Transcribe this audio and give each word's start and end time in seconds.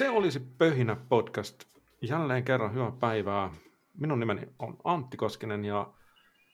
Se 0.00 0.10
olisi 0.10 0.40
Pöhinä 0.40 0.96
podcast. 1.08 1.64
Jälleen 2.02 2.44
kerran 2.44 2.74
hyvää 2.74 2.92
päivää. 3.00 3.50
Minun 3.98 4.20
nimeni 4.20 4.48
on 4.58 4.76
Antti 4.84 5.16
Koskinen 5.16 5.64
ja 5.64 5.92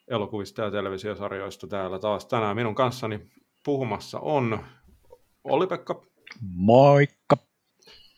elokuvista 0.09 0.63
ja 0.63 0.71
televisiosarjoista 0.71 1.67
täällä 1.67 1.99
taas 1.99 2.27
tänään 2.27 2.57
minun 2.57 2.75
kanssani 2.75 3.31
puhumassa 3.65 4.21
on 4.21 4.65
Olli-Pekka. 5.45 6.03
Moikka. 6.41 7.37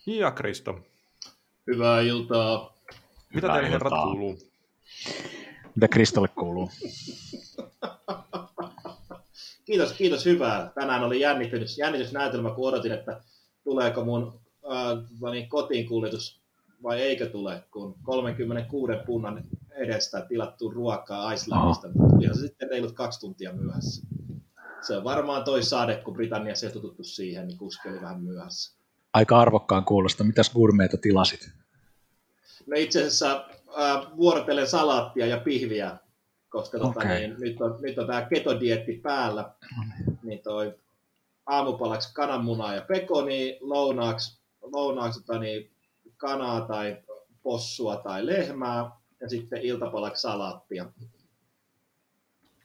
Ja 0.06 0.30
Kristo. 0.30 0.80
Hyvää 1.66 2.00
iltaa. 2.00 2.74
Mitä 3.34 3.46
Hyvää 3.46 3.54
teille 3.54 3.70
herrat 3.70 3.92
kuuluu? 4.02 4.38
Mitä 5.74 5.88
Kristolle 5.88 6.28
kuuluu? 6.28 6.70
kiitos, 9.66 9.92
kiitos 9.92 10.24
hyvää. 10.24 10.72
Tänään 10.74 11.04
oli 11.04 11.20
jännitys, 11.20 11.78
jännitysnäytelmä, 11.78 12.50
kun 12.50 12.68
odotin, 12.68 12.92
että 12.92 13.20
tuleeko 13.64 14.04
mun 14.04 14.47
äh, 14.70 15.32
niin 15.32 15.48
kotiin 15.48 15.88
kuljetus 15.88 16.40
vai 16.82 17.00
eikö 17.00 17.30
tule, 17.30 17.64
kun 17.70 17.94
36 18.02 18.92
punnan 19.06 19.44
edestä 19.70 20.26
tilattu 20.28 20.70
ruokaa 20.70 21.32
Icelandista, 21.32 21.88
mutta 21.88 22.14
tulihan 22.14 22.36
se 22.36 22.40
sitten 22.40 22.70
reilut 22.70 22.92
kaksi 22.92 23.20
tuntia 23.20 23.52
myöhässä. 23.52 24.06
Se 24.80 24.96
on 24.96 25.04
varmaan 25.04 25.44
toi 25.44 25.62
sade, 25.62 25.96
kun 25.96 26.14
Britanniassa 26.14 26.66
ei 26.66 26.72
tututtu 26.72 27.04
siihen, 27.04 27.46
niin 27.46 27.58
kuski 27.58 27.88
oli 27.88 28.00
vähän 28.00 28.20
myöhässä. 28.20 28.78
Aika 29.12 29.40
arvokkaan 29.40 29.84
kuulosta. 29.84 30.24
Mitäs 30.24 30.50
gourmeita 30.50 30.96
tilasit? 30.96 31.50
No 32.66 32.76
itse 32.76 33.00
asiassa 33.00 33.48
äh, 33.80 34.16
vuorotellen 34.16 34.66
salaattia 34.66 35.26
ja 35.26 35.38
pihviä, 35.38 35.96
koska 36.48 36.78
okay. 36.78 36.92
tota, 36.92 37.08
niin, 37.08 37.36
nyt 37.38 37.60
on, 37.60 37.78
nyt 37.80 37.98
on 37.98 38.06
tämä 38.06 38.22
ketodietti 38.22 39.00
päällä, 39.02 39.42
no 39.42 39.82
niin. 39.82 40.18
niin 40.22 40.38
toi 40.42 40.74
aamupalaksi 41.46 42.14
kananmunaa 42.14 42.74
ja 42.74 42.82
pekoni, 42.82 43.58
lounaaksi, 43.60 44.37
lounaaksi 44.72 45.20
tota, 45.20 45.38
niin, 45.38 45.70
kanaa 46.16 46.60
tai 46.60 46.96
possua 47.42 47.96
tai 47.96 48.26
lehmää 48.26 48.90
ja 49.20 49.28
sitten 49.28 49.62
iltapalaksi 49.62 50.22
salaattia. 50.22 50.92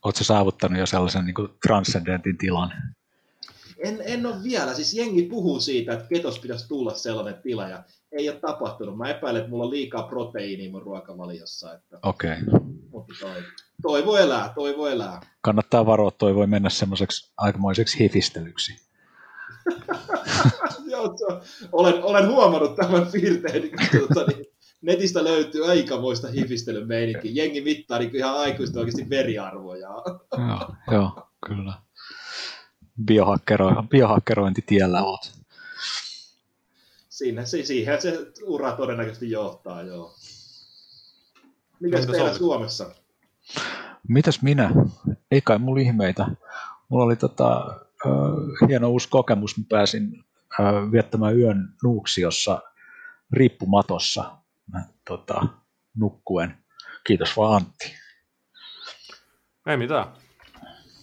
Oletko 0.04 0.24
saavuttanut 0.24 0.78
jo 0.78 0.86
sellaisen 0.86 1.24
niin 1.24 1.34
transcendentin 1.66 2.38
tilan? 2.38 2.72
En, 3.78 4.02
en 4.04 4.26
ole 4.26 4.42
vielä. 4.42 4.74
Siis 4.74 4.94
jengi 4.94 5.22
puhuu 5.22 5.60
siitä, 5.60 5.92
että 5.92 6.08
ketos 6.08 6.38
pitäisi 6.38 6.68
tulla 6.68 6.94
sellainen 6.94 7.42
tila 7.42 7.68
ja 7.68 7.84
ei 8.12 8.28
ole 8.28 8.40
tapahtunut. 8.40 8.96
Mä 8.96 9.08
epäilen, 9.08 9.40
että 9.40 9.50
mulla 9.50 9.64
on 9.64 9.70
liikaa 9.70 10.02
proteiiniä 10.02 10.70
mun 10.70 10.82
ruokavaliossa. 10.82 11.80
Okei. 12.02 12.36
Okay. 12.48 12.60
Mutta 12.90 13.14
toi, 13.20 13.42
toivo 13.82 14.16
elää, 14.16 14.52
toivo 14.54 14.86
elää. 14.86 15.20
Kannattaa 15.40 15.86
varoa, 15.86 16.10
toi 16.10 16.34
voi 16.34 16.46
mennä 16.46 16.70
semmoiseksi 16.70 17.32
aikamoiseksi 17.36 17.98
hifistelyksi. 17.98 18.84
Joo, 20.90 21.16
olen, 21.72 22.02
olen 22.04 22.28
huomannut 22.28 22.76
tämän 22.76 23.06
piirteen, 23.12 23.62
niin, 23.62 23.74
tuota, 23.90 24.30
niin 24.30 24.46
netistä 24.82 25.24
löytyy 25.24 25.70
aikamoista 25.70 26.28
hifistelyn 26.28 26.88
meininki. 26.88 27.36
Jengi 27.36 27.60
mittaa 27.60 27.98
niin 27.98 28.16
ihan 28.16 28.36
aikuista 28.36 28.78
oikeasti 28.80 29.10
veriarvoja. 29.10 29.88
joo, 30.48 30.74
joo, 30.90 31.28
kyllä. 31.46 31.74
Biohakkero, 33.04 33.82
biohakkerointitiellä 33.88 35.02
oot. 35.02 35.32
Siinä, 37.08 37.44
se, 37.44 37.64
siihen 37.64 38.02
se 38.02 38.26
ura 38.42 38.72
todennäköisesti 38.72 39.30
johtaa, 39.30 39.82
joo. 39.82 40.14
Mitäs 41.80 42.06
teillä 42.06 42.34
Suomessa? 42.34 42.90
Mitäs 44.08 44.42
minä? 44.42 44.70
Ei 45.30 45.40
kai 45.40 45.58
mulla 45.58 45.80
ihmeitä. 45.80 46.26
Mulla 46.88 47.04
oli 47.04 47.16
tota, 47.16 47.80
hieno 48.68 48.88
uusi 48.88 49.08
kokemus. 49.08 49.58
Mä 49.58 49.64
pääsin 49.68 50.24
viettämään 50.92 51.38
yön 51.38 51.74
Nuuksiossa 51.82 52.62
riippumatossa 53.32 54.38
mä, 54.72 54.84
tota, 55.08 55.46
nukkuen. 55.96 56.58
Kiitos 57.06 57.36
vaan 57.36 57.56
Antti. 57.56 57.94
Ei 59.66 59.76
mitään. 59.76 60.06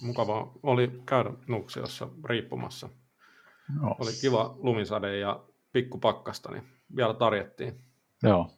Mukava 0.01 0.51
oli 0.63 1.01
käydä 1.05 1.31
Nuuksiossa 1.47 2.07
riippumassa. 2.25 2.89
No. 3.81 3.95
Oli 3.99 4.11
kiva 4.21 4.55
lumisade 4.57 5.17
ja 5.17 5.43
pikku 5.71 5.97
pakkasta, 5.97 6.51
niin 6.51 6.63
vielä 6.95 7.13
tarjettiin. 7.13 7.81
Joo. 8.23 8.51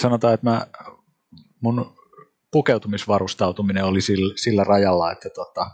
Sanotaan, 0.00 0.34
että 0.34 0.50
mä, 0.50 0.66
mun 1.60 1.94
pukeutumisvarustautuminen 2.52 3.84
oli 3.84 4.00
sillä, 4.00 4.34
sillä 4.36 4.64
rajalla, 4.64 5.12
että 5.12 5.28
tota, 5.34 5.70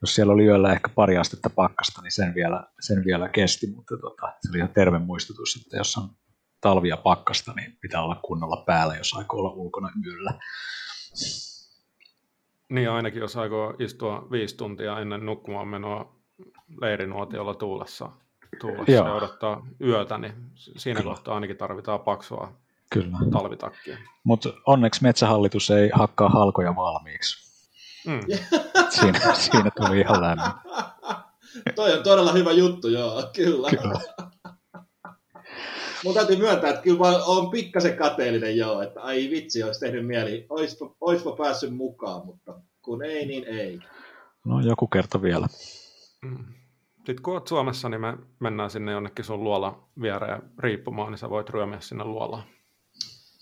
jos 0.00 0.14
siellä 0.14 0.32
oli 0.32 0.44
yöllä 0.44 0.72
ehkä 0.72 0.88
pari 0.94 1.16
astetta 1.16 1.50
pakkasta, 1.50 2.02
niin 2.02 2.12
sen 2.12 2.34
vielä, 2.34 2.64
sen 2.80 3.04
vielä 3.04 3.28
kesti, 3.28 3.66
mutta 3.66 3.96
tota, 3.96 4.32
se 4.40 4.50
oli 4.50 4.58
ihan 4.58 4.74
terve 4.74 4.98
muistutus, 4.98 5.62
että 5.64 5.76
jos 5.76 5.96
on 5.96 6.08
talvia 6.60 6.96
pakkasta, 6.96 7.52
niin 7.56 7.78
pitää 7.80 8.02
olla 8.02 8.20
kunnolla 8.24 8.64
päällä, 8.66 8.96
jos 8.96 9.14
aikoo 9.14 9.40
olla 9.40 9.50
ulkona 9.50 9.90
yöllä. 10.06 10.32
Niin 12.68 12.90
ainakin, 12.90 13.20
jos 13.20 13.36
aikoo 13.36 13.74
istua 13.78 14.26
viisi 14.30 14.56
tuntia 14.56 15.00
ennen 15.00 15.26
nukkumaan 15.26 15.68
menoa 15.68 16.16
leirinuotiolla 16.80 17.54
tuulessa, 17.54 18.10
tuulessa 18.60 18.92
ja 18.92 19.14
odottaa 19.14 19.66
yötä, 19.80 20.18
niin 20.18 20.32
siinä 20.54 21.00
Kyllä. 21.00 21.14
kohtaa 21.14 21.34
ainakin 21.34 21.56
tarvitaan 21.56 22.00
paksua 22.00 22.65
Kyllä. 22.90 23.18
talvitakkia. 23.32 23.98
Mutta 24.24 24.48
onneksi 24.66 25.02
metsähallitus 25.02 25.70
ei 25.70 25.90
hakkaa 25.94 26.28
halkoja 26.28 26.76
valmiiksi. 26.76 27.46
Mm. 28.06 28.20
siinä, 29.00 29.34
siinä 29.34 29.70
tuli 29.76 30.00
ihan 30.00 30.22
lämmin. 30.22 30.50
Toi 31.74 31.92
on 31.92 32.02
todella 32.02 32.32
hyvä 32.32 32.52
juttu, 32.52 32.88
joo, 32.88 33.22
kyllä. 33.36 33.70
kyllä. 33.70 34.00
Mun 36.04 36.14
täytyy 36.14 36.36
myöntää, 36.36 36.70
että 36.70 36.82
kyllä 36.82 36.98
mä 36.98 37.24
oon 37.24 37.50
pikkasen 37.50 37.96
kateellinen 37.96 38.56
joo, 38.56 38.82
että 38.82 39.02
ai 39.02 39.30
vitsi, 39.30 39.62
olisi 39.62 39.80
tehnyt 39.80 40.06
mieli, 40.06 40.46
oispa, 40.48 40.94
oispa 41.00 41.32
päässyt 41.32 41.76
mukaan, 41.76 42.26
mutta 42.26 42.60
kun 42.82 43.04
ei, 43.04 43.26
niin 43.26 43.44
ei. 43.44 43.78
No 44.44 44.60
joku 44.60 44.86
kerta 44.86 45.22
vielä. 45.22 45.46
Mm. 46.22 46.44
Sitten 46.96 47.22
kun 47.22 47.34
oot 47.34 47.48
Suomessa, 47.48 47.88
niin 47.88 48.00
me 48.00 48.18
mennään 48.40 48.70
sinne 48.70 48.92
jonnekin 48.92 49.24
sun 49.24 49.44
luola 49.44 49.88
viereen 50.00 50.42
riippumaan, 50.58 51.10
niin 51.10 51.18
sä 51.18 51.30
voit 51.30 51.50
ryömiä 51.50 51.80
sinne 51.80 52.04
luolaan. 52.04 52.44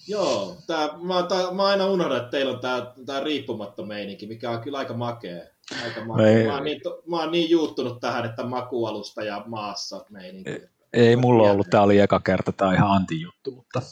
Joo, 0.08 0.56
tää, 0.66 0.88
mä, 1.02 1.22
tää, 1.22 1.50
mä 1.52 1.64
aina 1.64 1.86
unohdan, 1.86 2.16
että 2.16 2.30
teillä 2.30 2.52
on 2.52 2.60
tämä 2.60 2.92
tää 3.06 3.20
riippumatta 3.20 3.82
meininki, 3.82 4.26
mikä 4.26 4.50
on 4.50 4.60
kyllä 4.60 4.78
aika 4.78 4.94
makea. 4.94 5.42
Aika 5.84 6.04
makea. 6.04 6.46
Mä, 6.46 6.54
oon 6.54 6.64
niin, 6.64 6.80
mä 7.06 7.20
oon 7.20 7.32
niin 7.32 7.50
juuttunut 7.50 8.00
tähän, 8.00 8.24
että 8.24 8.44
makualusta 8.44 9.24
ja 9.24 9.44
maassa 9.46 10.04
meininki. 10.10 10.50
Ei, 10.50 10.68
ei 10.92 11.16
mulla 11.16 11.50
ollut, 11.50 11.70
tämä 11.70 11.82
oli 11.82 11.98
eka 11.98 12.20
kerta, 12.20 12.52
tämä 12.52 12.74
ihan 12.74 12.90
Antin 12.90 13.20
juttu, 13.20 13.50
mutta 13.50 13.82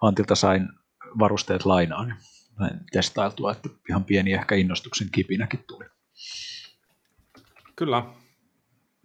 Antilta 0.00 0.34
sain 0.34 0.68
varusteet 1.18 1.66
lainaan. 1.66 2.14
Näin 2.58 2.80
testailtua, 2.92 3.52
että 3.52 3.68
ihan 3.90 4.04
pieni 4.04 4.32
ehkä 4.32 4.54
innostuksen 4.54 5.08
kipinäkin 5.12 5.64
tuli. 5.66 5.84
Kyllä. 7.76 8.02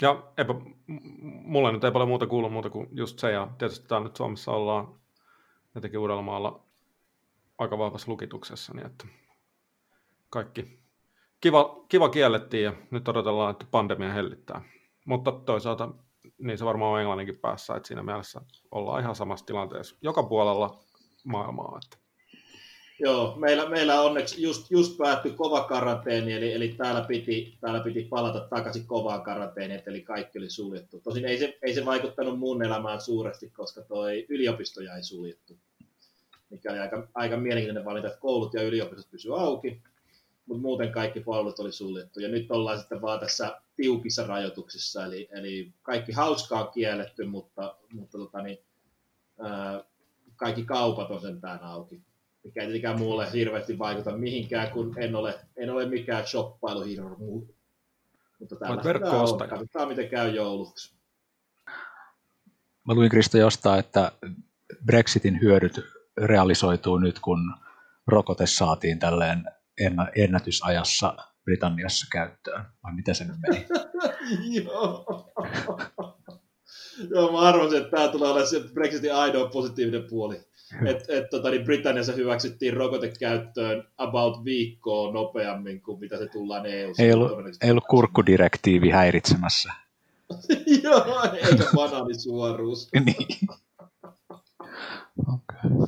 Ja 0.02 0.24
eipä, 0.38 0.54
mulla 1.24 1.72
nyt 1.72 1.84
ei 1.84 1.92
paljon 1.92 2.10
muuta 2.10 2.28
kuulu 2.28 2.50
muuta 2.50 2.70
kuin 2.70 2.88
just 2.92 3.20
se, 3.20 3.32
ja 3.32 3.48
tietysti 3.58 3.88
täällä 3.88 4.08
nyt 4.08 4.16
Suomessa 4.16 4.52
ollaan 4.52 5.03
jotenkin 5.76 6.00
Uudellamaalla 6.00 6.64
aika 7.58 7.78
vahvassa 7.78 8.12
lukituksessa, 8.12 8.74
niin 8.74 8.86
että 8.86 9.08
kaikki 10.30 10.80
kiva, 11.42 11.86
kiva 11.90 12.10
kiellettiin 12.10 12.64
ja 12.64 12.74
nyt 12.92 13.08
odotellaan, 13.08 13.52
että 13.52 13.66
pandemia 13.72 14.14
hellittää. 14.14 14.62
Mutta 15.06 15.32
toisaalta 15.32 15.90
niin 16.38 16.58
se 16.58 16.66
varmaan 16.66 16.94
on 16.94 17.00
englanninkin 17.00 17.40
päässä, 17.40 17.76
että 17.76 17.88
siinä 17.88 18.04
mielessä 18.04 18.42
ollaan 18.72 19.02
ihan 19.02 19.16
samassa 19.16 19.46
tilanteessa 19.46 19.96
joka 20.02 20.24
puolella 20.24 20.80
maailmaa. 21.24 21.80
Että. 21.86 22.03
Joo, 23.04 23.36
meillä, 23.38 23.70
meillä 23.70 24.02
onneksi 24.02 24.42
just, 24.42 24.72
just 24.72 24.98
päättyi 24.98 25.32
kova 25.32 25.64
karanteeni, 25.64 26.34
eli, 26.34 26.54
eli 26.54 26.76
täällä, 26.78 27.02
piti, 27.02 27.58
täällä 27.62 27.80
piti 27.80 28.04
palata 28.04 28.48
takaisin 28.50 28.88
kovaan 28.88 29.22
karanteeniin, 29.22 29.84
eli 29.86 30.02
kaikki 30.02 30.40
oli 30.40 30.50
suljettu. 30.50 31.00
Tosin 31.00 31.26
ei 31.26 31.38
se, 31.38 31.58
ei 31.62 31.74
se 31.74 31.86
vaikuttanut 31.86 32.40
mun 32.40 32.66
elämään 32.66 33.02
suuresti, 33.02 33.50
koska 33.50 33.82
toi 33.82 34.26
yliopisto 34.30 34.82
jäi 34.82 35.04
suljettu, 35.04 35.58
mikä 36.50 36.72
oli 36.72 36.80
aika, 36.80 37.08
aika 37.14 37.38
mielenkiintoinen 37.38 37.86
valinta, 37.86 38.08
että 38.08 38.20
koulut 38.20 38.54
ja 38.54 38.64
yliopistot 38.64 39.12
pysyivät 39.12 39.40
auki, 39.40 39.82
mutta 40.46 40.62
muuten 40.62 40.92
kaikki 40.92 41.20
palvelut 41.20 41.60
oli 41.60 41.72
suljettu. 41.72 42.20
Ja 42.20 42.30
nyt 42.30 42.52
ollaan 42.52 42.80
sitten 42.80 43.02
vaan 43.02 43.20
tässä 43.20 43.62
tiukissa 43.76 44.28
rajoituksissa, 44.28 45.06
eli, 45.06 45.30
eli 45.32 45.74
kaikki 45.82 46.12
hauskaa 46.12 46.68
kielletty, 46.68 47.26
mutta, 47.26 47.76
mutta 47.94 48.18
tota 48.18 48.42
niin, 48.42 48.58
ää, 49.40 49.84
kaikki 50.36 50.64
kaupat 50.64 51.12
on 51.12 51.22
sentään 51.22 51.64
auki 51.64 52.02
mikä 52.44 52.62
ei 52.62 52.68
tietenkään 52.68 53.00
mulle 53.00 53.34
hirveästi 53.34 53.80
vaikuta 53.80 54.18
mihinkään, 54.18 54.72
kun 54.72 54.94
en 54.98 55.16
ole, 55.16 55.40
en 55.58 55.70
ole 55.70 55.86
mikään 55.86 56.28
shoppailuhirmu. 56.28 57.48
Mutta 58.40 58.56
tällä 58.56 58.84
verkko 58.84 59.38
Katsotaan, 59.50 59.88
miten 59.88 60.10
käy 60.10 60.30
jouluksi. 60.30 60.96
Mä 62.88 62.94
luin 62.94 63.10
Kristo 63.10 63.38
jostain, 63.38 63.80
että 63.80 64.12
Brexitin 64.86 65.42
hyödyt 65.42 65.80
realisoituu 66.18 66.98
nyt, 66.98 67.20
kun 67.20 67.54
rokote 68.08 68.46
saatiin 68.48 69.00
tälleen 69.00 69.44
ennätysajassa 70.16 71.18
Britanniassa 71.44 72.08
käyttöön. 72.12 72.66
Vai 72.84 72.96
mitä 72.96 73.14
se 73.14 73.24
nyt 73.26 73.36
meni? 73.48 73.68
Joo. 74.64 75.06
Joo, 77.10 77.32
mä 77.32 77.40
arvasin, 77.40 77.78
että 77.78 77.98
tämä 77.98 78.08
tulee 78.08 78.30
olemaan 78.30 78.50
se 78.50 78.60
Brexitin 78.74 79.16
ainoa 79.16 79.50
positiivinen 79.50 80.04
puoli. 80.10 80.42
Että 80.86 81.18
et, 81.18 81.30
tota, 81.30 81.50
niin 81.50 81.64
Britanniassa 81.64 82.14
hyväksyttiin 82.14 82.74
rokotekäyttöön 82.74 83.88
about 83.98 84.46
viikkoa 84.46 85.14
nopeammin 85.14 85.82
kuin 85.82 86.00
mitä 86.00 86.18
se 86.18 86.28
tullaan 86.28 86.66
eu 86.66 86.94
Ei 87.00 87.14
ollut, 87.14 87.32
ei 87.62 87.72
ollut 87.72 87.88
kurkkudirektiivi 87.90 88.90
häiritsemässä. 88.90 89.74
Joo, 90.84 91.24
eikä 91.34 91.64
banaanisuoruus. 91.76 92.90
niin. 93.06 93.48
okay. 95.34 95.88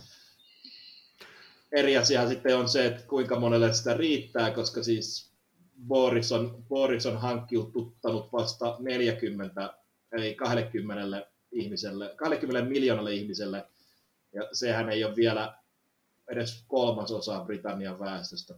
Eri 1.72 1.98
asia 1.98 2.28
sitten 2.28 2.58
on 2.58 2.70
se, 2.70 2.86
että 2.86 3.04
kuinka 3.08 3.40
monelle 3.40 3.74
sitä 3.74 3.94
riittää, 3.94 4.52
koska 4.52 4.84
siis 4.84 5.32
Boris 5.88 6.32
on, 6.32 6.64
Boris 6.70 7.06
on 7.06 7.18
hankkiuttanut 7.18 8.34
vasta 8.34 8.78
40, 8.80 9.74
eli 10.12 10.36
20 10.36 11.28
ihmiselle, 11.52 12.14
20 12.16 12.70
miljoonalle 12.70 13.14
ihmiselle, 13.14 13.66
ja 14.36 14.50
sehän 14.52 14.90
ei 14.90 15.04
ole 15.04 15.16
vielä 15.16 15.58
edes 16.28 16.66
kolmasosa 16.68 17.44
Britannian 17.46 18.00
väestöstä. 18.00 18.56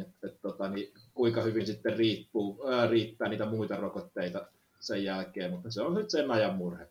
Että, 0.00 0.26
et, 0.26 0.40
tota, 0.40 0.68
niin, 0.68 0.92
kuinka 1.14 1.42
hyvin 1.42 1.66
sitten 1.66 1.96
riippuu, 1.96 2.68
ää, 2.68 2.86
riittää 2.86 3.28
niitä 3.28 3.46
muita 3.46 3.76
rokotteita 3.76 4.46
sen 4.80 5.04
jälkeen, 5.04 5.50
mutta 5.50 5.70
se 5.70 5.82
on 5.82 5.94
nyt 5.94 6.10
sen 6.10 6.30
ajan 6.30 6.54
murhe. 6.54 6.88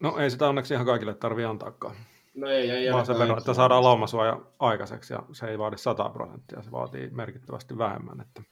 No 0.00 0.18
ei 0.18 0.30
sitä 0.30 0.48
onneksi 0.48 0.74
ihan 0.74 0.86
kaikille 0.86 1.14
tarvi 1.14 1.44
antaakaan. 1.44 1.96
No 2.34 2.48
ei, 2.48 2.70
ei 2.70 2.92
Vaan 2.92 3.06
sen 3.06 3.18
verran, 3.18 3.38
että 3.38 3.54
saadaan 3.54 3.84
laumasuoja 3.84 4.40
aikaiseksi 4.58 5.12
ja 5.12 5.22
se 5.32 5.46
ei 5.46 5.58
vaadi 5.58 5.78
100 5.78 6.08
prosenttia, 6.08 6.62
se 6.62 6.70
vaatii 6.70 7.10
merkittävästi 7.10 7.78
vähemmän. 7.78 8.20
Että... 8.20 8.42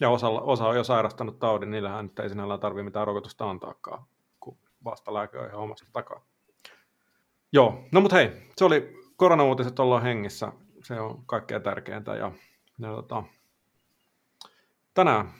Ja 0.00 0.10
osa, 0.10 0.28
osa 0.28 0.68
on 0.68 0.76
jo 0.76 0.84
sairastanut 0.84 1.38
taudin, 1.38 1.70
niillähän 1.70 2.04
nyt 2.04 2.18
ei 2.18 2.28
sinällään 2.28 2.60
tarvitse 2.60 2.82
mitään 2.82 3.06
rokotusta 3.06 3.50
antaakaan, 3.50 4.04
kun 4.40 4.56
vasta 4.84 5.14
lääke 5.14 5.38
on 5.38 5.46
ihan 5.46 5.60
omasta 5.60 5.86
takaa. 5.92 6.24
Joo, 7.52 7.84
no 7.92 8.00
mutta 8.00 8.16
hei, 8.16 8.30
se 8.56 8.64
oli 8.64 8.96
koronauutiset 9.16 9.78
ollaan 9.78 10.02
hengissä, 10.02 10.52
se 10.82 11.00
on 11.00 11.22
kaikkein 11.26 11.62
tärkeintä 11.62 12.16
ja, 12.16 12.32
ja 12.78 12.88
tota, 12.88 13.22
tänään 14.94 15.30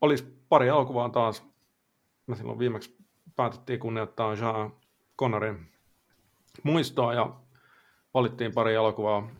olisi 0.00 0.44
pari 0.48 0.68
elokuvaa 0.68 1.08
taas, 1.08 1.44
me 2.26 2.36
silloin 2.36 2.58
viimeksi 2.58 2.96
päätettiin 3.36 3.80
kunnioittaa 3.80 4.34
Jean 4.34 4.72
Connerin 5.18 5.72
muistoa 6.62 7.14
ja 7.14 7.34
valittiin 8.14 8.54
pari 8.54 8.74
elokuvaa, 8.74 9.30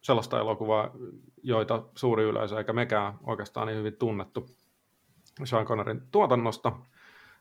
sellaista 0.00 0.38
elokuvaa, 0.38 0.90
joita 1.42 1.82
suuri 1.94 2.24
yleisö 2.24 2.58
eikä 2.58 2.72
mekään 2.72 3.18
oikeastaan 3.24 3.66
niin 3.66 3.78
hyvin 3.78 3.96
tunnettu 3.96 4.46
Sean 5.44 5.66
Connerin 5.66 6.02
tuotannosta. 6.10 6.72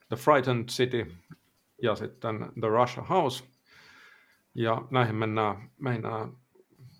The 0.10 0.16
Frightened 0.18 0.66
City 0.66 1.16
ja 1.82 1.96
sitten 1.96 2.52
The 2.60 2.68
Russia 2.68 3.04
House. 3.04 3.44
Ja 4.56 4.82
näihin 4.92 5.16
mennään, 5.16 5.72
mennään 5.80 6.38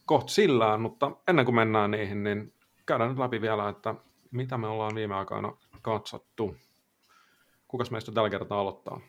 kohta 0.06 0.32
sillään, 0.32 0.82
mutta 0.82 1.12
ennen 1.28 1.46
kuin 1.46 1.56
mennään 1.56 1.92
niihin, 1.92 2.24
niin 2.24 2.54
käydään 2.86 3.10
nyt 3.10 3.20
läpi 3.20 3.42
vielä, 3.42 3.70
että 3.70 3.96
mitä 4.32 4.58
me 4.58 4.68
ollaan 4.68 4.96
viime 4.96 5.16
aikoina 5.16 5.58
katsottu. 5.82 6.56
Kukas 7.68 7.92
meistä 7.92 8.12
tällä 8.12 8.30
kertaa 8.30 8.60
aloittaa? 8.60 9.02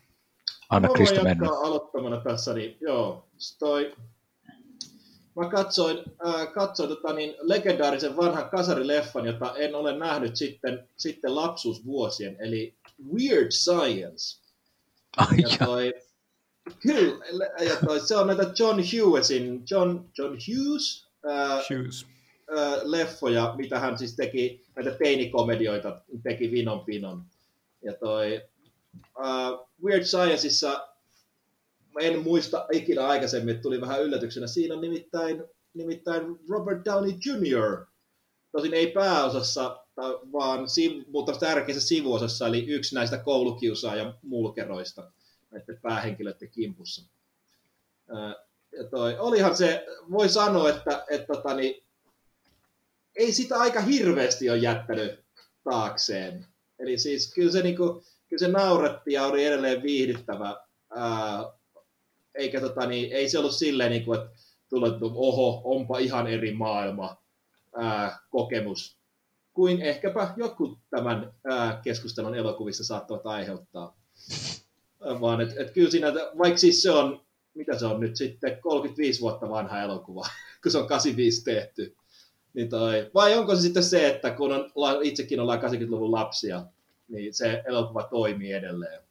Anna 0.71 0.89
Krista 0.89 1.23
mennä. 1.23 1.49
aloittamana 1.51 2.21
tässä, 2.21 2.55
niin 2.55 2.77
joo, 2.81 3.29
toi, 3.59 3.95
mä 5.37 5.49
katsoin, 5.49 5.99
äh, 6.27 6.53
katsoin 6.53 6.89
tota, 6.89 7.13
niin, 7.13 7.35
legendaarisen 7.41 8.17
vanhan 8.17 8.51
kasarileffan, 8.51 9.27
jota 9.27 9.55
en 9.57 9.75
ole 9.75 9.99
nähnyt 9.99 10.37
sitten, 10.37 10.89
sitten 10.97 11.37
lapsuusvuosien, 11.37 12.37
eli 12.41 12.75
Weird 13.13 13.51
Science. 13.51 14.42
Ai 15.17 15.37
ja 15.37 15.67
toi, 15.67 15.95
kyllä, 16.83 17.47
ja 17.65 17.77
toi, 17.87 18.01
se 18.01 18.17
on 18.17 18.27
näitä 18.27 18.53
John 18.59 18.81
Hughesin, 18.81 19.63
John, 19.71 20.11
John 20.19 20.33
Hughes, 20.33 21.09
äh, 21.31 21.65
Hughes. 21.71 22.07
Äh, 22.59 22.81
leffoja, 22.83 23.55
mitä 23.57 23.79
hän 23.79 23.99
siis 23.99 24.17
teki, 24.17 24.67
näitä 24.77 24.91
teinikomedioita, 24.91 26.01
teki 26.23 26.51
Vinon 26.51 26.85
Pinon. 26.85 27.25
Ja 27.85 27.93
toi, 27.93 28.43
uh, 29.19 29.69
Weird 29.85 30.05
Scienceissa 30.05 30.89
en 32.01 32.23
muista 32.23 32.67
ikinä 32.73 33.07
aikaisemmin, 33.07 33.55
että 33.55 33.63
tuli 33.63 33.81
vähän 33.81 34.03
yllätyksenä. 34.03 34.47
Siinä 34.47 34.75
on 34.75 34.81
nimittäin, 34.81 35.45
nimittäin 35.75 36.39
Robert 36.49 36.85
Downey 36.85 37.13
Jr. 37.27 37.87
Tosin 38.53 38.75
ei 38.75 38.87
pääosassa, 38.87 39.82
vaan 40.33 40.65
siv- 40.65 41.05
mutta 41.09 41.33
tärkeässä 41.33 41.89
sivuosassa, 41.89 42.47
eli 42.47 42.67
yksi 42.67 42.95
näistä 42.95 43.19
koulukiusaajan 43.19 44.15
mulkeroista 44.23 45.11
näiden 45.51 45.79
päähenkilöiden 45.83 46.51
kimpussa. 46.51 47.03
Uh, 48.11 48.47
ja 48.79 48.85
toi, 48.85 49.19
olihan 49.19 49.57
se, 49.57 49.87
voi 50.11 50.29
sanoa, 50.29 50.71
että, 50.71 51.05
että 51.11 51.27
tota, 51.27 51.55
niin, 51.55 51.83
ei 53.17 53.33
sitä 53.33 53.57
aika 53.57 53.81
hirveästi 53.81 54.51
ole 54.51 54.59
jättänyt 54.59 55.25
taakseen. 55.65 56.47
Eli 56.79 56.99
siis 56.99 57.35
kyllä 57.35 57.53
se, 57.53 57.63
niin 57.63 57.77
kuin, 57.77 58.05
kyllä 58.29 58.41
se 58.41 58.49
nauratti 58.49 59.13
ja 59.13 59.27
oli 59.27 59.45
edelleen 59.45 59.83
viihdyttävä. 59.83 60.57
Ää, 60.97 61.53
eikä 62.35 62.61
tota, 62.61 62.87
niin, 62.87 63.13
ei 63.13 63.29
se 63.29 63.39
ollut 63.39 63.55
silleen, 63.55 63.91
niin 63.91 64.05
kuin, 64.05 64.21
että 64.21 64.31
tuli, 64.69 64.89
että 64.89 65.05
oho, 65.05 65.63
onpa 65.65 65.99
ihan 65.99 66.27
eri 66.27 66.53
maailma 66.53 67.17
ää, 67.77 68.19
kokemus 68.31 69.02
kuin 69.55 69.83
ehkäpä 69.83 70.35
jotkut 70.37 70.79
tämän 70.91 71.33
ää, 71.45 71.81
keskustelun 71.85 72.35
elokuvissa 72.35 72.85
saattavat 72.85 73.27
aiheuttaa. 73.27 73.97
Vaan 75.21 75.41
et, 75.41 75.55
et 75.57 75.71
kyllä 75.71 75.91
siinä, 75.91 76.09
vaikka 76.39 76.59
siis 76.59 76.83
se 76.83 76.91
on, 76.91 77.21
mitä 77.55 77.79
se 77.79 77.87
on 77.87 78.01
nyt 78.01 78.17
sitten, 78.17 78.59
35 78.61 79.21
vuotta 79.21 79.49
vanha 79.49 79.83
elokuva, 79.83 80.27
kun 80.63 80.73
se 80.73 80.79
on 80.79 80.87
85 80.87 81.45
tehty. 81.45 81.97
Niin 82.55 82.69
toi, 82.69 83.11
vai 83.15 83.35
onko 83.35 83.57
se 83.57 83.63
sitten 83.63 83.85
se, 83.85 84.09
että 84.09 84.31
kun 84.31 84.53
on, 84.53 84.71
itsekin 85.03 85.41
ollaan 85.41 85.61
80-luvun 85.61 86.13
lapsia, 86.13 86.65
niin 87.09 87.35
se 87.35 87.63
elokuva 87.67 88.03
toimii 88.03 88.53
edelleen. 88.53 89.03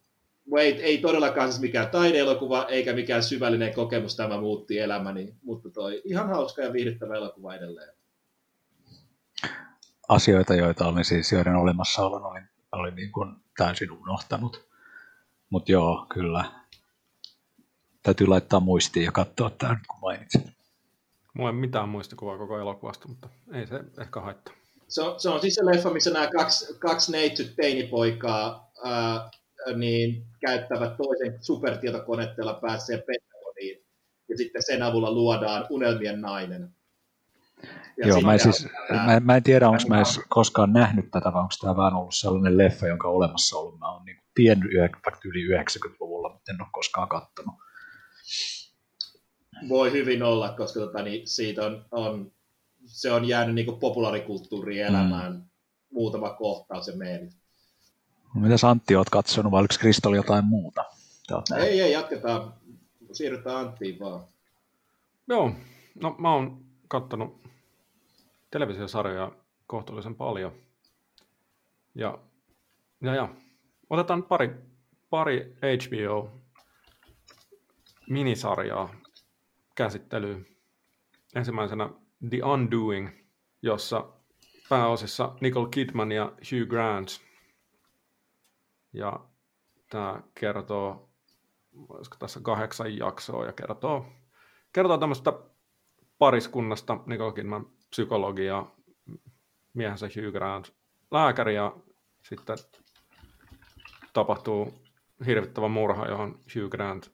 Ei, 0.58 0.82
ei 0.82 0.98
todellakaan 0.98 1.48
siis 1.48 1.60
mikään 1.60 1.90
taideelokuva, 1.90 2.66
eikä 2.68 2.92
mikään 2.92 3.22
syvällinen 3.22 3.74
kokemus 3.74 4.16
tämä 4.16 4.40
muutti 4.40 4.78
elämäni, 4.78 5.34
mutta 5.42 5.70
toi 5.70 6.02
ihan 6.04 6.28
hauska 6.28 6.62
ja 6.62 6.72
viihdyttävä 6.72 7.14
elokuva 7.14 7.54
edelleen. 7.54 7.94
Asioita, 10.14 10.54
joita 10.54 10.86
olin 10.86 11.04
siis, 11.04 11.32
joiden 11.32 11.56
olemassaolon 11.56 12.24
olin, 12.24 12.48
olin 12.72 12.94
niin 12.94 13.12
kuin 13.12 13.36
täysin 13.56 13.90
unohtanut. 13.90 14.68
Mutta 15.50 15.72
joo, 15.72 16.06
kyllä. 16.14 16.44
Täytyy 18.02 18.26
laittaa 18.26 18.60
muistiin 18.60 19.04
ja 19.04 19.12
katsoa 19.12 19.50
tämä, 19.50 19.76
kun 19.88 20.00
mainitsin. 20.00 20.52
Mulla 21.34 21.50
ei 21.50 21.56
mitään 21.56 21.88
muistikuvaa 21.88 22.38
koko 22.38 22.58
elokuvasta, 22.58 23.08
mutta 23.08 23.28
ei 23.52 23.66
se 23.66 23.80
ehkä 24.00 24.20
haittaa 24.20 24.54
se 24.92 25.02
on, 25.02 25.20
se 25.20 25.28
on 25.28 25.40
siis 25.40 25.54
se 25.54 25.66
leffa, 25.66 25.90
missä 25.90 26.10
nämä 26.10 26.28
kaksi, 26.36 26.78
kaksi 26.78 27.12
neitsyt 27.12 27.56
teinipoikaa 27.56 28.70
ää, 28.84 29.30
niin 29.76 30.26
käyttävät 30.40 30.96
toisen 30.96 31.38
supertietokoneella 31.40 32.54
pääsee 32.54 32.96
Pentagoniin, 32.96 33.84
ja 34.28 34.36
sitten 34.36 34.62
sen 34.62 34.82
avulla 34.82 35.12
luodaan 35.12 35.66
unelmien 35.70 36.20
nainen. 36.20 36.70
Ja 37.96 38.08
Joo, 38.08 38.20
mä 38.20 38.32
en, 38.32 38.40
siis, 38.40 38.68
mä, 38.90 39.20
mä 39.20 39.36
en 39.36 39.42
tiedä, 39.42 39.68
onko 39.68 39.82
mä 39.88 39.96
edes 39.96 40.20
koskaan 40.28 40.72
nähnyt 40.72 41.10
tätä, 41.10 41.32
vai 41.32 41.40
onko 41.42 41.54
tämä 41.60 41.76
vaan 41.76 41.94
ollut 41.94 42.14
sellainen 42.14 42.58
leffa, 42.58 42.86
jonka 42.86 43.08
ollut 43.08 43.78
mä 43.78 43.92
oon 43.92 44.04
niin 44.04 44.22
tiennyt 44.34 44.70
vaikka 44.92 45.20
yli 45.24 45.58
90-luvulla, 45.58 46.32
mutta 46.32 46.52
en 46.52 46.62
ole 46.62 46.68
koskaan 46.72 47.08
katsonut. 47.08 47.54
Voi 49.68 49.92
hyvin 49.92 50.22
olla, 50.22 50.48
koska 50.48 50.80
tota, 50.80 51.02
niin 51.02 51.28
siitä 51.28 51.66
on, 51.66 51.84
on 51.90 52.32
se 52.86 53.12
on 53.12 53.24
jäänyt 53.24 53.54
niin 53.54 53.78
populaarikulttuuriin 53.80 54.86
elämään 54.86 55.32
mm. 55.32 55.42
muutama 55.90 56.30
kohtaus 56.30 56.88
ja 56.88 56.96
meeri. 56.96 57.28
Mitä 58.34 58.68
Antti 58.68 58.96
oot 58.96 59.10
katsonut, 59.10 59.52
vai 59.52 59.60
oliko 59.60 59.74
Kristoli 59.78 60.16
jotain 60.16 60.44
muuta? 60.44 60.84
Ei, 61.58 61.80
ei, 61.80 61.92
jatketaan. 61.92 62.54
Siirrytään 63.12 63.56
Anttiin 63.56 63.98
vaan. 64.00 64.24
Joo, 65.28 65.52
no 66.00 66.16
mä 66.18 66.34
oon 66.34 66.64
katsonut 66.88 67.41
televisiosarjoja 68.52 69.32
kohtuullisen 69.66 70.14
paljon. 70.14 70.52
Ja, 71.94 72.18
ja, 73.00 73.14
ja. 73.14 73.28
otetaan 73.90 74.22
pari, 74.22 74.50
pari 75.10 75.56
HBO 75.62 76.30
minisarjaa 78.08 78.94
käsittelyyn. 79.74 80.46
Ensimmäisenä 81.34 81.90
The 82.30 82.42
Undoing, 82.42 83.08
jossa 83.62 84.12
pääosissa 84.68 85.34
Nicole 85.40 85.68
Kidman 85.70 86.12
ja 86.12 86.24
Hugh 86.24 86.68
Grant. 86.68 87.08
Ja 88.92 89.20
tämä 89.90 90.22
kertoo, 90.34 91.08
olisiko 91.88 92.16
tässä 92.18 92.40
kahdeksan 92.40 92.96
jaksoa, 92.96 93.46
ja 93.46 93.52
kertoo, 93.52 94.06
kertoo 94.72 94.98
tämmöistä 94.98 95.32
pariskunnasta, 96.18 96.98
Nicole 97.06 97.32
Kidman 97.32 97.66
psykologia, 97.92 98.66
miehensä 99.74 100.06
Hugh 100.06 100.32
Grant 100.32 100.72
lääkäri 101.10 101.54
ja 101.54 101.76
sitten 102.22 102.56
tapahtuu 104.12 104.82
hirvittävä 105.26 105.68
murha, 105.68 106.06
johon 106.06 106.38
Hugh 106.54 106.70
Grant 106.70 107.10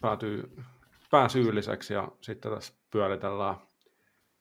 päätyy 0.00 0.56
pääsyylliseksi 1.10 1.94
ja 1.94 2.08
sitten 2.20 2.52
tässä 2.52 2.74
pyöritellään, 2.90 3.56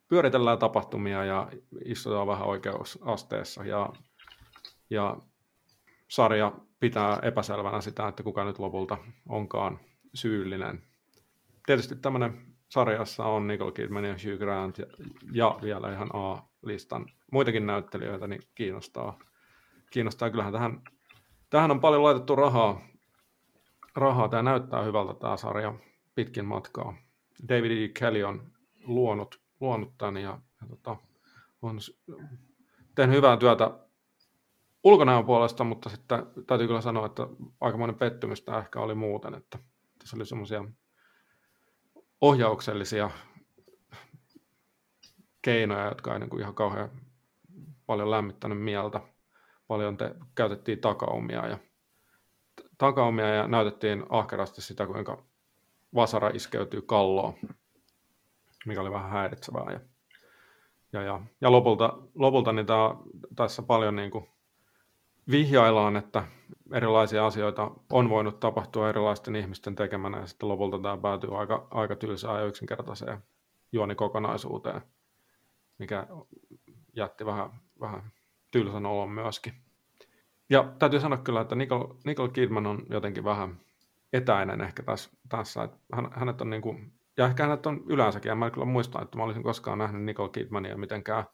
pyöritellään 0.08 0.60
tapahtumia 0.60 1.26
ja 1.26 1.52
istutaan 1.86 2.28
vähän 2.28 2.48
oikeusasteessa 2.48 3.66
ja, 3.66 3.90
ja 4.90 5.18
sarja 6.08 6.52
pitää 6.80 7.20
epäselvänä 7.22 7.82
sitä, 7.82 8.08
että 8.08 8.24
kuka 8.24 8.44
nyt 8.44 8.60
lopulta 8.60 8.98
onkaan 9.30 9.80
syyllinen. 10.14 10.84
Tietysti 11.66 11.96
tämmöinen 11.96 12.57
sarjassa 12.70 13.26
on 13.26 13.48
Nicole 13.48 13.72
Kidman 13.72 14.06
ja 14.06 14.14
Hugh 14.14 14.40
Grant 14.40 14.78
ja, 14.78 14.86
ja 15.32 15.60
vielä 15.62 15.92
ihan 15.92 16.10
A-listan 16.14 17.06
muitakin 17.32 17.68
näyttelijöitä, 17.68 18.28
niin 18.28 18.42
kiinnostaa. 18.56 19.20
kiinnostaa. 19.92 20.30
Kyllähän 20.30 20.54
tähän, 20.54 20.82
tähän 21.50 21.72
on 21.72 21.80
paljon 21.80 22.04
laitettu 22.04 22.36
rahaa. 22.36 22.82
rahaa. 23.96 24.30
Tämä 24.30 24.44
näyttää 24.44 24.84
hyvältä 24.84 25.14
tämä 25.14 25.38
sarja 25.38 25.74
pitkin 26.16 26.46
matkaa. 26.46 26.98
David 27.50 27.72
E. 27.72 27.90
Kelly 28.00 28.24
on 28.24 28.52
luonut, 28.84 29.42
luonut 29.60 29.98
tämän 29.98 30.18
ja, 30.18 30.40
ja 30.62 30.68
tota, 30.68 30.96
on 31.62 31.80
tehnyt 32.96 33.16
hyvää 33.16 33.38
työtä 33.38 33.80
ulkonäön 34.84 35.26
puolesta, 35.26 35.64
mutta 35.64 35.90
sitten 35.90 36.26
täytyy 36.48 36.68
kyllä 36.68 36.82
sanoa, 36.82 37.06
että 37.06 37.28
aikamoinen 37.62 37.96
pettymys 37.96 38.42
tämä 38.42 38.58
ehkä 38.60 38.80
oli 38.80 38.96
muuten, 38.96 39.34
että 39.34 39.60
tässä 40.00 40.18
oli 40.18 40.26
semmoisia 40.26 40.66
ohjauksellisia 42.22 43.10
keinoja, 45.42 45.86
jotka 45.86 46.14
ei 46.14 46.20
niin 46.20 46.30
kuin 46.30 46.42
ihan 46.42 46.56
kauhean 46.56 46.90
paljon 47.86 48.12
lämmittänyt 48.12 48.62
mieltä. 48.62 49.02
Paljon 49.68 49.98
te, 49.98 50.16
käytettiin 50.36 50.80
takaumia 50.80 51.48
ja, 51.48 51.58
takaumia 52.78 53.28
ja 53.28 53.48
näytettiin 53.48 54.06
ahkerasti 54.10 54.62
sitä, 54.62 54.88
kuinka 54.88 55.24
vasara 55.96 56.30
iskeytyy 56.30 56.82
kalloon, 56.82 57.34
mikä 58.66 58.82
oli 58.82 58.92
vähän 58.92 59.12
häiritsevää. 59.12 59.72
Ja, 59.72 59.80
ja, 60.94 61.02
ja, 61.02 61.22
ja 61.42 61.52
lopulta, 61.52 61.98
lopulta 62.16 62.54
niin 62.54 62.66
tämä, 62.66 62.96
tässä 63.36 63.62
paljon 63.62 63.96
niin 63.96 64.12
kuin 64.12 64.30
vihjaillaan, 65.32 65.96
että 65.96 66.24
erilaisia 66.74 67.26
asioita 67.26 67.72
on 67.92 68.10
voinut 68.10 68.40
tapahtua 68.40 68.90
erilaisten 68.90 69.36
ihmisten 69.36 69.76
tekemänä, 69.76 70.20
ja 70.20 70.28
sitten 70.28 70.50
lopulta 70.50 70.80
tämä 70.80 70.98
päätyy 70.98 71.40
aika, 71.40 71.68
aika 71.72 71.96
tylsään 71.96 72.40
ja 72.40 72.46
yksinkertaiseen 72.46 73.18
juonikokonaisuuteen, 73.72 74.82
mikä 75.78 76.08
jätti 76.96 77.26
vähän, 77.26 77.50
vähän 77.80 78.12
tylsän 78.52 78.86
olon 78.86 79.12
myöskin. 79.12 79.54
Ja 80.50 80.74
täytyy 80.80 81.00
sanoa 81.00 81.18
kyllä, 81.18 81.42
että 81.42 81.56
Nicole, 81.56 81.96
Nicole 82.06 82.30
Kidman 82.30 82.68
on 82.68 82.86
jotenkin 82.90 83.24
vähän 83.24 83.58
etäinen 84.14 84.62
ehkä 84.62 84.84
tässä, 84.84 85.10
tässä 85.30 85.64
että 85.64 85.78
hänet 86.12 86.42
on 86.42 86.50
niin 86.50 86.62
kuin, 86.62 86.94
ja 87.18 87.26
ehkä 87.26 87.44
hänet 87.44 87.66
on 87.66 87.84
yleensäkin, 87.88 88.30
ja 88.30 88.36
mä 88.36 88.46
en 88.46 88.52
kyllä 88.52 88.66
muista, 88.66 89.02
että 89.02 89.18
mä 89.18 89.24
olisin 89.24 89.44
koskaan 89.44 89.78
nähnyt 89.78 90.04
Nicole 90.04 90.30
Kidmania 90.30 90.78
mitenkään 90.78 91.26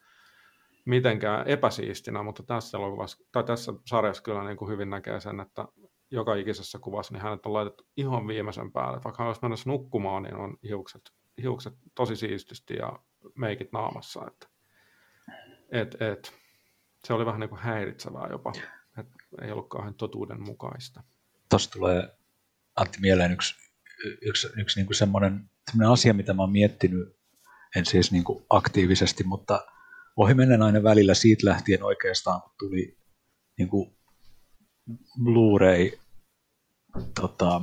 mitenkään 0.86 1.48
epäsiistinä, 1.48 2.24
mutta 2.24 2.44
tässä, 2.44 2.78
elokuvassa, 2.78 3.18
tai 3.32 3.44
tässä 3.44 3.74
sarjassa 3.86 4.24
kyllä 4.24 4.44
niin 4.44 4.58
kuin 4.58 4.72
hyvin 4.72 4.90
näkee 4.90 5.20
sen, 5.20 5.40
että 5.40 5.66
joka 6.12 6.36
ikisessä 6.36 6.80
kuvassa 6.80 7.14
niin 7.14 7.22
hänet 7.24 7.46
on 7.46 7.54
laitettu 7.54 7.88
ihan 7.98 8.28
viimeisen 8.28 8.72
päälle. 8.72 9.02
Vaikka 9.04 9.24
hän 9.24 9.28
olisi 9.28 9.42
mennessä 9.42 9.70
nukkumaan, 9.70 10.24
niin 10.24 10.36
on 10.36 10.58
hiukset, 10.64 11.02
hiukset 11.42 11.74
tosi 11.96 12.16
siististi 12.16 12.74
ja 12.76 13.00
meikit 13.36 13.72
naamassa. 13.72 14.28
Että, 14.28 14.48
et, 15.72 16.02
et, 16.02 16.34
se 17.08 17.14
oli 17.14 17.26
vähän 17.26 17.40
niin 17.40 17.50
kuin 17.50 17.62
häiritsevää 17.62 18.28
jopa, 18.30 18.54
että 18.98 19.14
ei 19.42 19.52
ollut 19.52 19.70
kauhean 19.70 19.96
totuuden 19.96 20.42
mukaista. 20.42 21.04
Tuossa 21.50 21.72
tulee 21.72 22.18
Antti 22.76 22.98
mieleen 23.02 23.32
yksi, 23.32 23.56
yksi, 24.22 24.48
yksi 24.58 24.80
niin 24.80 24.86
kuin 24.86 24.96
semmoinen, 24.96 25.50
semmoinen 25.72 25.94
asia, 25.94 26.14
mitä 26.14 26.34
mä 26.34 26.44
oon 26.44 26.52
miettinyt, 26.52 27.18
en 27.76 27.86
siis 27.86 28.12
niin 28.12 28.24
kuin 28.24 28.46
aktiivisesti, 28.50 29.24
mutta 29.24 29.66
ohimennen 30.16 30.62
aina 30.62 30.84
välillä 30.84 31.14
siitä 31.14 31.48
lähtien 31.48 31.84
oikeastaan, 31.84 32.42
kun 32.42 32.52
tuli 32.60 32.98
niin 33.58 33.70
kuin 33.70 33.98
Blu-ray 35.24 35.92
tota, 37.22 37.62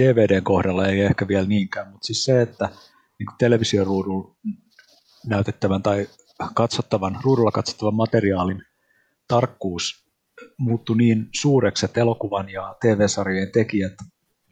DVDn 0.00 0.44
kohdalla 0.44 0.86
ei 0.86 1.00
ehkä 1.00 1.28
vielä 1.28 1.46
niinkään, 1.46 1.90
mutta 1.92 2.06
siis 2.06 2.24
se, 2.24 2.42
että 2.42 2.68
niin 3.18 3.26
kuin 3.26 3.38
televisioruudun 3.38 4.36
näytettävän 5.26 5.82
tai 5.82 6.08
katsottavan, 6.54 7.18
ruudulla 7.22 7.50
katsottavan 7.50 7.94
materiaalin 7.94 8.62
tarkkuus 9.28 10.06
muuttui 10.58 10.96
niin 10.96 11.28
suureksi, 11.40 11.84
että 11.84 12.00
elokuvan 12.00 12.48
ja 12.48 12.76
TV-sarjojen 12.80 13.52
tekijät 13.52 13.92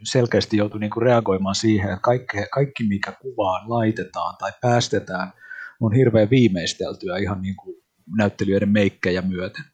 selkeästi 0.05 0.57
joutui 0.57 0.81
niin 0.81 0.91
kuin 0.91 1.03
reagoimaan 1.03 1.55
siihen, 1.55 1.91
että 1.91 2.03
kaikki, 2.03 2.37
kaikki 2.53 2.85
mikä 2.89 3.13
kuvaan 3.13 3.71
laitetaan 3.71 4.37
tai 4.39 4.53
päästetään– 4.61 5.33
on 5.81 5.93
hirveän 5.93 6.31
viimeisteltyä 6.31 7.19
ihan 7.19 7.43
niin 7.43 7.57
kuin 7.57 7.77
näyttelijöiden 8.17 8.69
meikkejä 8.69 9.23
myöten. 9.23 9.65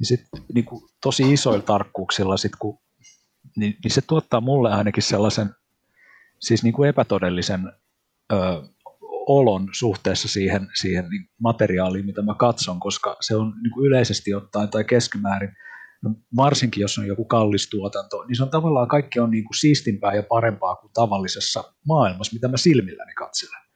Ja 0.00 0.06
sitten 0.06 0.42
niin 0.54 0.64
kuin 0.64 0.82
tosi 1.02 1.32
isoilla 1.32 1.64
tarkkuuksilla, 1.64 2.36
sit 2.36 2.52
kun, 2.58 2.78
niin, 3.56 3.76
niin 3.84 3.90
se 3.90 4.00
tuottaa 4.00 4.40
mulle 4.40 4.72
ainakin 4.72 5.02
sellaisen 5.02 5.50
siis 6.40 6.62
niin 6.62 6.72
kuin 6.72 6.88
epätodellisen 6.88 7.72
ö, 8.32 8.36
olon 9.26 9.68
suhteessa 9.72 10.28
siihen, 10.28 10.68
siihen 10.80 11.08
niin 11.10 11.30
materiaaliin, 11.42 12.06
mitä 12.06 12.22
mä 12.22 12.34
katson, 12.34 12.80
koska 12.80 13.16
se 13.20 13.36
on 13.36 13.52
niin 13.62 13.72
kuin 13.72 13.86
yleisesti 13.86 14.34
ottaen 14.34 14.68
tai 14.68 14.84
keskimäärin, 14.84 15.56
no 16.02 16.14
varsinkin 16.36 16.80
jos 16.80 16.98
on 16.98 17.06
joku 17.06 17.24
kallis 17.24 17.70
tuotanto, 17.70 18.24
niin 18.24 18.36
se 18.36 18.42
on 18.42 18.50
tavallaan 18.50 18.88
kaikki 18.88 19.20
on 19.20 19.30
niin 19.30 19.44
kuin 19.44 19.56
siistimpää 19.56 20.14
ja 20.14 20.22
parempaa 20.22 20.76
kuin 20.76 20.92
tavallisessa 20.92 21.74
maailmassa, 21.86 22.34
mitä 22.34 22.48
mä 22.48 22.56
silmilläni 22.56 23.14
katselen. 23.14 23.69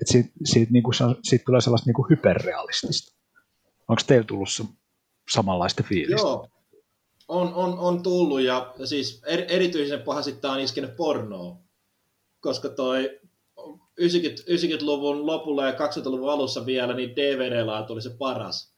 Että 0.00 0.12
siitä, 0.12 0.30
siitä, 0.44 0.72
niin 0.72 0.82
kuin, 0.82 0.94
siitä 1.22 1.44
tulee 1.44 1.60
sellaista 1.60 1.86
niin 1.86 1.94
kuin 1.94 2.10
hyperrealistista. 2.10 3.16
Onko 3.88 4.02
teillä 4.06 4.24
tullut 4.24 4.48
samanlaista 5.30 5.82
fiilistä? 5.82 6.20
Joo, 6.20 6.48
on, 7.28 7.54
on, 7.54 7.78
on 7.78 8.02
tullut 8.02 8.40
ja 8.40 8.74
siis 8.84 9.22
er, 9.26 9.44
erityisen 9.48 10.02
pahasti 10.02 10.32
tämä 10.32 10.54
on 10.54 10.60
iskenyt 10.60 10.96
pornoa, 10.96 11.56
koska 12.40 12.68
toi 12.68 13.20
90, 13.98 14.42
90-luvun 14.52 15.26
lopulla 15.26 15.66
ja 15.66 15.72
2000-luvun 15.72 16.30
alussa 16.30 16.66
vielä, 16.66 16.94
niin 16.94 17.16
DVD-laatu 17.16 17.92
oli 17.92 18.02
se 18.02 18.10
paras. 18.18 18.74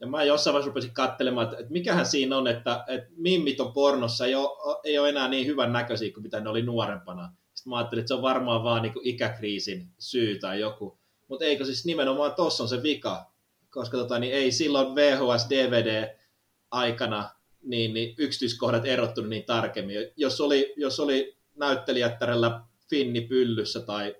Ja 0.00 0.06
mä 0.06 0.24
jossain 0.24 0.54
vaiheessa 0.54 0.68
rupesin 0.68 0.94
katselemaan, 0.94 1.44
että, 1.44 1.56
että 1.58 1.72
mikähän 1.72 2.06
siinä 2.06 2.36
on, 2.36 2.46
että, 2.46 2.84
että 2.88 3.08
mimmit 3.16 3.60
on 3.60 3.72
pornossa 3.72 4.26
ei 4.26 4.34
ole, 4.34 4.80
ei 4.84 4.98
ole 4.98 5.08
enää 5.08 5.28
niin 5.28 5.46
hyvän 5.46 5.72
näköisiä 5.72 6.12
kuin 6.12 6.22
mitä 6.22 6.40
ne 6.40 6.50
oli 6.50 6.62
nuorempana. 6.62 7.32
Mä 7.66 7.76
ajattelin, 7.76 8.00
että 8.00 8.08
se 8.08 8.14
on 8.14 8.22
varmaan 8.22 8.64
vaan 8.64 8.82
niin 8.82 8.92
ikäkriisin 9.02 9.88
syy 9.98 10.38
tai 10.38 10.60
joku. 10.60 10.98
Mutta 11.28 11.44
eikö 11.44 11.64
siis 11.64 11.84
nimenomaan 11.84 12.34
tossa 12.34 12.62
on 12.62 12.68
se 12.68 12.82
vika, 12.82 13.32
koska 13.70 13.96
tota, 13.96 14.18
niin 14.18 14.32
ei 14.32 14.52
silloin 14.52 14.94
VHS-DVD-aikana 14.94 17.30
niin, 17.62 17.94
niin 17.94 18.14
yksityiskohdat 18.18 18.86
erottunut 18.86 19.30
niin 19.30 19.44
tarkemmin. 19.44 19.96
Jos 20.16 20.40
oli, 20.40 20.74
jos 20.76 21.00
oli 21.00 21.36
näyttelijättärellä 21.56 22.60
finni 22.90 23.20
pyllyssä 23.20 23.80
tai 23.80 24.16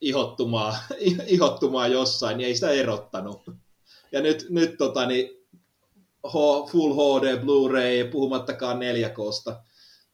ihottumaa, 0.00 0.76
ihottumaa 1.26 1.88
jossain, 1.88 2.38
niin 2.38 2.46
ei 2.46 2.54
sitä 2.54 2.70
erottanut. 2.70 3.42
Ja 4.12 4.20
nyt, 4.20 4.46
nyt 4.50 4.78
tota, 4.78 5.06
niin, 5.06 5.40
Full 6.70 6.94
HD, 6.94 7.36
Blu-ray, 7.36 8.10
puhumattakaan 8.10 8.78
4Ksta, 8.78 9.54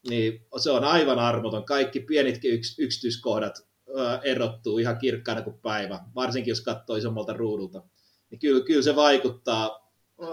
niin 0.06 0.46
se 0.56 0.70
on 0.70 0.84
aivan 0.84 1.18
armoton. 1.18 1.64
Kaikki 1.64 2.00
pienitkin 2.00 2.52
yks, 2.52 2.78
yksityiskohdat 2.78 3.66
ö, 3.88 4.20
erottuu 4.24 4.78
ihan 4.78 4.98
kirkkaana 4.98 5.42
kuin 5.42 5.58
päivä, 5.58 6.00
varsinkin 6.14 6.50
jos 6.50 6.60
katsoo 6.60 6.96
isommalta 6.96 7.32
ruudulta. 7.32 7.82
Niin 8.30 8.38
kyllä, 8.38 8.64
kyllä 8.64 8.82
se 8.82 8.96
vaikuttaa, 8.96 9.90
ö, 10.22 10.26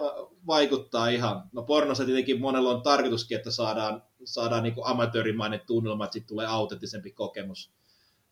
vaikuttaa 0.47 1.09
ihan. 1.09 1.43
No 1.51 1.63
pornossa 1.63 2.05
tietenkin 2.05 2.41
monella 2.41 2.69
on 2.69 2.81
tarkoituskin, 2.81 3.37
että 3.37 3.51
saadaan, 3.51 4.03
saadaan 4.23 4.63
niin 4.63 4.75
amatöörimainen 4.83 5.61
tunnelma, 5.67 6.05
että 6.05 6.13
sitten 6.13 6.27
tulee 6.27 6.45
autenttisempi 6.47 7.11
kokemus. 7.11 7.71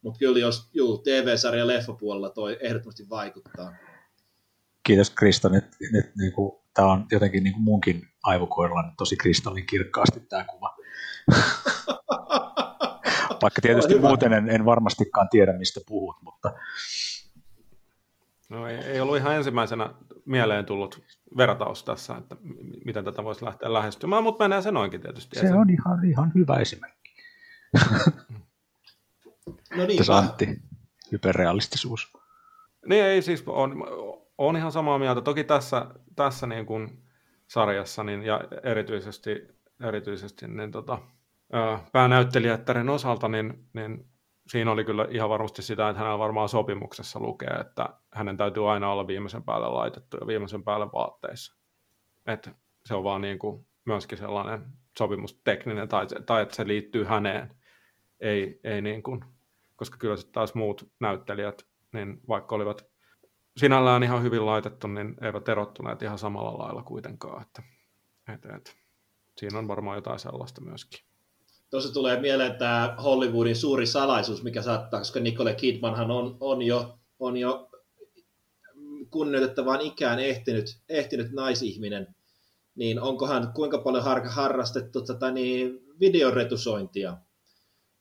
Mutta 0.02 0.20
kyllä 0.20 0.40
jos 0.40 0.70
juu, 0.74 0.98
TV-sarja 0.98 1.68
leffapuolella 1.68 2.30
toi 2.30 2.58
ehdottomasti 2.62 3.10
vaikuttaa. 3.10 3.74
Kiitos 4.84 5.10
Krista. 5.10 5.50
Nyt, 5.50 5.66
nyt 5.92 6.16
niin 6.16 6.34
kuin, 6.34 6.62
tämä 6.74 6.92
on 6.92 7.06
jotenkin 7.12 7.44
niin 7.44 7.54
kuin 7.54 7.64
munkin 7.64 8.08
aivokoiralla 8.24 8.94
tosi 8.98 9.18
kristallin 9.18 9.66
kirkkaasti 9.66 10.20
tämä 10.20 10.44
kuva. 10.44 10.76
Vaikka 13.42 13.62
tietysti 13.62 14.00
muuten 14.00 14.34
en, 14.34 14.50
en 14.50 14.66
varmastikaan 14.66 15.30
tiedä, 15.30 15.54
mistä 15.54 15.80
puhut, 15.88 16.16
mutta... 16.22 16.54
No 18.50 18.68
ei, 18.68 18.78
ei 18.78 19.02
ollut 19.02 19.18
ihan 19.18 19.36
ensimmäisenä 19.36 19.94
mieleen 20.26 20.66
tullut 20.66 21.02
vertaus 21.38 21.84
tässä, 21.84 22.18
että 22.18 22.36
miten 22.86 23.06
tätä 23.06 23.24
voisi 23.24 23.46
lähteä 23.46 23.74
lähestymään, 23.74 24.24
mutta 24.24 24.44
menee 24.44 24.62
se 24.62 24.72
noinkin 24.72 25.02
tietysti. 25.02 25.40
Se 25.40 25.54
on 25.54 25.70
ihan, 25.70 26.06
ihan 26.06 26.32
hyvä 26.36 26.56
esimerkki. 26.56 27.12
no 29.78 29.86
niin, 29.86 29.98
Tässä 29.98 30.18
Antti, 30.18 30.62
hyperrealistisuus. 31.12 32.14
Niin 32.86 33.04
ei 33.04 33.22
siis, 33.22 33.44
on, 33.48 33.84
on 34.38 34.58
ihan 34.58 34.72
samaa 34.72 35.00
mieltä. 35.00 35.22
Toki 35.22 35.44
tässä, 35.44 35.86
tässä 36.16 36.48
niin 36.48 36.66
kuin 36.66 37.04
sarjassa, 37.48 38.04
niin, 38.04 38.24
ja 38.24 38.42
erityisesti, 38.64 39.48
erityisesti 39.84 40.48
niin 40.48 40.72
tota, 40.72 41.00
päänäyttelijättären 41.92 42.90
osalta, 42.90 43.28
niin, 43.28 43.66
niin 43.74 44.06
siinä 44.48 44.72
oli 44.72 44.86
kyllä 44.86 45.08
ihan 45.10 45.30
varmasti 45.30 45.62
sitä, 45.62 45.90
että 45.90 46.00
hänellä 46.00 46.20
varmaan 46.20 46.50
sopimuksessa 46.50 47.20
lukee, 47.20 47.50
että 47.50 47.90
hänen 48.14 48.38
täytyy 48.38 48.72
aina 48.72 48.92
olla 48.92 49.08
viimeisen 49.08 49.44
päälle 49.44 49.68
laitettu 49.68 50.18
ja 50.18 50.28
viimeisen 50.28 50.64
päälle 50.64 50.92
vaatteissa. 50.92 51.56
Että 52.26 52.52
se 52.86 52.96
on 52.96 53.04
vaan 53.04 53.22
niin 53.22 53.40
kuin 53.40 53.66
myöskin 53.86 54.18
sellainen 54.18 54.66
sopimustekninen, 54.98 55.88
tai, 55.88 56.08
tai 56.26 56.42
että 56.42 56.56
se 56.56 56.68
liittyy 56.68 57.04
häneen, 57.04 57.56
ei, 58.20 58.60
ei 58.64 58.82
niin 58.82 59.04
kuin, 59.04 59.26
koska 59.76 59.98
kyllä 59.98 60.16
sitten 60.16 60.34
taas 60.34 60.56
muut 60.56 60.92
näyttelijät, 61.00 61.68
niin 61.94 62.22
vaikka 62.28 62.56
olivat 62.56 62.86
sinällään 63.58 64.04
ihan 64.04 64.24
hyvin 64.24 64.46
laitettu, 64.46 64.88
niin 64.88 65.16
eivät 65.22 65.50
erottuneet 65.50 66.02
ihan 66.02 66.18
samalla 66.18 66.58
lailla 66.58 66.84
kuitenkaan, 66.84 67.42
että, 67.42 67.64
että, 68.34 68.56
että 68.56 68.72
siinä 69.42 69.60
on 69.60 69.68
varmaan 69.68 69.98
jotain 69.98 70.20
sellaista 70.20 70.62
myöskin. 70.62 71.00
Tuossa 71.70 71.94
tulee 71.94 72.20
mieleen 72.20 72.56
tämä 72.56 72.96
Hollywoodin 73.04 73.56
suuri 73.56 73.86
salaisuus, 73.86 74.44
mikä 74.44 74.62
saattaa, 74.62 75.00
koska 75.00 75.20
Nicole 75.20 75.54
Kidmanhan 75.56 76.12
on, 76.12 76.38
on 76.40 76.62
jo, 76.62 77.00
on 77.20 77.38
jo 77.38 77.70
kunnioitettavaan 79.10 79.82
ikään 79.82 80.20
ehtinyt, 80.20 80.82
ehtinyt 80.90 81.32
naisihminen, 81.32 82.16
niin 82.76 83.00
onkohan 83.00 83.54
kuinka 83.54 83.78
paljon 83.78 84.04
har, 84.04 84.26
harrastettu 84.26 85.02
tätä 85.02 85.32
niin 85.32 85.80
videoretusointia, 86.00 87.18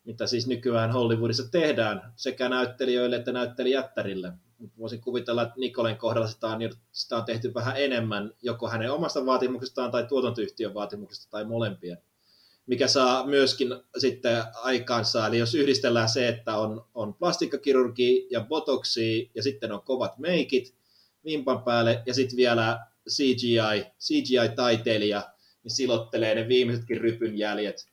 mitä 0.05 0.27
siis 0.27 0.47
nykyään 0.47 0.93
Hollywoodissa 0.93 1.51
tehdään 1.51 2.13
sekä 2.17 2.49
näyttelijöille 2.49 3.17
että 3.17 3.33
näyttelijättärille. 3.33 4.33
Voisin 4.79 5.01
kuvitella, 5.01 5.43
että 5.43 5.55
Nikolen 5.57 5.97
kohdalla 5.97 6.29
sitä 6.29 6.47
on, 6.47 6.59
sitä 6.93 7.17
on 7.17 7.25
tehty 7.25 7.55
vähän 7.55 7.77
enemmän, 7.77 8.35
joko 8.43 8.69
hänen 8.69 8.93
omasta 8.93 9.27
vaatimuksestaan 9.27 9.91
tai 9.91 10.07
tuotantoyhtiön 10.07 10.75
vaatimuksesta 10.75 11.31
tai 11.31 11.45
molempien 11.45 11.99
mikä 12.71 12.89
saa 12.89 13.27
myöskin 13.27 13.69
sitten 13.99 14.43
aikaansa. 14.55 15.27
Eli 15.27 15.39
jos 15.39 15.55
yhdistellään 15.55 16.09
se, 16.09 16.29
että 16.29 16.57
on, 16.57 16.85
on 16.95 17.15
plastikkakirurgi 17.15 18.27
ja 18.31 18.41
botoksi 18.41 19.31
ja 19.35 19.43
sitten 19.43 19.73
on 19.73 19.83
kovat 19.83 20.19
meikit 20.19 20.75
vimpan 21.25 21.63
päälle 21.63 22.03
ja 22.07 22.15
sitten 22.15 22.37
vielä 22.37 22.87
CGI, 23.11 23.87
CGI-taiteilija, 24.01 25.23
niin 25.63 25.71
silottelee 25.71 26.35
ne 26.35 26.49
viimeisetkin 26.49 27.01
rypyn 27.01 27.39
jäljet 27.39 27.90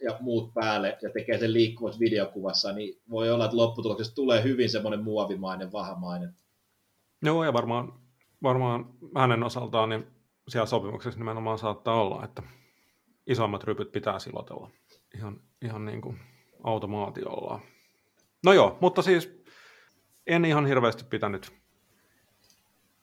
ja 0.00 0.16
muut 0.20 0.54
päälle 0.54 0.98
ja 1.02 1.10
tekee 1.10 1.38
sen 1.38 1.52
liikkuvassa 1.52 2.00
videokuvassa, 2.00 2.72
niin 2.72 3.00
voi 3.10 3.30
olla, 3.30 3.44
että 3.44 3.56
lopputuloksessa 3.56 4.14
tulee 4.14 4.42
hyvin 4.42 4.70
semmoinen 4.70 5.04
muovimainen, 5.04 5.72
vahamainen. 5.72 6.34
Joo, 7.22 7.44
ja 7.44 7.52
varmaan, 7.52 7.92
varmaan 8.42 8.92
hänen 9.16 9.42
osaltaan 9.42 9.88
niin 9.88 10.06
siellä 10.48 10.66
sopimuksessa 10.66 11.20
nimenomaan 11.20 11.58
saattaa 11.58 12.00
olla, 12.00 12.24
että 12.24 12.42
isommat 13.26 13.64
rypyt 13.64 13.92
pitää 13.92 14.18
silotella 14.18 14.70
ihan, 15.14 15.40
ihan 15.62 15.84
niin 15.84 16.00
kuin 16.00 16.20
automaatiolla. 16.64 17.60
No 18.44 18.52
joo, 18.52 18.78
mutta 18.80 19.02
siis 19.02 19.42
en 20.26 20.44
ihan 20.44 20.66
hirveästi 20.66 21.04
pitänyt, 21.04 21.52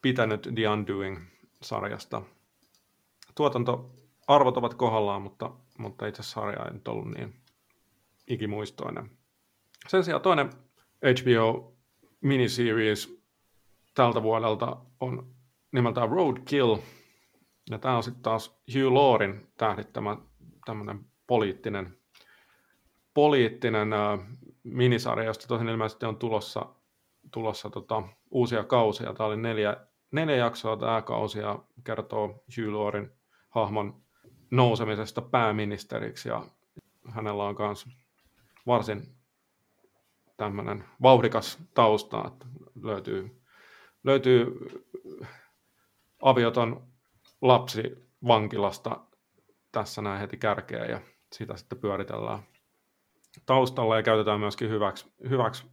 pitänyt 0.02 0.42
The 0.54 0.68
Undoing-sarjasta. 0.68 2.22
Tuotantoarvot 3.34 4.56
ovat 4.56 4.74
kohdallaan, 4.74 5.22
mutta, 5.22 5.50
mutta 5.78 6.06
itse 6.06 6.22
sarja 6.22 6.64
ei 6.64 6.72
nyt 6.72 6.88
ollut 6.88 7.10
niin 7.10 7.34
ikimuistoinen. 8.26 9.10
Sen 9.88 10.04
sijaan 10.04 10.22
toinen 10.22 10.50
HBO 11.20 11.76
miniseries 12.20 13.22
tältä 13.94 14.22
vuodelta 14.22 14.76
on 15.00 15.34
nimeltään 15.72 16.08
Roadkill– 16.08 16.76
ja 17.70 17.78
tämä 17.78 17.96
on 17.96 18.02
sitten 18.02 18.22
taas 18.22 18.60
Hugh 18.74 18.92
Laurin 18.92 19.46
tähdittämä 19.56 20.16
tämmöinen 20.64 21.00
poliittinen, 21.26 21.98
poliittinen 23.14 23.92
äh, 23.92 24.18
minisarja, 24.62 25.26
josta 25.26 25.46
tosin 25.46 25.68
ilmeisesti 25.68 26.06
on 26.06 26.16
tulossa, 26.16 26.66
tulossa 27.32 27.70
tota, 27.70 28.02
uusia 28.30 28.64
kausia. 28.64 29.12
Tämä 29.12 29.26
oli 29.26 29.36
neljä, 29.36 29.76
neljä 30.10 30.36
jaksoa 30.36 30.76
tämä 30.76 31.02
kausi 31.02 31.38
ja 31.38 31.58
kertoo 31.84 32.26
Hugh 32.28 32.74
Laurin 32.74 33.10
hahmon 33.50 34.02
nousemisesta 34.50 35.22
pääministeriksi 35.22 36.28
ja 36.28 36.44
hänellä 37.10 37.44
on 37.44 37.56
myös 37.58 37.88
varsin 38.66 39.16
tämmöinen 40.36 40.84
vauhdikas 41.02 41.58
tausta, 41.74 42.24
että 42.26 42.46
löytyy, 42.82 43.42
löytyy 44.04 44.58
avioton 46.22 46.82
lapsi 47.42 47.82
vankilasta 48.26 49.00
tässä 49.72 50.02
näin 50.02 50.20
heti 50.20 50.36
kärkeä 50.36 50.84
ja 50.84 51.00
sitä 51.32 51.56
sitten 51.56 51.78
pyöritellään 51.78 52.42
taustalla 53.46 53.96
ja 53.96 54.02
käytetään 54.02 54.40
myöskin 54.40 54.70
hyväksi, 54.70 55.12
hyväksi 55.28 55.66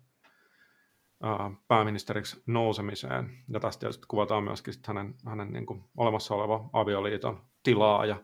ää, 1.24 1.52
pääministeriksi 1.68 2.44
nousemiseen. 2.46 3.44
Ja 3.50 3.60
tästä 3.60 3.80
tietysti 3.80 4.06
kuvataan 4.08 4.44
myöskin 4.44 4.74
hänen, 4.88 5.16
hänen 5.26 5.54
niin 5.54 5.66
kuin 5.66 5.84
olemassa 5.98 6.36
oleva 6.36 6.70
avioliiton 6.74 7.42
tilaa 7.64 8.06
ja, 8.06 8.16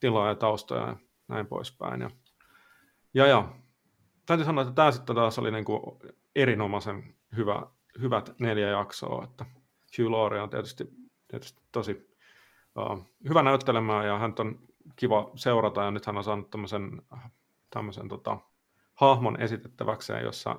tilaa 0.00 0.28
ja 0.28 0.34
taustoja 0.34 0.86
ja 0.86 0.96
näin 1.28 1.46
poispäin. 1.46 2.00
Ja, 2.00 2.10
ja, 3.14 3.26
ja 3.26 3.48
täytyy 4.26 4.46
sanoa, 4.46 4.62
että 4.62 4.74
tämä 4.74 4.92
sitten 4.92 5.16
taas 5.16 5.38
oli 5.38 5.50
niin 5.50 5.64
kuin 5.64 5.80
erinomaisen 6.34 7.14
hyvä, 7.36 7.62
hyvät 8.00 8.34
neljä 8.38 8.68
jaksoa, 8.68 9.24
että 9.24 9.46
Hugh 9.98 10.10
Laurie 10.10 10.40
on 10.40 10.50
tietysti, 10.50 10.88
tietysti 11.28 11.62
tosi 11.72 12.10
uh, 12.78 13.06
hyvä 13.28 13.42
näyttelemään 13.42 14.06
ja 14.06 14.18
hän 14.18 14.34
on 14.38 14.58
kiva 14.96 15.30
seurata 15.34 15.82
ja 15.82 15.90
nyt 15.90 16.06
hän 16.06 16.16
on 16.16 16.24
saanut 16.24 16.50
tämmöisen, 16.50 17.02
tämmöisen 17.70 18.08
tota, 18.08 18.38
hahmon 18.94 19.40
esitettäväkseen, 19.40 20.24
jossa 20.24 20.58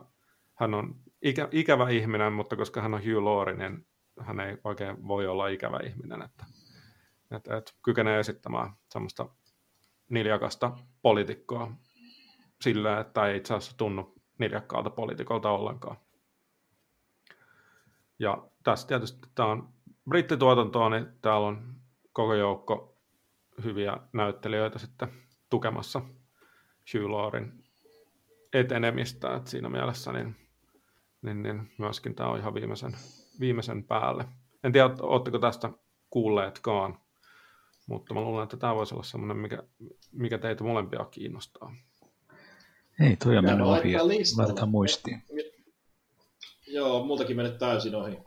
hän 0.54 0.74
on 0.74 0.96
ikä, 1.22 1.48
ikävä 1.52 1.90
ihminen, 1.90 2.34
mutta 2.34 2.56
koska 2.56 2.82
hän 2.82 2.94
on 2.94 3.04
Hugh 3.04 3.24
Laurie, 3.24 3.56
niin 3.56 3.88
hän 4.20 4.40
ei 4.40 4.58
oikein 4.64 5.08
voi 5.08 5.28
olla 5.28 5.48
ikävä 5.48 5.80
ihminen, 5.84 6.22
että, 6.22 6.46
että, 7.32 7.58
että 7.58 7.72
kykenee 7.84 8.20
esittämään 8.20 8.74
semmoista 8.90 9.30
niljakasta 10.10 10.78
poliitikkoa 11.02 11.72
sillä, 12.62 13.00
että 13.00 13.28
ei 13.28 13.38
itse 13.38 13.54
asiassa 13.54 13.78
tunnu 13.78 14.16
niljakkaalta 14.40 14.90
poliitikolta 14.90 15.50
ollenkaan. 15.50 15.98
Ja 18.20 18.48
tässä 18.64 18.88
tietysti 18.88 19.28
tämä 19.36 19.50
on 19.50 19.70
brittituotantoa, 20.10 20.90
niin 20.90 21.08
täällä 21.22 21.48
on 21.48 21.76
koko 22.14 22.34
joukko 22.34 22.98
hyviä 23.64 23.98
näyttelijöitä 24.14 24.80
sitten 24.80 25.10
tukemassa 25.50 26.02
Hugh 26.94 27.10
Laurin 27.10 27.64
etenemistä, 28.54 29.36
että 29.36 29.50
siinä 29.50 29.70
mielessä 29.70 30.12
niin, 30.12 30.36
niin, 31.22 31.44
niin 31.44 31.72
myöskin 31.78 32.16
tämä 32.16 32.30
on 32.30 32.40
ihan 32.40 32.54
viimeisen, 32.54 32.92
viimeisen 33.40 33.84
päälle. 33.84 34.26
En 34.64 34.72
tiedä, 34.72 34.90
oletteko 35.00 35.40
tästä 35.40 35.70
kuulleetkaan, 36.10 37.00
mutta 37.88 38.14
mä 38.14 38.22
luulen, 38.22 38.44
että 38.44 38.58
tämä 38.58 38.76
voisi 38.76 38.96
olla 38.96 39.04
sellainen, 39.04 39.38
mikä, 39.38 39.64
mikä 40.12 40.38
teitä 40.38 40.64
molempia 40.64 41.06
kiinnostaa. 41.06 41.76
Ei, 43.00 43.16
toi 43.16 43.38
on 43.38 43.46
mennyt 43.46 43.68
ohi. 43.68 43.94
Laitetaan 44.38 44.70
muistiin. 44.70 45.24
Joo, 46.68 47.06
multakin 47.06 47.36
mennyt 47.36 47.58
täysin 47.58 47.96
ohi. 47.96 48.18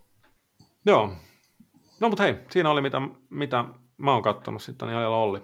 Joo, 0.86 1.16
No 2.00 2.08
mutta 2.08 2.22
hei, 2.22 2.34
siinä 2.50 2.70
oli 2.70 2.80
mitä, 2.80 2.98
mitä 3.30 3.64
mä 3.96 4.12
oon 4.12 4.22
kattonut 4.22 4.62
sitten, 4.62 4.88
niin 4.88 4.98
ajalla 4.98 5.16
Olli. 5.16 5.42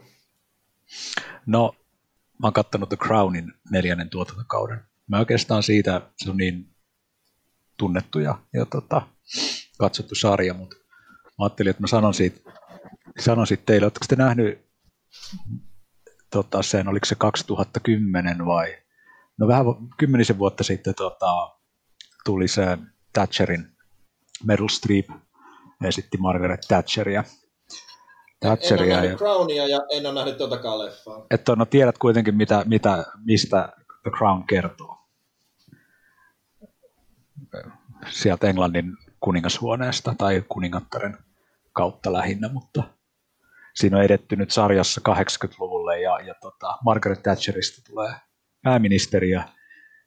No, 1.47 1.77
mä 2.43 2.47
oon 2.47 2.53
kattonut 2.53 2.89
The 2.89 2.97
Crownin 2.97 3.53
neljännen 3.71 4.11
tuotantokauden. 4.11 4.81
Mä 5.07 5.19
oikeastaan 5.19 5.63
siitä, 5.63 6.11
se 6.17 6.31
on 6.31 6.37
niin 6.37 6.71
tunnettu 7.77 8.19
ja, 8.19 8.39
ja 8.53 8.67
tota, 8.67 9.03
katsottu 9.79 10.15
sarja, 10.15 10.55
mutta 10.55 10.77
mä 11.27 11.45
ajattelin, 11.45 11.71
että 11.71 11.83
mä 11.83 11.87
sanon 11.87 12.15
siitä, 12.15 12.53
sanon 13.19 13.47
siitä 13.47 13.63
teille, 13.67 13.85
oletteko 13.85 14.07
te 14.09 14.17
nähnyt 14.17 14.67
tota, 16.31 16.63
sen, 16.63 16.89
oliko 16.89 17.07
se 17.07 17.15
2010 17.15 18.47
vai, 18.47 18.77
no 19.39 19.49
vähän 19.49 19.67
kymmenisen 19.97 20.39
vuotta 20.39 20.65
sitten 20.65 20.95
tota, 20.95 21.57
tuli 22.25 22.49
se 22.49 22.79
Thatcherin 23.13 23.77
Meryl 24.45 24.69
Streep 24.69 25.07
esitti 25.85 26.19
Margaret 26.19 26.61
Thatcheria. 26.69 27.25
Thatcheria 28.41 28.85
en 28.85 28.91
ole 28.91 28.97
nähnyt 28.97 29.11
ja... 29.11 29.17
Crownia 29.17 29.67
ja 29.67 29.81
en 29.93 30.07
ole 30.07 30.15
nähnyt 30.15 30.39
tuotakaan 30.39 30.79
leffaa. 30.79 31.27
Että 31.31 31.57
no, 31.57 31.65
tiedät 31.65 31.99
kuitenkin, 31.99 32.37
mitä, 32.37 32.63
mitä, 32.67 33.05
mistä 33.25 33.73
The 34.03 34.11
Crown 34.11 34.45
kertoo. 34.45 34.99
Sieltä 38.11 38.47
Englannin 38.47 38.97
kuningashuoneesta 39.21 40.15
tai 40.19 40.45
kuningattaren 40.49 41.19
kautta 41.73 42.13
lähinnä, 42.13 42.49
mutta 42.49 42.83
siinä 43.77 43.97
on 43.97 44.03
edetty 44.03 44.37
nyt 44.37 44.51
sarjassa 44.51 45.01
80-luvulle 45.09 46.01
ja, 46.01 46.21
ja 46.21 46.35
tota, 46.41 46.79
Margaret 46.85 47.23
Thatcherista 47.23 47.83
tulee 47.91 48.15
pääministeri 48.63 49.31
ja 49.31 49.49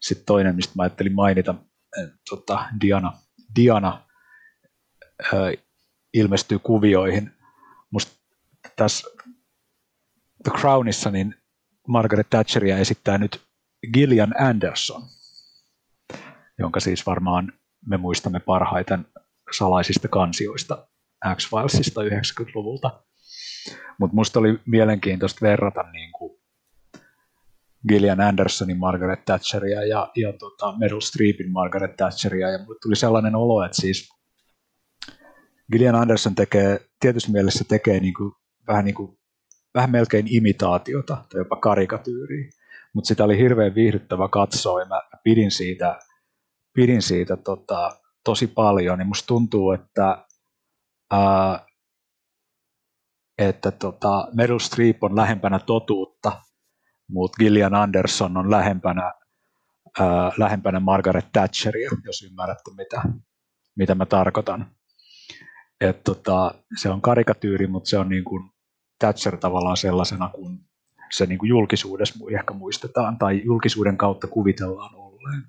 sitten 0.02 0.26
toinen, 0.26 0.56
mistä 0.56 0.74
mä 0.76 0.84
ajattelin 0.84 1.16
mainita, 1.16 1.56
äh, 1.98 2.10
tota, 2.30 2.66
Diana, 2.82 3.14
Diana 3.56 4.10
ilmestyy 6.14 6.60
kuvioihin. 6.60 7.32
Musta 7.92 8.12
tässä 8.76 9.10
The 10.44 10.52
Crownissa 10.60 11.12
niin 11.12 11.36
Margaret 11.88 12.30
Thatcheria 12.30 12.78
esittää 12.78 13.18
nyt 13.18 13.42
Gillian 13.94 14.42
Anderson, 14.42 15.02
jonka 16.60 16.80
siis 16.80 17.06
varmaan 17.06 17.54
me 17.86 17.98
muistamme 17.98 18.40
parhaiten 18.40 19.06
salaisista 19.58 20.08
kansioista 20.08 20.88
X-Filesista 21.36 22.02
90-luvulta. 22.02 23.04
Mutta 23.98 24.16
musta 24.16 24.40
oli 24.40 24.60
mielenkiintoista 24.66 25.40
verrata 25.42 25.84
niin 25.84 26.12
kuin 26.12 26.40
Gillian 27.88 28.22
Andersonin 28.22 28.78
Margaret 28.78 29.26
Thatcheria 29.26 29.86
ja, 29.86 30.12
ja 30.16 30.34
tota 30.34 30.78
Meryl 30.78 31.02
Streepin 31.02 31.52
Margaret 31.52 31.96
Thatcheria. 31.96 32.50
Ja 32.50 32.60
mulle 32.60 32.80
tuli 32.82 32.96
sellainen 32.96 33.36
olo, 33.36 33.64
että 33.64 33.82
siis 33.82 34.10
Gillian 35.72 35.96
Anderson 35.96 36.36
tekee, 36.36 36.80
tietysti 37.00 37.32
mielessä 37.32 37.66
tekee 37.68 38.00
niin 38.00 38.14
kuin, 38.14 38.32
vähän, 38.68 38.86
niin 38.86 38.96
kuin, 38.96 39.18
vähän 39.74 39.92
melkein 39.92 40.36
imitaatiota 40.36 41.18
tai 41.30 41.42
jopa 41.42 41.56
karikatyyriä, 41.56 42.50
mutta 42.94 43.08
sitä 43.08 43.24
oli 43.24 43.38
hirveän 43.38 43.76
viihdyttävä 43.76 44.28
katsoa 44.28 44.80
ja 44.80 44.86
mä 44.86 45.02
pidin 45.24 45.52
siitä, 45.52 46.00
pidin 46.74 47.02
siitä 47.02 47.38
tota, 47.38 48.00
tosi 48.24 48.48
paljon, 48.48 48.98
niin 48.98 49.08
musta 49.08 49.28
tuntuu, 49.28 49.72
että 49.72 50.26
ää, 51.12 51.66
että 53.40 53.72
tota, 53.72 54.28
Meryl 54.34 54.60
Streep 54.60 55.04
on 55.04 55.16
lähempänä 55.16 55.60
totuutta, 55.60 56.42
mutta 57.10 57.38
Gillian 57.40 57.76
Anderson 57.76 58.38
on 58.38 58.52
lähempänä, 58.52 59.14
ää, 60.00 60.32
lähempänä 60.38 60.80
Margaret 60.80 61.32
Thatcheria, 61.34 61.90
jos 62.06 62.24
ymmärrätte 62.24 62.72
mitä, 62.78 63.02
mitä 63.76 63.96
mä 63.96 64.06
tarkoitan. 64.06 64.72
Et 65.82 66.04
tota, 66.04 66.56
se 66.82 66.90
on 66.90 67.02
karikatyyri, 67.02 67.68
mutta 67.68 67.90
se 67.90 67.98
on 67.98 68.10
niin 68.10 68.24
kuin 68.24 68.52
Thatcher 69.00 69.38
tavallaan 69.38 69.78
sellaisena 69.78 70.30
kuin 70.30 70.60
se 71.12 71.26
niin 71.26 71.40
kuin 71.40 71.50
julkisuudessa 71.50 72.20
ehkä 72.40 72.54
muistetaan 72.54 73.18
tai 73.18 73.42
julkisuuden 73.46 73.98
kautta 73.98 74.28
kuvitellaan 74.28 74.96
olleen. 74.96 75.44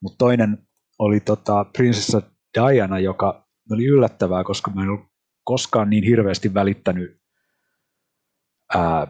Mutta 0.00 0.18
toinen 0.18 0.58
oli 0.98 1.20
tota, 1.20 1.64
prinsessa 1.64 2.22
Diana, 2.58 2.98
joka 2.98 3.46
oli 3.70 3.86
yllättävää, 3.86 4.44
koska 4.44 4.70
mä 4.70 4.82
en 4.82 4.88
ollut 4.88 5.11
koskaan 5.44 5.90
niin 5.90 6.04
hirveästi 6.04 6.54
välittänyt 6.54 7.20
ää, 8.74 9.06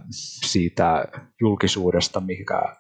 siitä 0.51 1.05
julkisuudesta, 1.41 2.21
mikä, 2.21 2.77